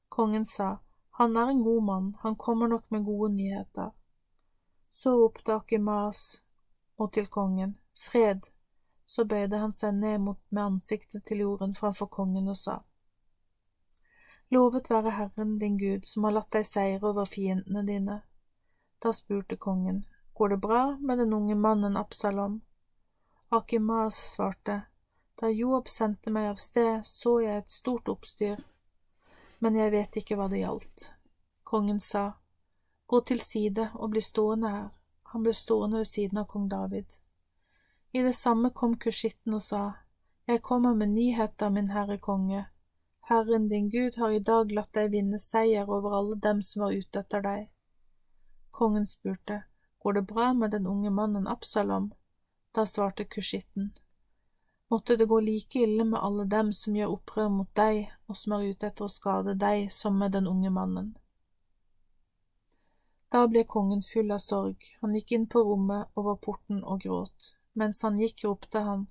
[0.09, 0.77] Kongen sa,
[1.17, 3.89] han er en god mann, han kommer nok med gode nyheter.
[4.91, 6.43] Så ropte Akimaas
[6.97, 8.53] og til kongen, fred,
[9.05, 12.83] så bøyde han seg ned mot med ansiktet til jorden framfor kongen og sa,
[14.53, 18.19] Lovet være Herren din Gud, som har latt deg seire over fiendene dine.
[19.01, 20.03] Da spurte kongen,
[20.37, 22.61] Går det bra med den unge mannen Absalom?
[23.53, 24.81] Akimas svarte,
[25.41, 28.63] Da Joab sendte meg av sted, så jeg et stort oppstyr,
[29.61, 31.11] men jeg vet ikke hva det gjaldt.
[31.63, 32.23] Kongen sa,
[33.05, 34.87] Gå til side og bli stående her.
[35.33, 37.19] Han ble stående ved siden av kong David.
[38.13, 39.83] I det samme kom kushitten og sa,
[40.47, 42.65] Jeg kommer med nyheter, min herre konge.
[43.29, 46.97] Herren din Gud har i dag latt deg vinne seier over alle dem som var
[46.97, 47.69] ute etter deg.
[48.71, 49.61] Kongen spurte,
[49.99, 52.13] Går det bra med den unge mannen Absalom?
[52.73, 53.91] Da svarte kushitten,
[54.93, 58.53] Måtte det gå like ille med alle dem som gjør opprør mot deg, og som
[58.53, 61.07] er ute etter å skade deg, som med den unge mannen.
[63.33, 67.55] Da ble kongen full av sorg, han gikk inn på rommet over porten og gråt.
[67.73, 69.07] Mens han gikk, ropte han,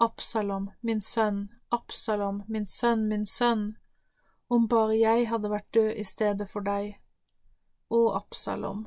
[0.00, 3.66] Absalom, min sønn, Absalom, min sønn, min sønn,
[4.48, 6.94] om bare jeg hadde vært død i stedet for deg.
[7.92, 8.86] Å, Absalom.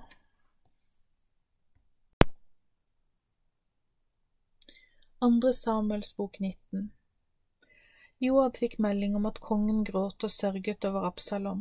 [5.24, 6.90] Andre Samuels bok 19
[8.18, 11.60] Joab fikk melding om at kongen gråt og sørget over Absalom.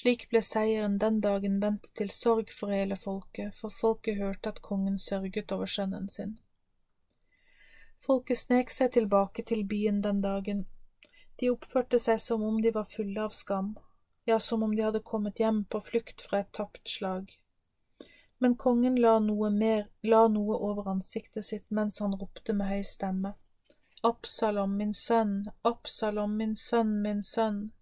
[0.00, 4.60] Slik ble seieren den dagen vendt til sorg for hele folket, for folket hørte at
[4.68, 6.36] kongen sørget over sønnen sin.
[8.04, 10.66] Folket snek seg tilbake til byen den dagen.
[11.40, 13.78] De oppførte seg som om de var fulle av skam,
[14.28, 17.32] ja, som om de hadde kommet hjem på flukt fra et tapt slag.
[18.38, 22.84] Men kongen la noe mer, la noe over ansiktet sitt mens han ropte med høy
[22.86, 23.34] stemme.
[24.02, 27.72] Absalom, min sønn, Absalom, min sønn, min sønn.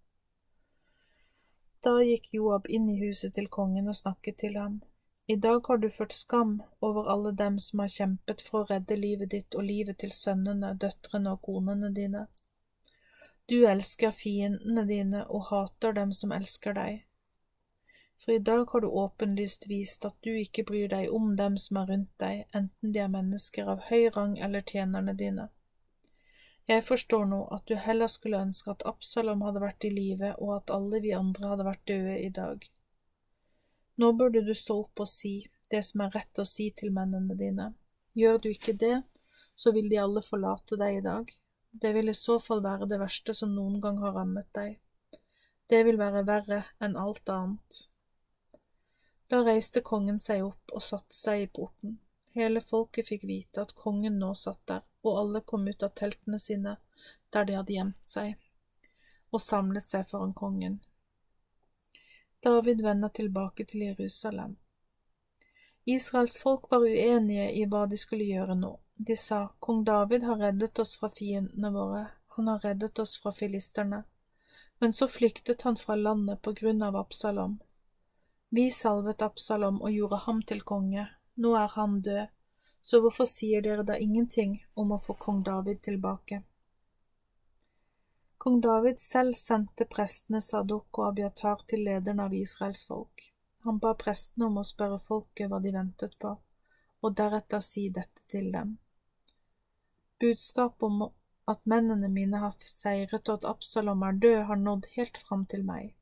[1.85, 4.79] Da gikk Joab inn i huset til kongen og snakket til ham.
[5.29, 8.97] I dag har du ført skam over alle dem som har kjempet for å redde
[8.97, 12.25] livet ditt og livet til sønnene, døtrene og konene dine.
[13.47, 17.03] Du elsker fiendene dine og hater dem som elsker deg.
[18.17, 21.77] For i dag har du åpenlyst vist at du ikke bryr deg om dem som
[21.81, 25.49] er rundt deg, enten de er mennesker av høy rang eller tjenerne dine.
[26.67, 30.55] Jeg forstår nå at du heller skulle ønske at Absalom hadde vært i live, og
[30.57, 32.65] at alle vi andre hadde vært døde i dag.
[33.97, 35.35] Nå burde du stå opp og si
[35.71, 37.69] det som er rett å si til mennene dine.
[38.17, 38.97] Gjør du ikke det,
[39.55, 41.31] så vil de alle forlate deg i dag.
[41.71, 44.79] Det vil i så fall være det verste som noen gang har rammet deg.
[45.69, 47.85] Det vil være verre enn alt annet.
[49.27, 51.97] Da reiste kongen seg opp og satte seg i porten.
[52.37, 56.39] Hele folket fikk vite at kongen nå satt der, og alle kom ut av teltene
[56.39, 56.77] sine,
[57.33, 58.37] der de hadde gjemt seg,
[59.33, 60.79] og samlet seg foran kongen.
[62.43, 64.55] David vender tilbake til Jerusalem.
[65.83, 68.75] Israels folk var uenige i hva de skulle gjøre nå.
[68.97, 73.31] De sa, Kong David har reddet oss fra fiendene våre, han har reddet oss fra
[73.31, 74.03] filisterne.
[74.79, 77.57] Men så flyktet han fra landet på grunn av Absalom.
[78.49, 81.03] Vi salvet Absalom og gjorde ham til konge,
[81.35, 82.29] nå er han død,
[82.79, 86.39] så hvorfor sier dere da ingenting om å få kong David tilbake?
[88.37, 93.25] Kong David selv sendte prestene Sadok og Abiatar til lederen av Israels folk.
[93.67, 96.31] Han ba prestene om å spørre folket hva de ventet på,
[97.03, 98.77] og deretter si dette til dem.
[100.23, 101.09] Budskapet om
[101.51, 105.67] at mennene mine har seiret og at Absalom er død, har nådd helt fram til
[105.67, 105.96] meg.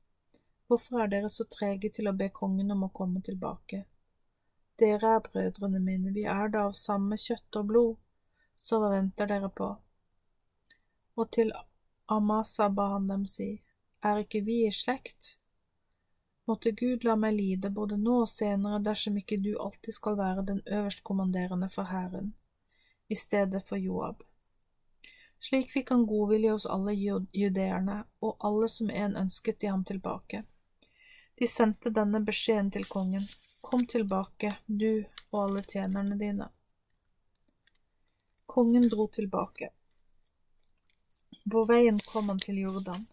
[0.67, 3.83] Hvorfor er dere så trege til å be kongen om å komme tilbake?
[4.81, 7.91] Dere er brødrene mine, vi er da av samme kjøtt og blod,
[8.57, 9.67] så hva venter dere på?
[11.15, 11.53] Og til
[12.11, 13.51] Amasa ba han dem si,
[14.01, 15.35] er ikke vi i slekt?
[16.49, 20.47] Måtte Gud la meg lide både nå og senere dersom ikke du alltid skal være
[20.49, 22.33] den øverstkommanderende for hæren,
[23.07, 24.25] i stedet for Joab.
[25.45, 30.43] Slik fikk han godvilje hos alle judeerne, og alle som en ønsket de ham tilbake.
[31.35, 33.25] De sendte denne beskjeden til kongen,
[33.61, 36.47] kom tilbake, du og alle tjenerne dine.
[38.45, 39.69] Kongen dro tilbake.
[41.51, 43.03] På veien kom han til Jordan.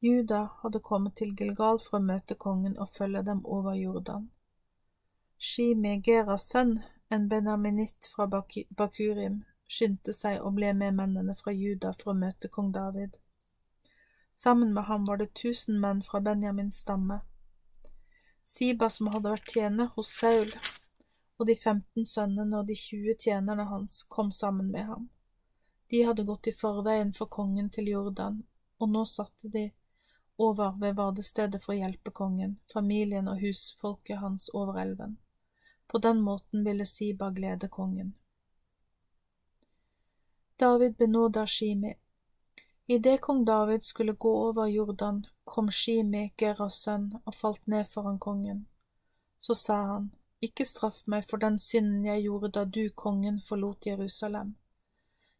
[0.00, 4.30] Juda hadde kommet til Gilgal for å møte kongen og følge dem over Jordan.
[5.36, 6.78] Shimi, Geras sønn,
[7.10, 12.48] en benaminitt fra Bakurim, skyndte seg og ble med mennene fra Juda for å møte
[12.54, 13.18] kong David.
[14.32, 17.20] Sammen med ham var det tusen menn fra Benjamins stamme.
[18.44, 20.52] Siba, som hadde vært tjener hos Saul,
[21.38, 25.08] og de femten sønnene og de tjue tjenerne hans kom sammen med ham.
[25.90, 28.42] De hadde gått i forveien for kongen til Jordan,
[28.78, 29.70] og nå satte de
[30.40, 35.18] over ved vadestedet for å hjelpe kongen, familien og husfolket hans over elven.
[35.86, 38.14] På den måten ville Siba glede kongen.
[40.56, 41.94] David benåda Shimi.
[42.90, 48.18] Idet kong David skulle gå over Jordan, kom Shimi, Geras sønn, og falt ned foran
[48.18, 48.64] kongen.
[49.40, 50.10] Så sa han,
[50.40, 54.56] Ikke straff meg for den synden jeg gjorde da du, kongen, forlot Jerusalem.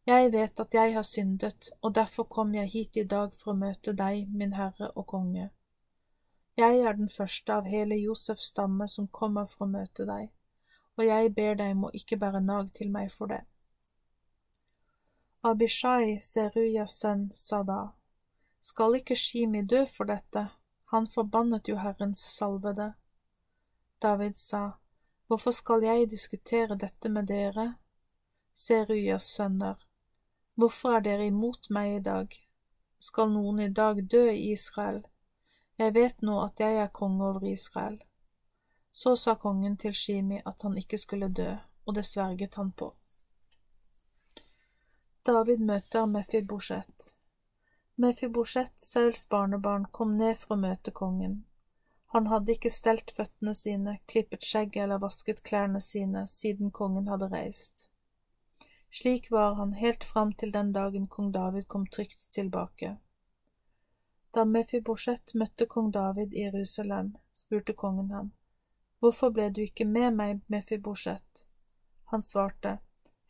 [0.07, 3.59] Jeg vet at jeg har syndet, og derfor kom jeg hit i dag for å
[3.65, 5.51] møte deg, min herre og konge.
[6.57, 10.31] Jeg er den første av hele Josefs stamme som kommer for å møte deg,
[10.95, 13.43] og jeg ber deg må ikke bære nag til meg for det.
[15.43, 17.93] Abishai, Seruyas sønn, sa da,
[18.61, 20.43] Skal ikke Shimi dø for dette,
[20.93, 22.93] han forbannet jo Herrens salvede.
[24.03, 24.77] David sa,
[25.27, 27.75] Hvorfor skal jeg diskutere dette med dere?
[28.53, 29.81] Seruyas sønner,
[30.55, 32.37] hvorfor er dere imot meg i dag?
[32.99, 35.07] Skal noen i dag dø i Israel?
[35.79, 37.97] Jeg vet nå at jeg er konge over Israel.
[38.93, 41.55] Så sa kongen til Shimi at han ikke skulle dø,
[41.87, 42.93] og det sverget han på.
[45.27, 47.11] David møter Mefibosjet.
[47.97, 51.35] Mefibosjet, Sauls barnebarn, kom ned for å møte kongen.
[52.15, 57.29] Han hadde ikke stelt føttene sine, klippet skjegget eller vasket klærne sine siden kongen hadde
[57.35, 57.91] reist.
[58.89, 62.97] Slik var han helt fram til den dagen kong David kom trygt tilbake.
[64.33, 68.33] Da Mefibosjet møtte kong David i Jerusalem, spurte kongen ham,
[69.01, 71.47] Hvorfor ble du ikke med meg, Mefibosjet?
[72.09, 72.79] Han svarte,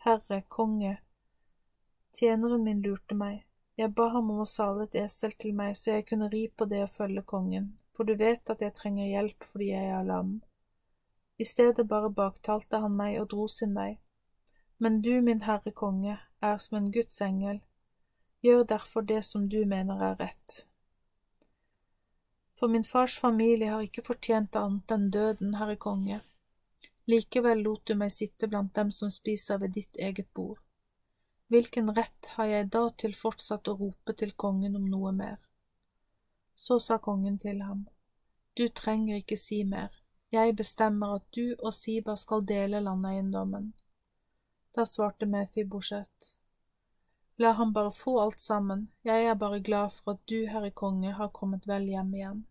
[0.06, 1.00] Herre, konge,
[2.16, 3.44] Tjeneren min lurte meg,
[3.80, 6.66] jeg ba ham om å sale et esel til meg så jeg kunne ri på
[6.68, 10.34] det og følge kongen, for du vet at jeg trenger hjelp fordi jeg er lam.
[11.40, 13.94] I stedet bare baktalte han meg og dro sin vei.
[14.78, 17.62] Men du, min herre konge, er som en Guds engel,
[18.44, 20.64] gjør derfor det som du mener er rett.
[22.60, 26.20] For min fars familie har ikke fortjent annet enn døden, herre konge.
[27.08, 30.60] Likevel lot du meg sitte blant dem som spiser ved ditt eget bord.
[31.50, 35.38] Hvilken rett har jeg da til fortsatt å rope til kongen om noe mer?
[36.54, 37.88] Så sa kongen til ham,
[38.54, 39.90] Du trenger ikke si mer,
[40.30, 43.72] jeg bestemmer at du og Siba skal dele landeiendommen.
[44.74, 46.36] Da svarte Mefibosjet,
[47.40, 51.12] La ham bare få alt sammen, jeg er bare glad for at du, herre konge,
[51.16, 52.42] har kommet vel hjem igjen.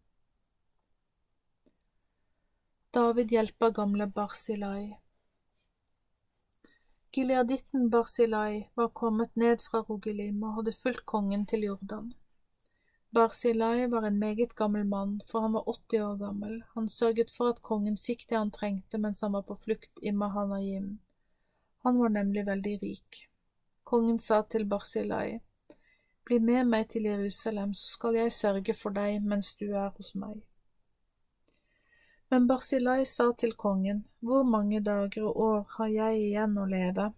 [2.97, 4.95] David hjelper gamle Barsilai.
[7.11, 12.11] Gileaditten Barsilai var kommet ned fra Rogelim og hadde fulgt kongen til Jordan.
[13.13, 16.63] Barsilai var en meget gammel mann, for han var 80 år gammel.
[16.73, 20.11] Han sørget for at kongen fikk det han trengte mens han var på flukt i
[20.11, 20.99] Mahanayim.
[21.83, 23.25] Han var nemlig veldig rik.
[23.83, 25.39] Kongen sa til Barsilai,
[26.29, 30.13] Bli med meg til Jerusalem, så skal jeg sørge for deg mens du er hos
[30.13, 30.43] meg.
[32.29, 37.11] Men Barsilai sa til kongen, Hvor mange dager og år har jeg igjen å leve?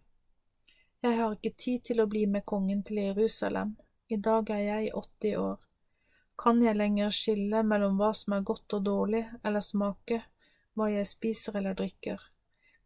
[1.03, 3.75] Jeg har ikke tid til å bli med kongen til Jerusalem,
[4.07, 5.57] i dag er jeg 80 år.
[6.37, 10.23] Kan jeg lenger skille mellom hva som er godt og dårlig, eller smake
[10.75, 12.21] hva jeg spiser eller drikker?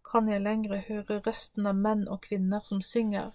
[0.05, 3.33] Kan jeg lenger høre røsten av menn og kvinner som synger?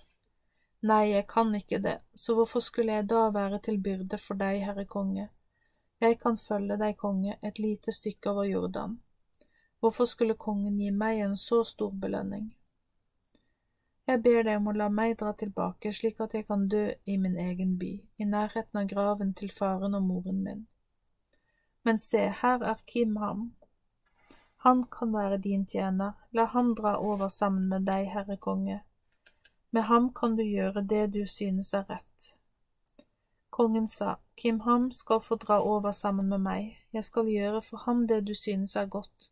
[0.83, 4.63] Nei, jeg kan ikke det, så hvorfor skulle jeg da være til byrde for deg,
[4.65, 5.29] Herre konge?
[6.01, 8.97] Jeg kan følge deg, konge, et lite stykke over Jordan.
[9.81, 12.47] Hvorfor skulle kongen gi meg en så stor belønning?
[14.09, 17.19] Jeg ber deg om å la meg dra tilbake slik at jeg kan dø i
[17.21, 20.65] min egen by, i nærheten av graven til faren og moren min.
[21.85, 23.51] Men se, her er Kimham.
[24.65, 28.81] Han kan være din tjener, la ham dra over sammen med deg, herre konge.
[29.71, 32.35] Med ham kan du gjøre det du synes er rett.
[33.61, 38.07] Kongen sa, Kimham skal få dra over sammen med meg, jeg skal gjøre for ham
[38.09, 39.27] det du synes er godt.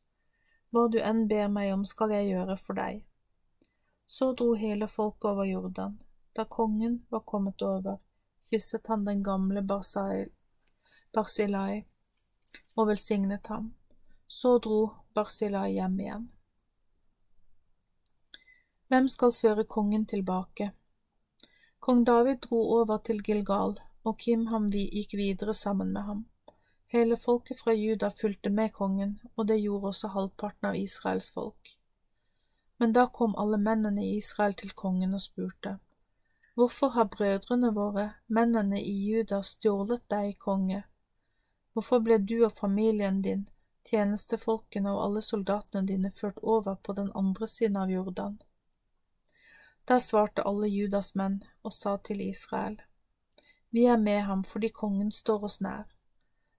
[0.68, 2.98] Hva du enn ber meg om, skal jeg gjøre for deg.
[4.04, 5.96] Så dro hele folket over Jordan.
[6.36, 7.96] Da kongen var kommet over,
[8.52, 10.28] kysset han den gamle Barsilai
[12.76, 13.72] og velsignet ham.
[14.28, 16.30] Så dro Barsilai hjem igjen.
[18.92, 20.72] Hvem skal føre kongen tilbake?
[21.80, 26.26] Kong David dro over til Gilgal, og Kimham gikk videre sammen med ham.
[26.88, 31.74] Hele folket fra Juda fulgte med kongen, og det gjorde også halvparten av Israels folk.
[32.78, 35.78] Men da kom alle mennene i Israel til kongen og spurte,
[36.54, 40.82] Hvorfor har brødrene våre, mennene i Juda, stjålet deg, konge?
[41.72, 43.44] Hvorfor ble du og familien din,
[43.86, 48.40] tjenestefolkene og alle soldatene dine ført over på den andre siden av Jordan?
[49.86, 52.80] Da svarte alle Judas menn og sa til Israel,
[53.70, 55.84] Vi er med ham fordi kongen står oss nær.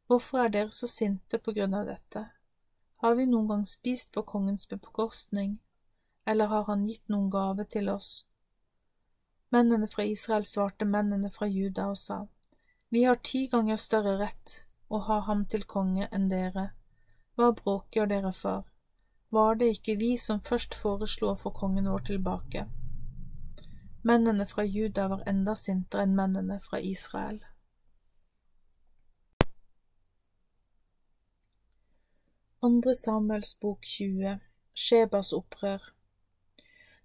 [0.07, 2.25] Hvorfor er dere så sinte på grunn av dette?
[3.01, 5.59] Har vi noen gang spist på kongens bekostning,
[6.25, 8.25] eller har han gitt noen gave til oss?
[9.49, 12.25] Mennene fra Israel svarte mennene fra Juda og sa,
[12.89, 16.71] Vi har ti ganger større rett å ha ham til konge enn dere.
[17.35, 18.65] Hva bråker dere for?
[19.29, 22.65] Var det ikke vi som først foreslo å få kongen vår tilbake?
[24.01, 27.41] Mennene fra Juda var enda sintere enn mennene fra Israel.
[32.61, 34.39] Andre Samuels bok 20
[34.73, 35.91] Shebas opprør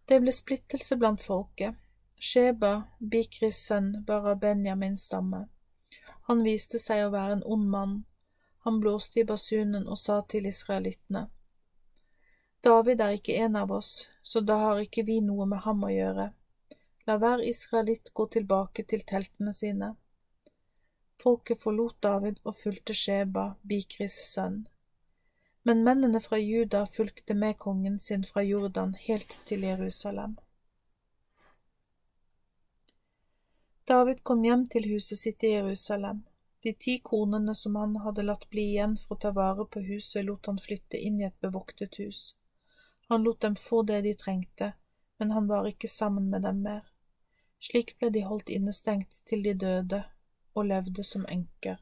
[0.08, 1.74] Det ble splittelse blant folket.
[2.18, 5.44] Sheba, Bikris sønn, var av Benjamins stamme.
[6.28, 7.94] Han viste seg å være en ond mann.
[8.64, 11.26] Han blåste i basunen og sa til israelittene,
[12.64, 15.90] David er ikke en av oss, så da har ikke vi noe med ham å
[15.92, 16.30] gjøre.
[17.06, 19.90] La hver israelitt gå tilbake til teltene sine.
[21.20, 24.62] Folket forlot David og fulgte Sheba, Bikris sønn.
[25.68, 30.36] Men mennene fra Juda fulgte med kongen sin fra Jordan helt til Jerusalem.
[33.84, 36.24] David kom hjem til huset sitt i Jerusalem.
[36.64, 40.24] De ti konene som han hadde latt bli igjen for å ta vare på huset,
[40.24, 42.30] lot han flytte inn i et bevoktet hus.
[43.12, 44.72] Han lot dem få det de trengte,
[45.20, 46.93] men han var ikke sammen med dem mer.
[47.64, 50.02] Slik ble de holdt innestengt til de døde
[50.54, 51.78] og levde som enker.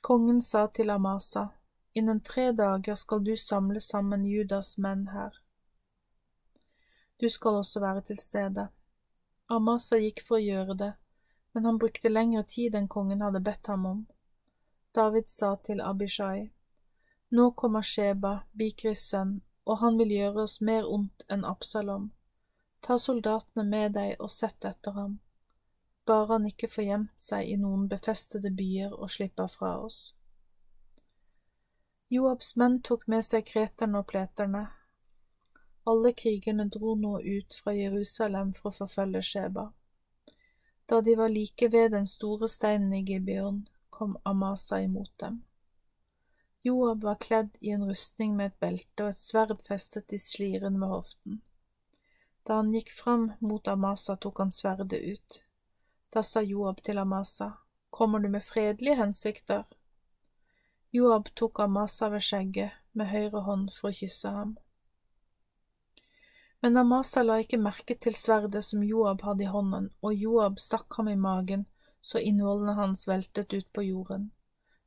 [0.00, 1.50] Kongen sa til Amasa,
[1.92, 5.34] Innen tre dager skal du samle sammen Judas menn her.
[7.20, 8.68] Du skal også være til stede.
[9.50, 10.92] Amasa gikk for å gjøre det,
[11.52, 14.00] men han brukte lengre tid enn kongen hadde bedt ham om.
[14.94, 16.52] David sa til Abishai,
[17.30, 22.10] Nå kommer Sheba, Bikris sønn, og han vil gjøre oss mer ondt enn Absalom.
[22.80, 25.18] Ta soldatene med deg og sett etter ham,
[26.08, 30.00] bare han ikke får gjemt seg i noen befestede byer og slipper fra oss.
[32.10, 34.64] Joabs menn tok med seg kreterne og pleterne,
[35.90, 39.70] alle krigerne dro nå ut fra Jerusalem for å forfølge Sheba.
[40.86, 45.40] Da de var like ved den store steinen i Gibeon, kom Amasa imot dem.
[46.62, 50.76] Joab var kledd i en rustning med et belte og et sverd festet i sliren
[50.82, 51.40] ved hoften.
[52.46, 55.42] Da han gikk fram mot Amasa, tok han sverdet ut.
[56.10, 57.52] Da sa Joab til Amasa,
[57.90, 59.64] Kommer du med fredelige hensikter?
[60.90, 64.56] Joab tok Amasa ved skjegget med høyre hånd for å kysse ham.
[66.62, 70.98] Men Amasa la ikke merke til sverdet som Joab hadde i hånden, og Joab stakk
[70.98, 71.66] ham i magen
[72.00, 74.30] så innvollene hans veltet ut på jorden.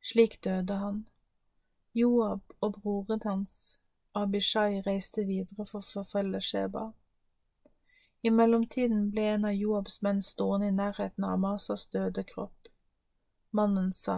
[0.02, 1.06] Slik døde han.
[1.94, 3.78] Joab og broren hans,
[4.14, 6.92] Abishai, reiste videre for å forfølge Sheba.
[8.26, 12.70] I mellomtiden ble en av Joabs menn stående i nærheten av Amasas døde kropp.
[13.52, 14.16] Mannen sa,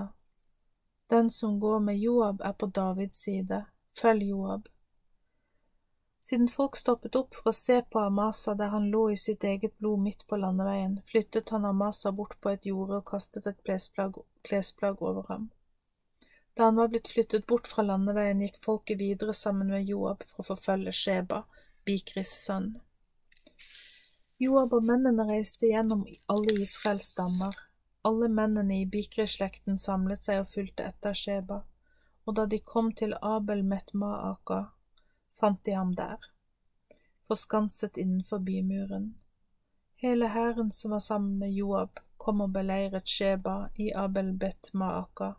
[1.10, 3.66] Den som går med Joab, er på Davids side,
[4.02, 4.70] følg Joab.
[6.22, 9.78] Siden folk stoppet opp for å se på Amasa der han lå i sitt eget
[9.78, 15.02] blod midt på landeveien, flyttet han Amasa bort på et jorde og kastet et klesplagg,
[15.02, 15.52] over ham.
[16.54, 20.42] Da han var blitt flyttet bort fra landeveien, gikk folket videre sammen med Joab for
[20.42, 21.48] å forfølge Sheba,
[21.86, 22.76] Bikris sønn.
[24.36, 27.56] Joab og mennene reiste gjennom alle Israels stammer.
[28.06, 31.62] Alle mennene i Bikri-slekten samlet seg og fulgte etter Sheba,
[32.28, 34.60] og da de kom til Abel Metmaaka,
[35.40, 36.20] fant de ham der,
[37.26, 39.14] forskanset innenfor bymuren.
[40.04, 45.32] Hele hæren som var sammen med Joab, kom og beleiret Sheba i Abel Betmaaka,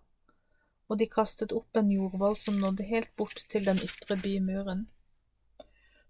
[0.89, 4.87] og de kastet opp en jordvoll som nådde helt bort til den ytre bymuren.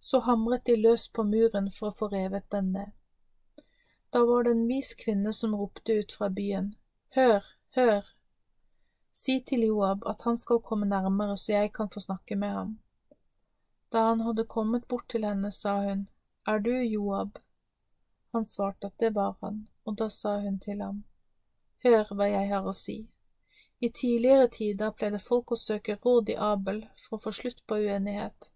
[0.06, 2.92] Så hamret de løs på muren for å få revet den ned.
[4.14, 6.74] Da var det en vis kvinne som ropte ut fra byen,
[7.16, 8.04] Hør, hør!
[9.12, 12.72] Si til Joab at han skal komme nærmere så jeg kan få snakke med ham.
[13.92, 16.06] Da han hadde kommet bort til henne, sa hun,
[16.46, 17.38] Er du Joab?
[18.32, 21.04] Han svarte at det var han, og da sa hun til ham,
[21.84, 22.98] Hør hva jeg har å si.
[23.80, 27.80] I tidligere tider pleide folk å søke råd i Abel for å få slutt på
[27.80, 28.50] uenighet.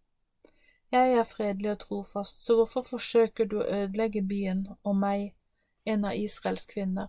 [0.90, 5.34] Jeg er fredelig og trofast, så hvorfor forsøker du å ødelegge byen og meg
[5.86, 7.08] en av Israels kvinner.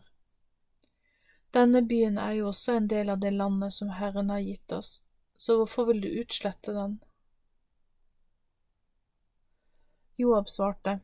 [1.53, 5.01] Denne byen er jo også en del av det landet som Herren har gitt oss,
[5.33, 6.99] så hvorfor vil du utslette den?
[10.17, 10.99] Joab svarte,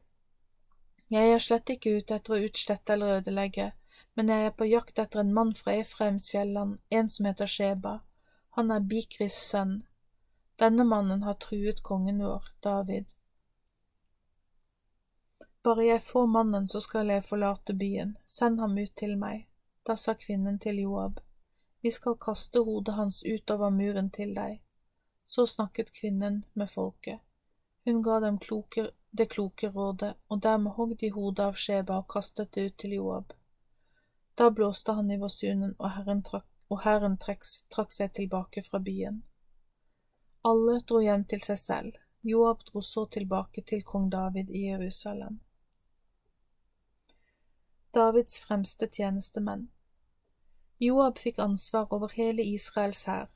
[1.10, 3.72] Jeg er slett ikke ute etter å utslette eller ødelegge,
[4.14, 7.99] men jeg er på jakt etter en mann fra Efraimsfjelland, en som heter Sheba.
[8.58, 9.80] Han er Bikris sønn.
[10.57, 13.13] Denne mannen har truet kongen vår, David,
[15.67, 19.41] bare jeg får mannen, så skal jeg forlate byen, send ham ut til meg.
[19.84, 21.19] Da sa kvinnen til Joab,
[21.84, 24.61] vi skal kaste hodet hans utover muren til deg.
[25.27, 27.19] Så snakket kvinnen med folket.
[27.84, 32.07] Hun ga dem kloke, det kloke rådet, og dermed hogg de hodet av Sheba og
[32.15, 33.35] kastet det ut til Joab.
[34.39, 35.97] Da blåste han i basunen, og
[36.88, 37.43] Herren trakk,
[37.75, 39.25] trakk seg tilbake fra byen.
[40.48, 41.95] Alle dro hjem til seg selv.
[42.24, 45.40] Joab dro så tilbake til kong David i Jerusalem.
[47.98, 49.65] Davids fremste tjenestemenn.
[50.80, 53.28] Joab fikk ansvar over hele Israels hær.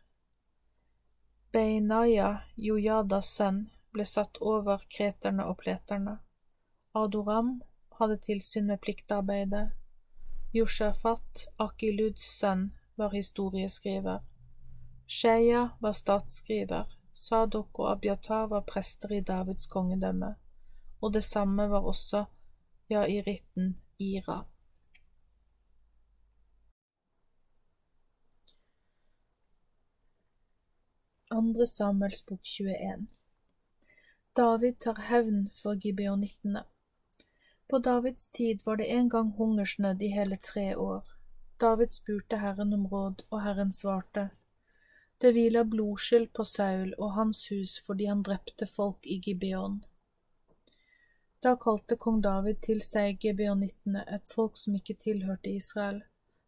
[1.51, 6.15] Beinaya, Jojadas sønn, ble satt over kreterne og pleterne.
[6.95, 7.57] Adoram
[7.99, 9.65] hadde tilsyn med pliktarbeidet.
[10.55, 14.23] Joshafat, Akiluds sønn, var historieskriver.
[15.07, 17.00] Sheya var statsskriver.
[17.13, 20.35] Sadok og Abiatar var prester i Davids kongedømme,
[21.01, 22.25] og det samme var også
[22.89, 24.45] Jairitten Ira.
[31.31, 33.07] Andre Samuels bok 21
[34.35, 36.63] David tar hevn for gibeonittene.
[37.69, 41.07] På Davids tid var det en gang hungersnød i hele tre år.
[41.61, 44.29] David spurte Herren om råd, og Herren svarte.
[45.21, 49.83] Det hviler blodskyld på Saul og hans hus fordi han drepte folk i Gibeon.
[51.45, 56.01] Da kalte kong David til seg gibeonittene, et folk som ikke tilhørte Israel,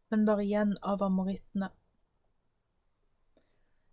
[0.10, 1.70] men var igjen av amorittene.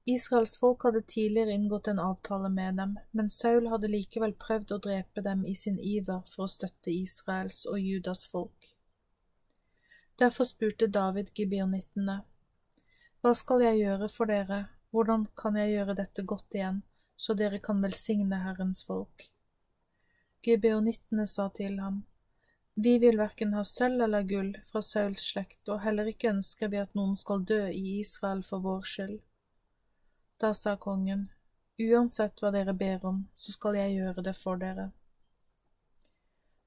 [0.08, 4.80] Israels folk hadde tidligere inngått en avtale med dem, men Saul hadde likevel prøvd å
[4.88, 8.72] drepe dem i sin iver for å støtte Israels og Judas folk.
[10.20, 12.22] Derfor spurte David gibeonittene,
[13.20, 14.62] Hva skal jeg gjøre for dere,
[14.96, 16.78] hvordan kan jeg gjøre dette godt igjen,
[17.20, 19.26] så dere kan velsigne Herrens folk?
[20.40, 22.06] Gibeonittene sa til ham,
[22.74, 26.78] Vi vil verken ha sølv eller gull fra Sauls slekt, og heller ikke ønsker vi
[26.80, 29.18] at noen skal dø i Israel for vår skyld.
[30.40, 31.26] Da sa kongen,
[31.80, 34.86] Uansett hva dere ber om, så skal jeg gjøre det for dere.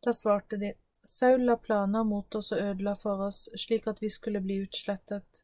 [0.06, 0.76] Da svarte de,
[1.06, 5.44] Saul la planer mot oss og ødela for oss, slik at vi skulle bli utslettet.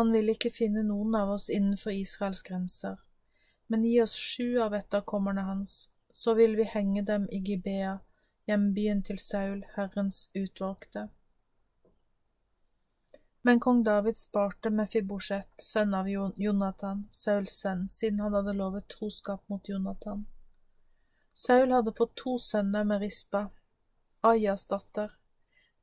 [0.00, 2.94] Han vil ikke finne noen av oss innenfor Israels grenser,
[3.68, 5.74] men gi oss sju av etterkommerne hans,
[6.08, 7.98] så vil vi henge dem i Gibea,
[8.48, 11.10] hjembyen til Saul, Herrens utvalgte.
[13.44, 19.44] Men kong David sparte Mefibosjet, sønn av Jonathan, Sauls sønn, siden han hadde lovet troskap
[19.52, 20.24] mot Jonathan.
[21.36, 23.50] Saul hadde fått to sønner med Rispa,
[24.24, 25.18] Ayas datter.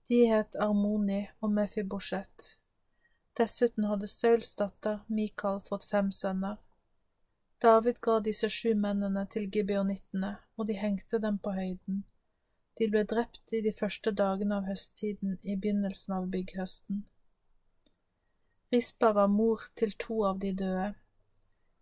[0.09, 2.55] De het Armoni og Mefibosjet.
[3.37, 6.57] Dessuten hadde Sauls datter Mikael fått fem sønner.
[7.61, 12.03] David ga disse sju mennene til gibeonittene, og de hengte dem på høyden.
[12.77, 17.03] De ble drept i de første dagene av høsttiden i begynnelsen av bygghøsten.
[18.73, 20.87] Rispa var mor til to av de døde.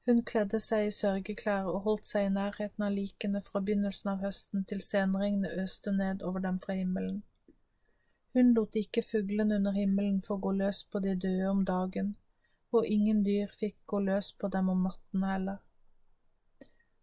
[0.05, 4.21] Hun kledde seg i sørgeklær og holdt seg i nærheten av likene fra begynnelsen av
[4.27, 7.23] høsten til senregnet øste ned over dem fra himmelen.
[8.35, 12.15] Hun lot ikke fuglene under himmelen få gå løs på de døde om dagen,
[12.75, 15.61] og ingen dyr fikk gå løs på dem om natten heller.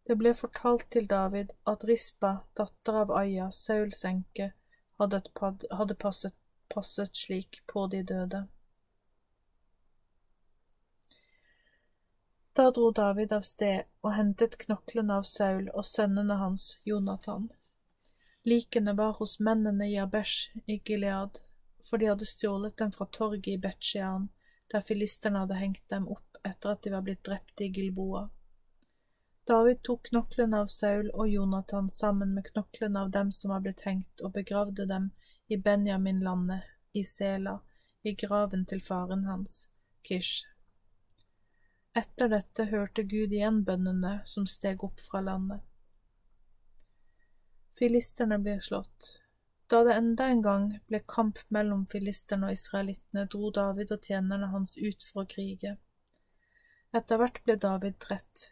[0.06, 4.52] Det ble fortalt til David at Rispa, datter av Aya, Sauls enke,
[5.00, 5.22] hadde,
[5.72, 6.36] hadde passet
[6.74, 8.46] passet slik på de døde.
[12.52, 17.48] Da dro David av sted og hentet knoklene av Saul og sønnene hans, Jonathan.
[18.44, 21.40] Likene var hos mennene i Abesh i Gilead,
[21.82, 24.28] for de hadde stjålet dem fra torget i Betsjean,
[24.72, 28.28] der filisterne hadde hengt dem opp etter at de var blitt drept i Gilboa.
[29.46, 33.82] David tok knoklene av Saul og Jonathan sammen med knoklene av dem som var blitt
[33.86, 35.10] hengt, og begravde dem
[35.46, 36.62] i Benjaminlandet,
[36.92, 37.60] i Sela,
[38.02, 39.68] i graven til faren hans,
[40.02, 40.46] Kish.
[41.94, 45.62] Etter dette hørte Gud igjen bønnene som steg opp fra landet.
[47.78, 49.18] Filisterne ble slått.
[49.72, 54.50] Da det enda en gang ble kamp mellom filisterne og israelittene, dro David og tjenerne
[54.52, 55.78] hans ut for å krige.
[56.92, 58.50] Etter hvert ble David drept.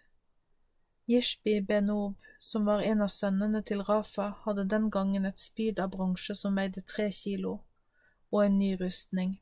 [1.10, 5.90] Jishbi Benob, som var en av sønnene til Rafa, hadde den gangen et spyd av
[5.92, 7.58] bronse som veide tre kilo,
[8.30, 9.36] og en ny rustning.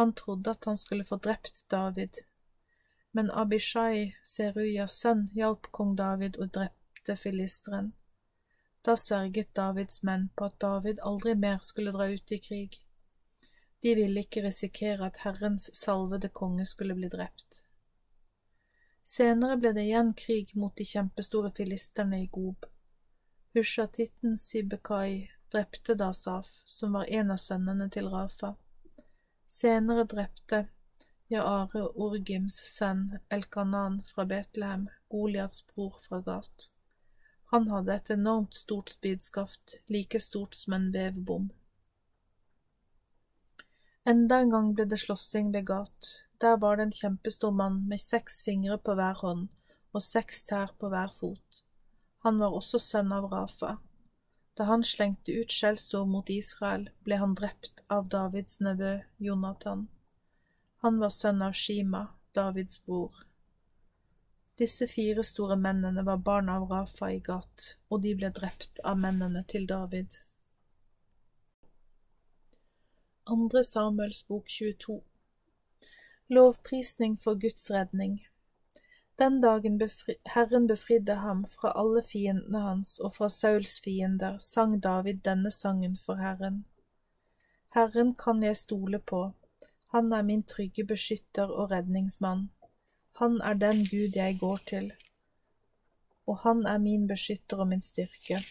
[0.00, 2.22] Han trodde at han skulle få drept David,
[3.12, 7.92] men Abishai, Seruyas sønn, hjalp kong David og drepte filisteren.
[8.86, 12.76] Da sørget Davids menn på at David aldri mer skulle dra ut i krig.
[13.82, 17.64] De ville ikke risikere at Herrens salvede konge skulle bli drept.
[19.06, 22.66] Senere ble det igjen krig mot de kjempestore filisterne i Gob.
[23.54, 28.54] Hushatitten Sibekai drepte Dasaf, som var en av sønnene til Rafa.
[29.46, 30.66] Senere drepte
[31.30, 36.70] Jaare Orgims sønn Elkanan fra Betlehem, Goliats bror fra Gat.
[37.52, 41.50] Han hadde et enormt stort spydskaft, like stort som en vevbom.
[44.06, 46.10] Enda en gang ble det slåssing ved Gat.
[46.42, 49.48] Der var det en kjempestor mann med seks fingre på hver hånd
[49.96, 51.62] og seks tær på hver fot.
[52.26, 53.76] Han var også sønn av Rafa.
[54.56, 58.92] Da han slengte ut skjellsord mot Israel, ble han drept av Davids nevø
[59.22, 59.86] Jonathan.
[60.84, 62.06] Han var sønn av Shima,
[62.36, 63.24] Davids bror.
[64.58, 68.96] Disse fire store mennene var barn av Rafa i Gat, og de ble drept av
[68.96, 70.16] mennene til David.
[73.26, 75.02] Andre Samuels bok 22
[76.28, 78.16] Lovprisning for Guds redning
[79.18, 84.80] Den dagen befri Herren befridde ham fra alle fiendene hans og fra Sauls fiender, sang
[84.80, 86.64] David denne sangen for Herren.
[87.74, 89.32] Herren kan jeg stole på,
[89.92, 92.48] han er min trygge beskytter og redningsmann.
[93.18, 94.90] Han er den Gud jeg går til,
[96.26, 98.42] og han er min beskytter og min styrke.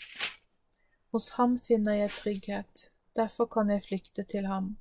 [1.13, 4.77] Hos ham finner jeg trygghet, derfor kan jeg flykte til ham.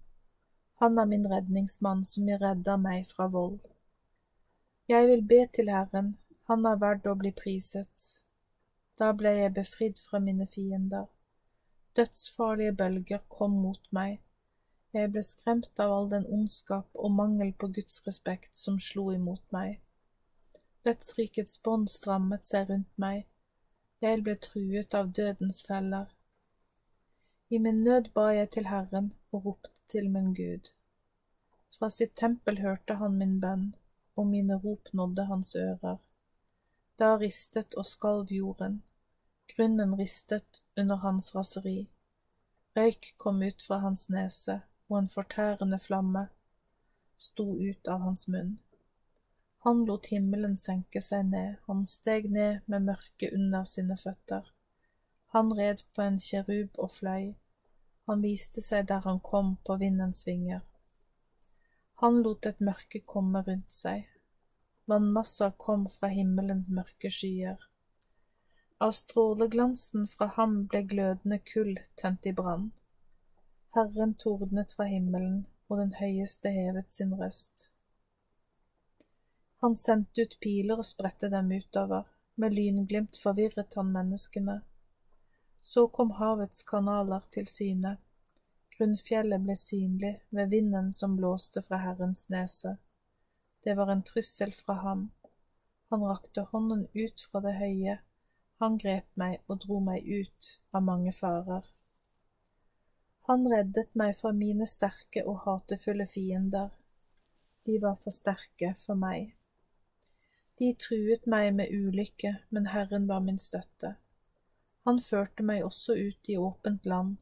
[0.81, 3.61] Han er min redningsmann som redder meg fra vold.
[4.89, 6.15] Jeg vil be til Herren,
[6.48, 8.09] han er verd å bli priset.
[8.97, 11.11] Da ble jeg befridd fra mine fiender.
[11.97, 14.23] Dødsfarlige bølger kom mot meg,
[14.95, 19.43] jeg ble skremt av all den ondskap og mangel på Guds respekt som slo imot
[19.57, 19.81] meg.
[20.87, 23.25] Dødsrikets bånd strammet seg rundt meg,
[24.05, 26.11] jeg ble truet av dødens feller.
[27.51, 30.71] I min nød ba jeg til Herren og ropte til min Gud.
[31.75, 33.73] Fra sitt tempel hørte han min bønn,
[34.16, 35.99] og mine rop nådde hans ører.
[36.99, 38.83] Da ristet og skalv jorden,
[39.55, 41.89] grunnen ristet under hans raseri.
[42.77, 44.61] Røyk kom ut fra hans nese,
[44.95, 46.29] og en fortærende flamme
[47.19, 48.53] sto ut av hans munn.
[49.66, 54.53] Han lot himmelen senke seg ned, han steg ned med mørket under sine føtter.
[55.35, 57.33] Han red på en kjerub og fløy,
[58.07, 60.62] han viste seg der han kom på vindens vinger.
[62.05, 64.07] Han lot et mørke komme rundt seg,
[64.87, 67.59] vannmasser kom fra himmelens mørke skyer.
[68.85, 72.71] Av stråleglansen fra ham ble glødende kull tent i brann.
[73.74, 77.72] Herren tordnet fra himmelen, og den høyeste hevet sin røst.
[79.64, 82.06] Han sendte ut piler og spredte dem utover,
[82.36, 84.60] med lynglimt forvirret han menneskene.
[85.62, 87.96] Så kom havets kanaler til syne,
[88.76, 92.76] grunnfjellet ble synlig ved vinden som blåste fra Herrens nese.
[93.64, 95.09] Det var en trussel fra ham.
[95.90, 97.98] Han rakte hånden ut fra det høye,
[98.62, 101.73] han grep meg og dro meg ut av mange farer.
[103.26, 106.68] Han reddet meg fra mine sterke og hatefulle fiender.
[107.64, 109.30] De var for sterke for meg.
[110.60, 113.94] De truet meg med ulykke, men Herren var min støtte.
[114.84, 117.16] Han førte meg også ut i åpent land.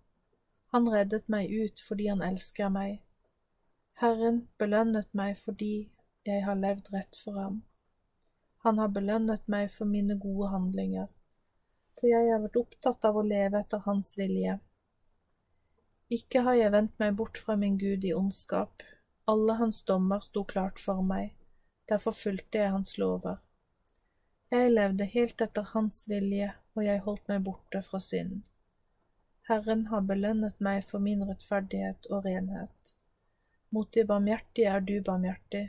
[0.74, 2.98] Han reddet meg ut fordi han elsker meg.
[4.02, 5.74] Herren belønnet meg fordi
[6.26, 7.62] jeg har levd rett for ham.
[8.66, 11.06] Han har belønnet meg for mine gode handlinger,
[11.98, 14.58] for jeg har vært opptatt av å leve etter hans vilje.
[16.12, 18.82] Ikke har jeg vendt meg bort fra min Gud i ondskap,
[19.32, 21.30] alle hans dommer sto klart for meg,
[21.88, 23.38] derfor fulgte jeg hans lover.
[24.52, 28.42] Jeg levde helt etter hans vilje, og jeg holdt meg borte fra synden.
[29.48, 32.92] Herren har belønnet meg for min rettferdighet og renhet.
[33.72, 35.64] Mot de barmhjertige er du barmhjertig.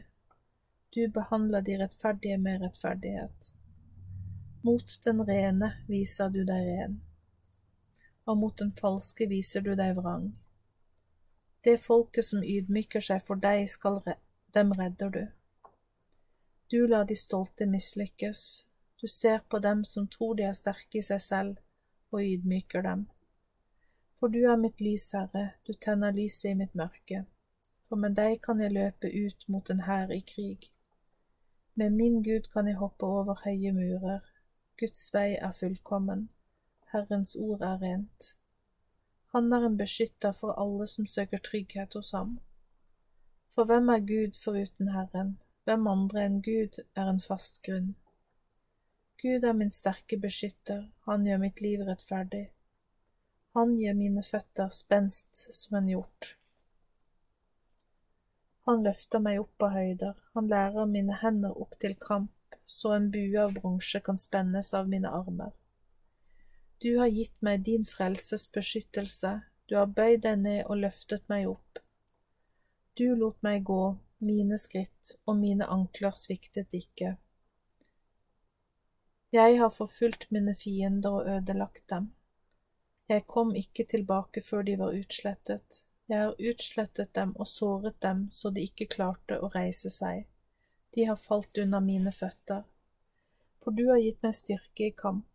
[0.93, 3.49] Du behandler de rettferdige med rettferdighet.
[4.67, 6.99] Mot den rene viser du deg ren,
[8.25, 10.31] og mot den falske viser du deg vrang.
[11.63, 14.17] Det folket som ydmyker seg for deg, skal re
[14.53, 15.23] dem redder du.
[16.69, 18.41] Du lar de stolte mislykkes,
[19.01, 21.55] du ser på dem som tror de er sterke i seg selv,
[22.11, 23.07] og ydmyker dem.
[24.19, 27.25] For du er mitt lys, Herre, du tenner lyset i mitt mørke,
[27.87, 30.69] for med deg kan jeg løpe ut mot en hær i krig.
[31.75, 34.21] Med min Gud kan jeg hoppe over høye murer,
[34.79, 36.29] Guds vei er fullkommen,
[36.93, 38.33] Herrens ord er rent.
[39.33, 42.37] Han er en beskytter for alle som søker trygghet hos ham.
[43.53, 47.95] For hvem er Gud foruten Herren, hvem andre enn Gud er en fast grunn?
[49.23, 52.45] Gud er min sterke beskytter, han gjør mitt liv rettferdig.
[53.57, 56.35] Han gir mine føtter spenst som en hjort.
[58.67, 62.31] Han løfter meg opp av høyder, han lærer mine hender opp til kamp
[62.65, 65.51] så en bue av bronse kan spennes av mine armer.
[66.83, 69.31] Du har gitt meg din frelses beskyttelse,
[69.71, 71.79] du har bøyd deg ned og løftet meg opp.
[72.99, 77.15] Du lot meg gå, mine skritt og mine ankler sviktet ikke.
[79.33, 82.11] Jeg har forfulgt mine fiender og ødelagt dem.
[83.09, 85.85] Jeg kom ikke tilbake før de var utslettet.
[86.11, 90.27] Jeg har utslettet dem og såret dem så de ikke klarte å reise seg
[90.93, 92.63] de har falt under mine føtter.
[93.63, 95.25] For du har gitt meg styrke i kamp,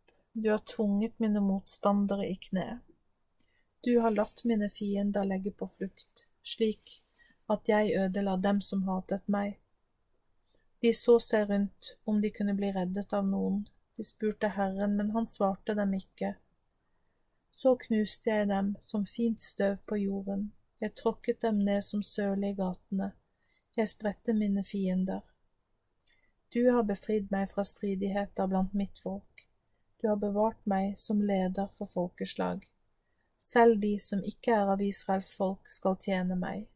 [0.43, 2.81] du har tvunget mine motstandere i kne.
[3.81, 6.99] Du har latt mine fiender legge på flukt, slik
[7.49, 9.57] at jeg ødela dem som hatet meg.
[10.83, 13.65] De så seg rundt om de kunne bli reddet av noen,
[13.97, 16.35] de spurte Herren, men han svarte dem ikke.
[17.51, 22.53] Så knuste jeg dem som fint støv på jorden, jeg tråkket dem ned som søle
[22.53, 23.11] i gatene,
[23.75, 25.25] jeg spredte mine fiender.
[26.55, 29.38] Du har befridd meg fra stridigheter blant mitt folk.
[30.01, 32.63] Du har bevart meg som leder for folkeslag.
[33.39, 36.69] Selv de som ikke er av Israels folk, skal tjene meg.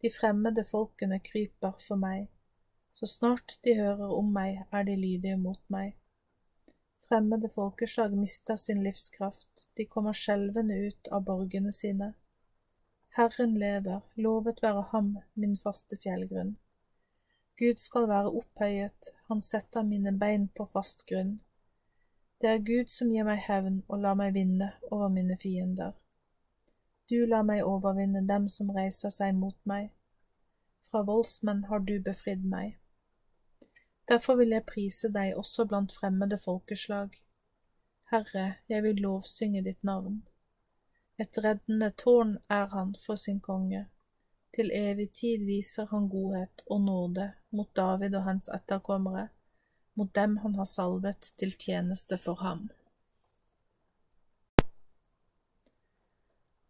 [0.00, 2.28] De fremmede folkene kryper for meg.
[2.96, 5.96] Så snart de hører om meg, er de lydige mot meg.
[7.08, 12.14] Fremmede folkeslag mister sin livskraft, de kommer skjelvende ut av borgene sine.
[13.16, 16.56] Herren lever, lovet være ham, min faste fjellgrunn.
[17.60, 21.36] Gud skal være opphøyet, han setter mine bein på fast grunn.
[22.40, 25.94] Det er Gud som gir meg hevn og lar meg vinne over mine fiender.
[27.08, 29.92] Du lar meg overvinne dem som reiser seg mot meg.
[30.90, 32.76] Fra voldsmenn har du befridd meg.
[34.08, 37.16] Derfor vil jeg prise deg også blant fremmede folkeslag.
[38.12, 40.20] Herre, jeg vil lovsynge ditt navn.
[41.18, 43.86] Et reddende tårn er han for sin konge.
[44.54, 49.28] Til evig tid viser han godhet og nåde mot David og hans etterkommere,
[49.96, 52.68] mot dem han har salvet til tjeneste for ham.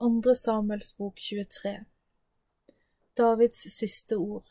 [0.00, 1.84] Andre Samuels bok 23
[3.16, 4.46] Davids siste ord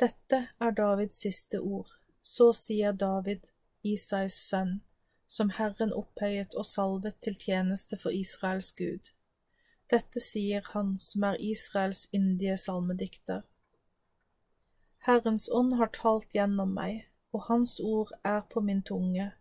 [0.00, 1.90] Dette er Davids siste ord,
[2.22, 3.44] så sier David,
[3.82, 4.80] Isais sønn,
[5.26, 9.12] som Herren opphøyet og salvet til tjeneste for Israels Gud.
[9.90, 13.42] Dette sier han som er Israels yndige salmedikter.
[15.06, 17.02] Herrens ånd har talt gjennom meg,
[17.32, 19.32] og hans ord er på min tunge.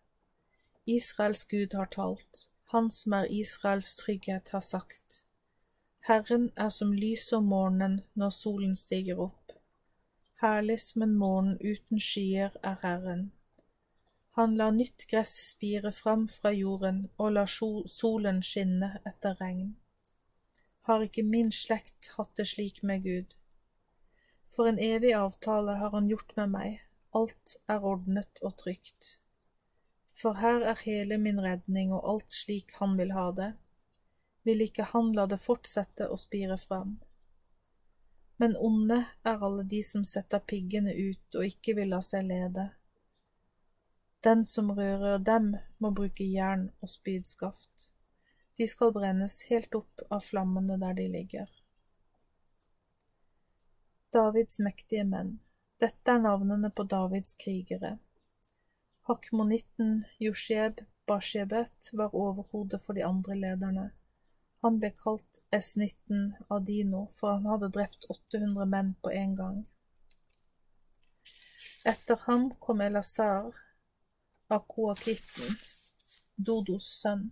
[0.85, 5.23] Israels Gud har talt, han som er Israels trygghet, har sagt.
[6.07, 9.51] Herren er som lyset om morgenen når solen stiger opp.
[10.41, 13.31] Herlig som en morgen uten skyer er Herren.
[14.39, 17.51] Han lar nytt gress spire fram fra jorden og lar
[17.85, 19.75] solen skinne etter regn
[20.81, 23.35] har ikke min slekt hatt det slik med Gud.
[24.51, 26.79] For en evig avtale har han gjort med meg,
[27.17, 29.17] alt er ordnet og trygt.
[30.21, 33.53] For her er hele min redning og alt slik han vil ha det.
[34.43, 36.99] Vil ikke han la det fortsette å spire fram?
[38.41, 42.71] Men onde er alle de som setter piggene ut og ikke vil la seg lede.
[44.25, 47.91] Den som rører dem, må bruke jern og spydskaft.
[48.57, 51.47] De skal brennes helt opp av flammene der de ligger.
[54.13, 55.39] Davids mektige menn.
[55.81, 57.95] Dette er navnene på Davids krigere.
[59.09, 63.87] Hakmonitten Josheb Bashebet var overhodet for de andre lederne.
[64.61, 69.57] Han ble kalt S19 av Dino, for han hadde drept 800 menn på en gang.
[71.93, 73.49] Etter ham kom Elazar
[74.53, 75.57] av Koakitten,
[76.35, 77.31] Dodos sønn.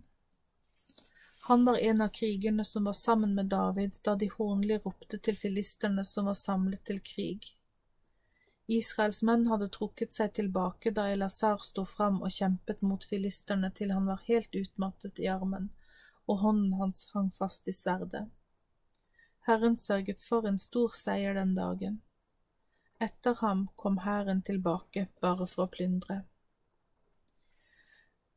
[1.46, 5.38] Han var en av krigerne som var sammen med David da de hornlig ropte til
[5.38, 7.54] filisterne som var samlet til krig.
[8.70, 13.90] Israels menn hadde trukket seg tilbake da Elazar sto fram og kjempet mot filisterne til
[13.90, 15.72] han var helt utmattet i armen,
[16.30, 18.28] og hånden hans hang fast i sverdet.
[19.48, 21.98] Herren sørget for en stor seier den dagen.
[23.02, 26.20] Etter ham kom hæren tilbake bare for å plyndre.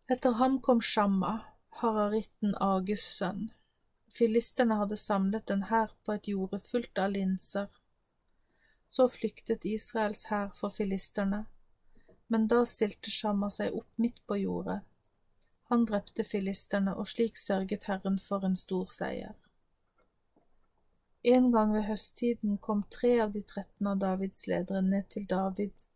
[0.10, 1.36] Etter ham kom Shamma,
[1.84, 3.52] hararitten Ages sønn.
[4.10, 7.70] Filisterne hadde samlet en hær på et jorde fullt av linser
[8.94, 11.46] så flyktet Israels hær for filisterne,
[12.30, 14.82] men da stilte Shamma seg opp midt på jordet.
[15.72, 19.34] Han drepte filisterne, og slik sørget Herren for en stor seier.
[21.24, 25.88] En gang ved høsttiden kom tre av de tretten av Davids ledere ned til David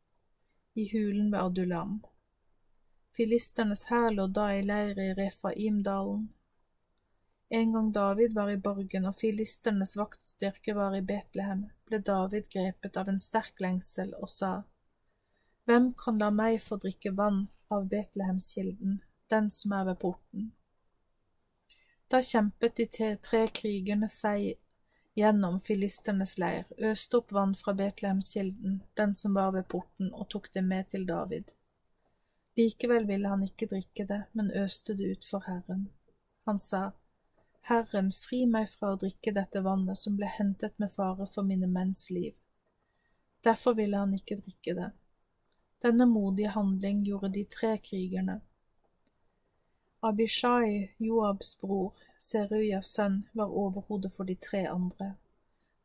[0.73, 1.99] i hulen ved Adulam.
[3.13, 6.29] Filisternes hær lå da i leir i Refaimdalen.
[7.49, 12.97] En gang David var i borgen og filisternes vaktstyrke var i Betlehem, ble David grepet
[12.99, 14.51] av en sterk lengsel og sa,
[15.67, 19.01] Hvem kan la meg få drikke vann av Betlehemskilden,
[19.31, 20.51] den som er ved porten?
[22.11, 24.53] Da kjempet de tre krigerne seg
[25.17, 30.51] gjennom filisternes leir, øste opp vann fra Betlehemskilden, den som var ved porten, og tok
[30.53, 31.55] det med til David.
[32.59, 35.89] Likevel ville han ikke drikke det, men øste det ut for Herren.
[36.45, 36.91] Han sa,
[37.67, 41.67] Herren, fri meg fra å drikke dette vannet som ble hentet med fare for mine
[41.67, 42.31] menns liv.
[43.43, 44.87] Derfor ville han ikke drikke det.
[45.83, 48.37] Denne modige handling gjorde de tre krigerne.
[49.99, 55.11] Abishai, Joabs bror, Seruyas sønn, var overhodet for de tre andre.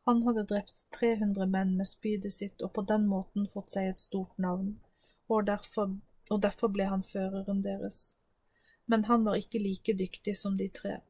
[0.07, 4.07] Han hadde drept 300 menn med spydet sitt og på den måten fått seg et
[4.07, 4.77] stort navn,
[5.27, 5.97] og derfor,
[6.31, 8.21] og derfor ble han føreren deres.
[8.87, 11.01] Men han var ikke like dyktig som de tre.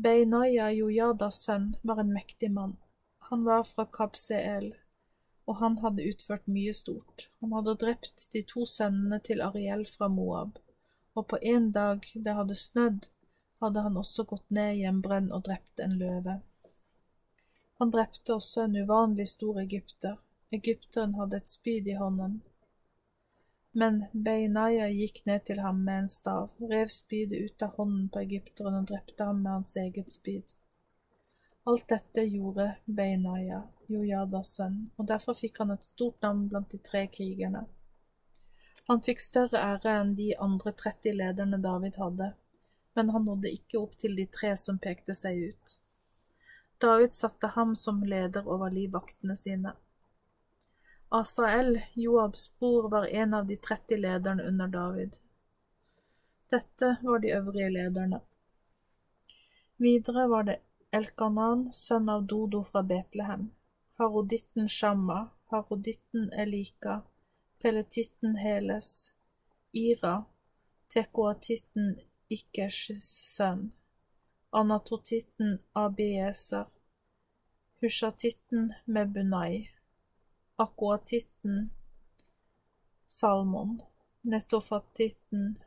[0.00, 2.76] Beinaya Jojadas sønn var en mektig mann.
[3.28, 4.70] Han var fra Kabseel,
[5.44, 7.26] og han hadde utført mye stort.
[7.44, 10.56] Han hadde drept de to sønnene til Ariel fra Moab,
[11.12, 13.10] og på en dag det hadde snødd,
[13.60, 16.38] hadde han også gått ned i en brønn og drept en løve.
[17.82, 20.16] Han drepte også en uvanlig stor egypter.
[20.52, 22.40] Egypteren hadde et spyd i hånden.
[23.72, 28.22] Men Beinaya gikk ned til ham med en stav, rev spydet ut av hånden på
[28.24, 30.56] egypteren og drepte ham med hans eget spyd.
[31.70, 36.80] Alt dette gjorde Beinaya, Jojadas sønn, og derfor fikk han et stort navn blant de
[36.82, 37.66] tre krigerne.
[38.90, 42.32] Han fikk større ære enn de andre 30 lederne David hadde,
[42.98, 45.76] men han nådde ikke opp til de tre som pekte seg ut.
[46.82, 49.76] David satte ham som leder over livvaktene sine.
[51.12, 55.16] Asael, Joabs bror, var en av de 30 lederne under David.
[56.50, 58.20] Dette var de øvrige lederne.
[59.76, 60.56] Videre var det
[60.92, 63.48] Elkanan, sønn av Dodo fra Betlehem,
[63.98, 65.18] haroditten Shamma,
[65.50, 67.00] haroditten Elika,
[67.62, 69.10] peletitten Heles,
[69.72, 70.14] Ira,
[70.94, 71.96] tekoatitten
[72.28, 72.78] Ikkers
[73.34, 73.72] sønn,
[74.52, 76.70] anatotitten Abieser,
[77.82, 79.70] hushatitten Mebunai,
[80.60, 81.70] akkuratitten
[83.06, 83.82] Salmon,
[84.20, 85.58] nettofatitten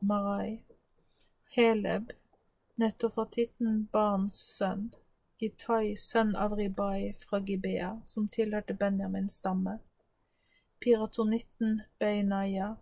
[0.00, 0.62] Marai,
[1.56, 2.10] Heleb,
[2.74, 4.90] nettofatitten Barns sønn,
[5.38, 9.78] Itai, sønn av Ribai fra Gibea, som tilhørte Benjamins stamme,
[10.82, 12.74] piratonitten Beinaya,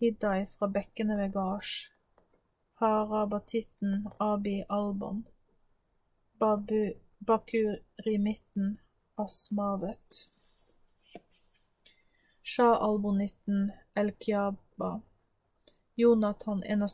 [0.00, 1.90] Hiddai fra bekkene ved Gash,
[2.80, 5.24] Harabatitten Abi Albon,
[6.38, 8.78] Babu, Bakurimitten
[9.16, 10.35] Asmavet.
[12.48, 15.00] Shah albonitten Elkiaba,
[15.96, 16.90] Jonathan, en av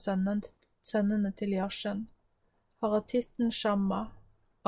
[0.91, 1.99] sønnene til Yashen,
[2.81, 3.99] Haratitten Shamma,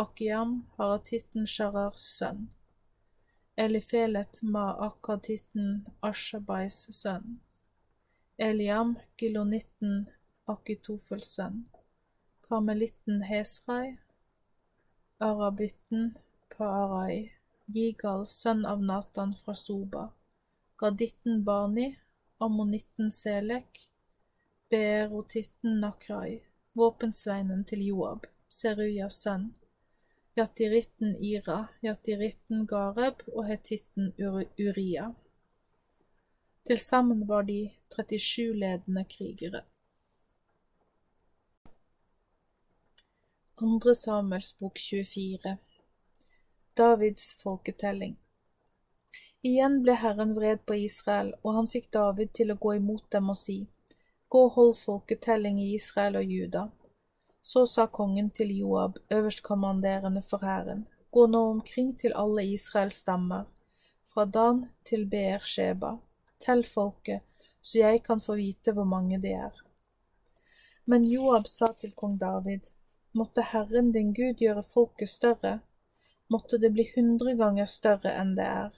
[0.02, 2.42] Akiam, Haratitten Sharars sønn,
[3.64, 5.70] Elifelet ma Akatitten
[6.02, 7.38] Ashabais sønn,
[8.48, 9.94] Eliam, Gilonitten
[10.46, 11.62] Akitofels sønn,
[12.44, 13.96] Karmelitten Hesrai,
[15.30, 16.04] Arabitten
[16.52, 17.32] Paarai,
[17.72, 20.04] Gigal, sønn av Natan fra Soba,
[20.76, 21.98] Gaditten Bani,
[22.38, 23.90] ammonitten Selek,
[24.68, 26.40] beerotitten Nakrai,
[26.72, 29.52] våpensveinen til Joab, Serujas sønn,
[30.34, 35.12] jatiritten Ira, jatiritten Gareb og hetitten Uria.
[36.66, 39.62] Til sammen var de 37 ledende krigere.
[43.62, 45.56] Andre Samuels bok 24
[46.76, 48.18] Davids folketelling
[49.44, 53.28] Igjen ble Herren vred på Israel, og han fikk David til å gå imot dem
[53.28, 53.58] og si,
[54.32, 56.62] Gå og hold folketelling i Israel og Juda.
[57.44, 63.44] Så sa kongen til Joab, øverstkommanderende for hæren, Gå nå omkring til alle Israels stammer,
[64.02, 65.92] fra Dan til Beer Sheba.
[66.40, 67.20] Tell folket,
[67.62, 69.60] så jeg kan få vite hvor mange de er.
[70.86, 72.72] Men Joab sa til kong David,
[73.12, 75.58] Måtte Herren din Gud gjøre folket større,
[76.32, 78.72] måtte det bli hundre ganger større enn det er.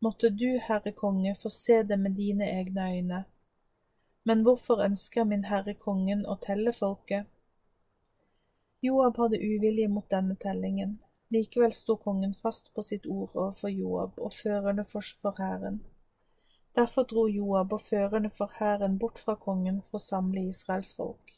[0.00, 3.24] Måtte du, Herre konge, få se det med dine egne øyne.
[4.24, 7.28] Men hvorfor ønsker min Herre kongen å telle folket?
[8.80, 10.98] Joab hadde uvilje mot denne tellingen.
[11.28, 15.82] Likevel sto kongen fast på sitt ord overfor Joab og førende for hæren.
[16.74, 21.36] Derfor dro Joab og førende for hæren bort fra kongen for å samle Israels folk.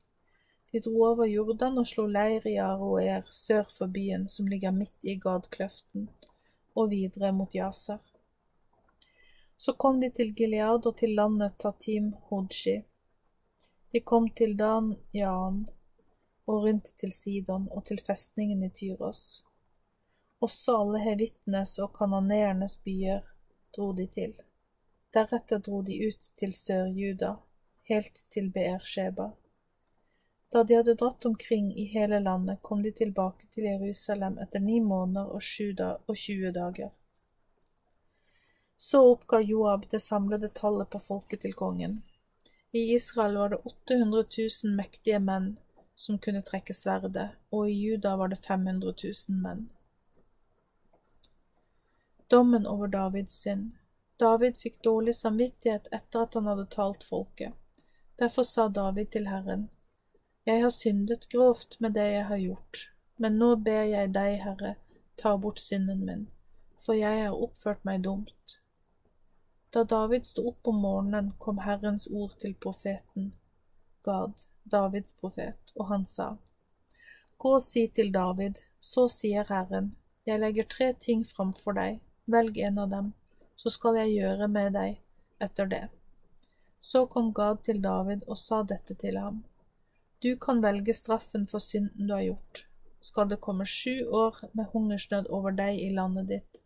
[0.72, 5.05] De dro over Jordan og slo leir i Aroer sør for byen som ligger midt
[5.05, 6.09] i Gadkløften,
[6.76, 8.01] og videre mot Jaser.
[9.64, 12.72] Så kom de til Gilead og til landet Tatim Hodshi.
[13.94, 15.59] De kom til Dan Jaan
[16.51, 19.20] og rundt til Sidon og til festningen i Tyros.
[20.43, 23.20] Også alle hevittenes og kanoneernes byer
[23.76, 24.32] dro de til.
[25.14, 27.30] Deretter dro de ut til Sør-Juda,
[27.90, 29.28] helt til Beersheba.
[30.52, 34.80] Da de hadde dratt omkring i hele landet, kom de tilbake til Jerusalem etter ni
[34.80, 35.70] måneder og sju
[36.09, 36.90] og tjue dager.
[38.82, 42.02] Så oppga Joab det samlede tallet på folket til kongen.
[42.72, 44.22] I Israel var det 800
[44.64, 45.52] 000 mektige menn
[45.96, 49.68] som kunne trekke sverdet, og i Juda var det 500 000 menn.
[52.26, 53.68] Dommen over Davids synd
[54.18, 57.52] David fikk dårlig samvittighet etter at han hadde talt folket.
[58.18, 59.68] Derfor sa David til Herren,
[60.44, 62.82] jeg har syndet grovt med det jeg har gjort,
[63.16, 64.74] men nå ber jeg deg, Herre,
[65.22, 66.26] ta bort synden min,
[66.82, 68.59] for jeg har oppført meg dumt.
[69.73, 73.31] Da David sto opp om morgenen, kom Herrens ord til profeten,
[74.05, 76.35] Gad, Davids profet, og han sa,
[77.40, 79.94] Gå og si til David, så sier Herren,
[80.28, 83.09] jeg legger tre ting framfor deg, velg en av dem,
[83.57, 85.01] så skal jeg gjøre med deg
[85.43, 85.86] etter det.
[86.81, 89.40] Så kom Gad til David og sa dette til ham.
[90.23, 92.66] Du kan velge straffen for synden du har gjort.
[93.01, 96.62] Skal det komme sju år med hungersnød over deg i landet ditt?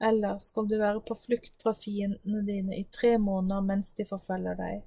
[0.00, 4.54] Eller skal du være på flukt fra fiendene dine i tre måneder mens de forfølger
[4.58, 4.84] deg?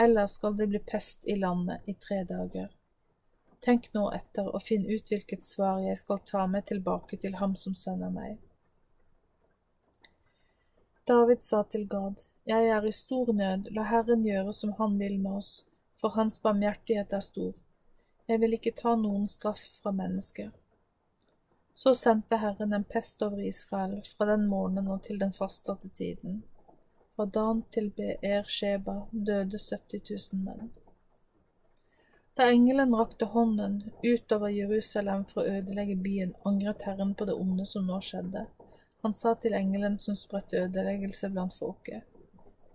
[0.00, 2.70] Eller skal det bli pest i landet i tre dager?
[3.64, 7.54] Tenk nå etter og finn ut hvilket svar jeg skal ta med tilbake til ham
[7.56, 8.40] som sender meg.
[11.08, 15.18] David sa til Gad, Jeg er i stor nød, la Herren gjøre som han vil
[15.20, 15.52] med oss
[16.04, 17.52] for hans barmhjertighet er stor.
[18.28, 20.50] Jeg vil ikke ta noen straff fra mennesker.
[21.74, 26.42] Så sendte Herren en pest over Israel fra den morgenen og til den fastsatte tiden.
[27.16, 30.72] Fra Dan til Beer-Sheba døde 70 000 menn.
[32.36, 37.66] Da engelen rakte hånden utover Jerusalem for å ødelegge byen, angret Herren på det onde
[37.66, 38.46] som nå skjedde.
[39.06, 42.02] Han sa til engelen som spredte ødeleggelse blant folket,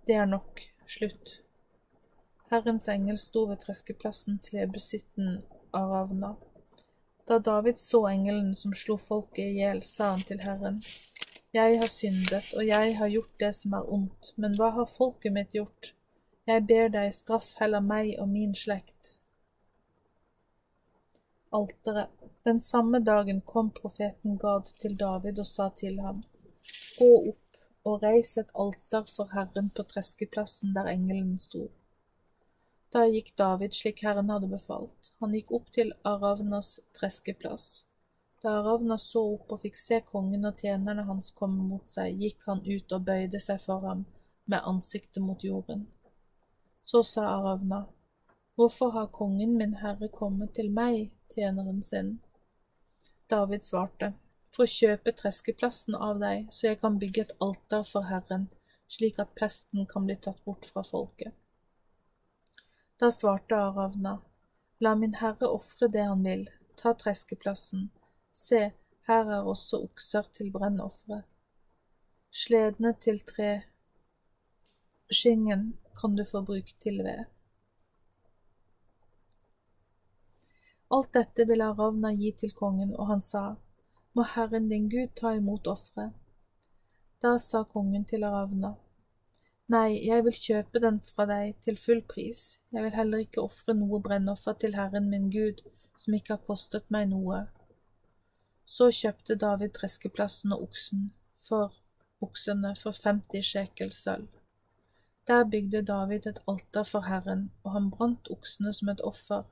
[0.06, 1.40] Det er nok, slutt,
[2.50, 5.36] Herrens engel sto ved treskeplassen til jebusitten
[5.72, 6.32] Aravna.
[7.28, 10.82] Da David så engelen som slo folket i hjel, sa han til Herren,
[11.52, 15.32] Jeg har syndet, og jeg har gjort det som er ondt, men hva har folket
[15.34, 15.94] mitt gjort?
[16.46, 19.16] Jeg ber deg, straff heller meg og min slekt.
[21.52, 22.14] Alteret.
[22.44, 26.22] Den samme dagen kom profeten Gad til David og sa til ham,
[26.98, 31.66] Gå opp og reis et alter for Herren på treskeplassen der engelen sto.
[32.90, 35.12] Da gikk David slik Herren hadde befalt.
[35.22, 37.84] Han gikk opp til Aravnas treskeplass.
[38.42, 42.48] Da Aravna så opp og fikk se kongen og tjenerne hans komme mot seg, gikk
[42.50, 44.02] han ut og bøyde seg for ham
[44.50, 45.86] med ansiktet mot jorden.
[46.84, 47.84] Så sa Aravna,
[48.58, 52.16] Hvorfor har kongen min herre kommet til meg, tjeneren sin?
[53.30, 54.12] David svarte,
[54.50, 58.48] For å kjøpe treskeplassen av deg, så jeg kan bygge et alter for Herren,
[58.90, 61.36] slik at pesten kan bli tatt bort fra folket.
[63.00, 64.18] Da svarte Aravna,
[64.78, 66.42] La min herre ofre det han vil,
[66.76, 67.86] ta treskeplassen,
[68.32, 68.58] se,
[69.08, 71.22] her er også okser til brennofre.
[72.42, 73.48] Sledene til tre,
[75.08, 75.64] skingen
[76.00, 77.24] kan du få brukt til ved.
[80.92, 83.46] Alt dette ville Aravna gi til kongen, og han sa,
[84.12, 86.12] Må Herren din Gud ta imot offeret.
[87.22, 88.74] Da sa kongen til Aravna,
[89.70, 93.76] Nei, jeg vil kjøpe den fra deg til full pris, jeg vil heller ikke ofre
[93.78, 95.62] noe brennoffer til Herren min Gud
[96.00, 97.44] som ikke har kostet meg noe.
[98.66, 101.10] Så kjøpte David treskeplassen og oksen
[101.44, 101.76] for
[102.24, 104.28] oksene for 50 sjekel sølv.
[105.28, 109.44] Der bygde David et alter for Herren, og han brant oksene som et offer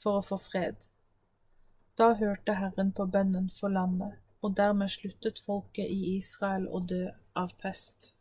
[0.00, 0.88] for å få fred.
[1.98, 7.08] Da hørte Herren på bønnen for landet, og dermed sluttet folket i Israel å dø
[7.36, 8.15] av pest.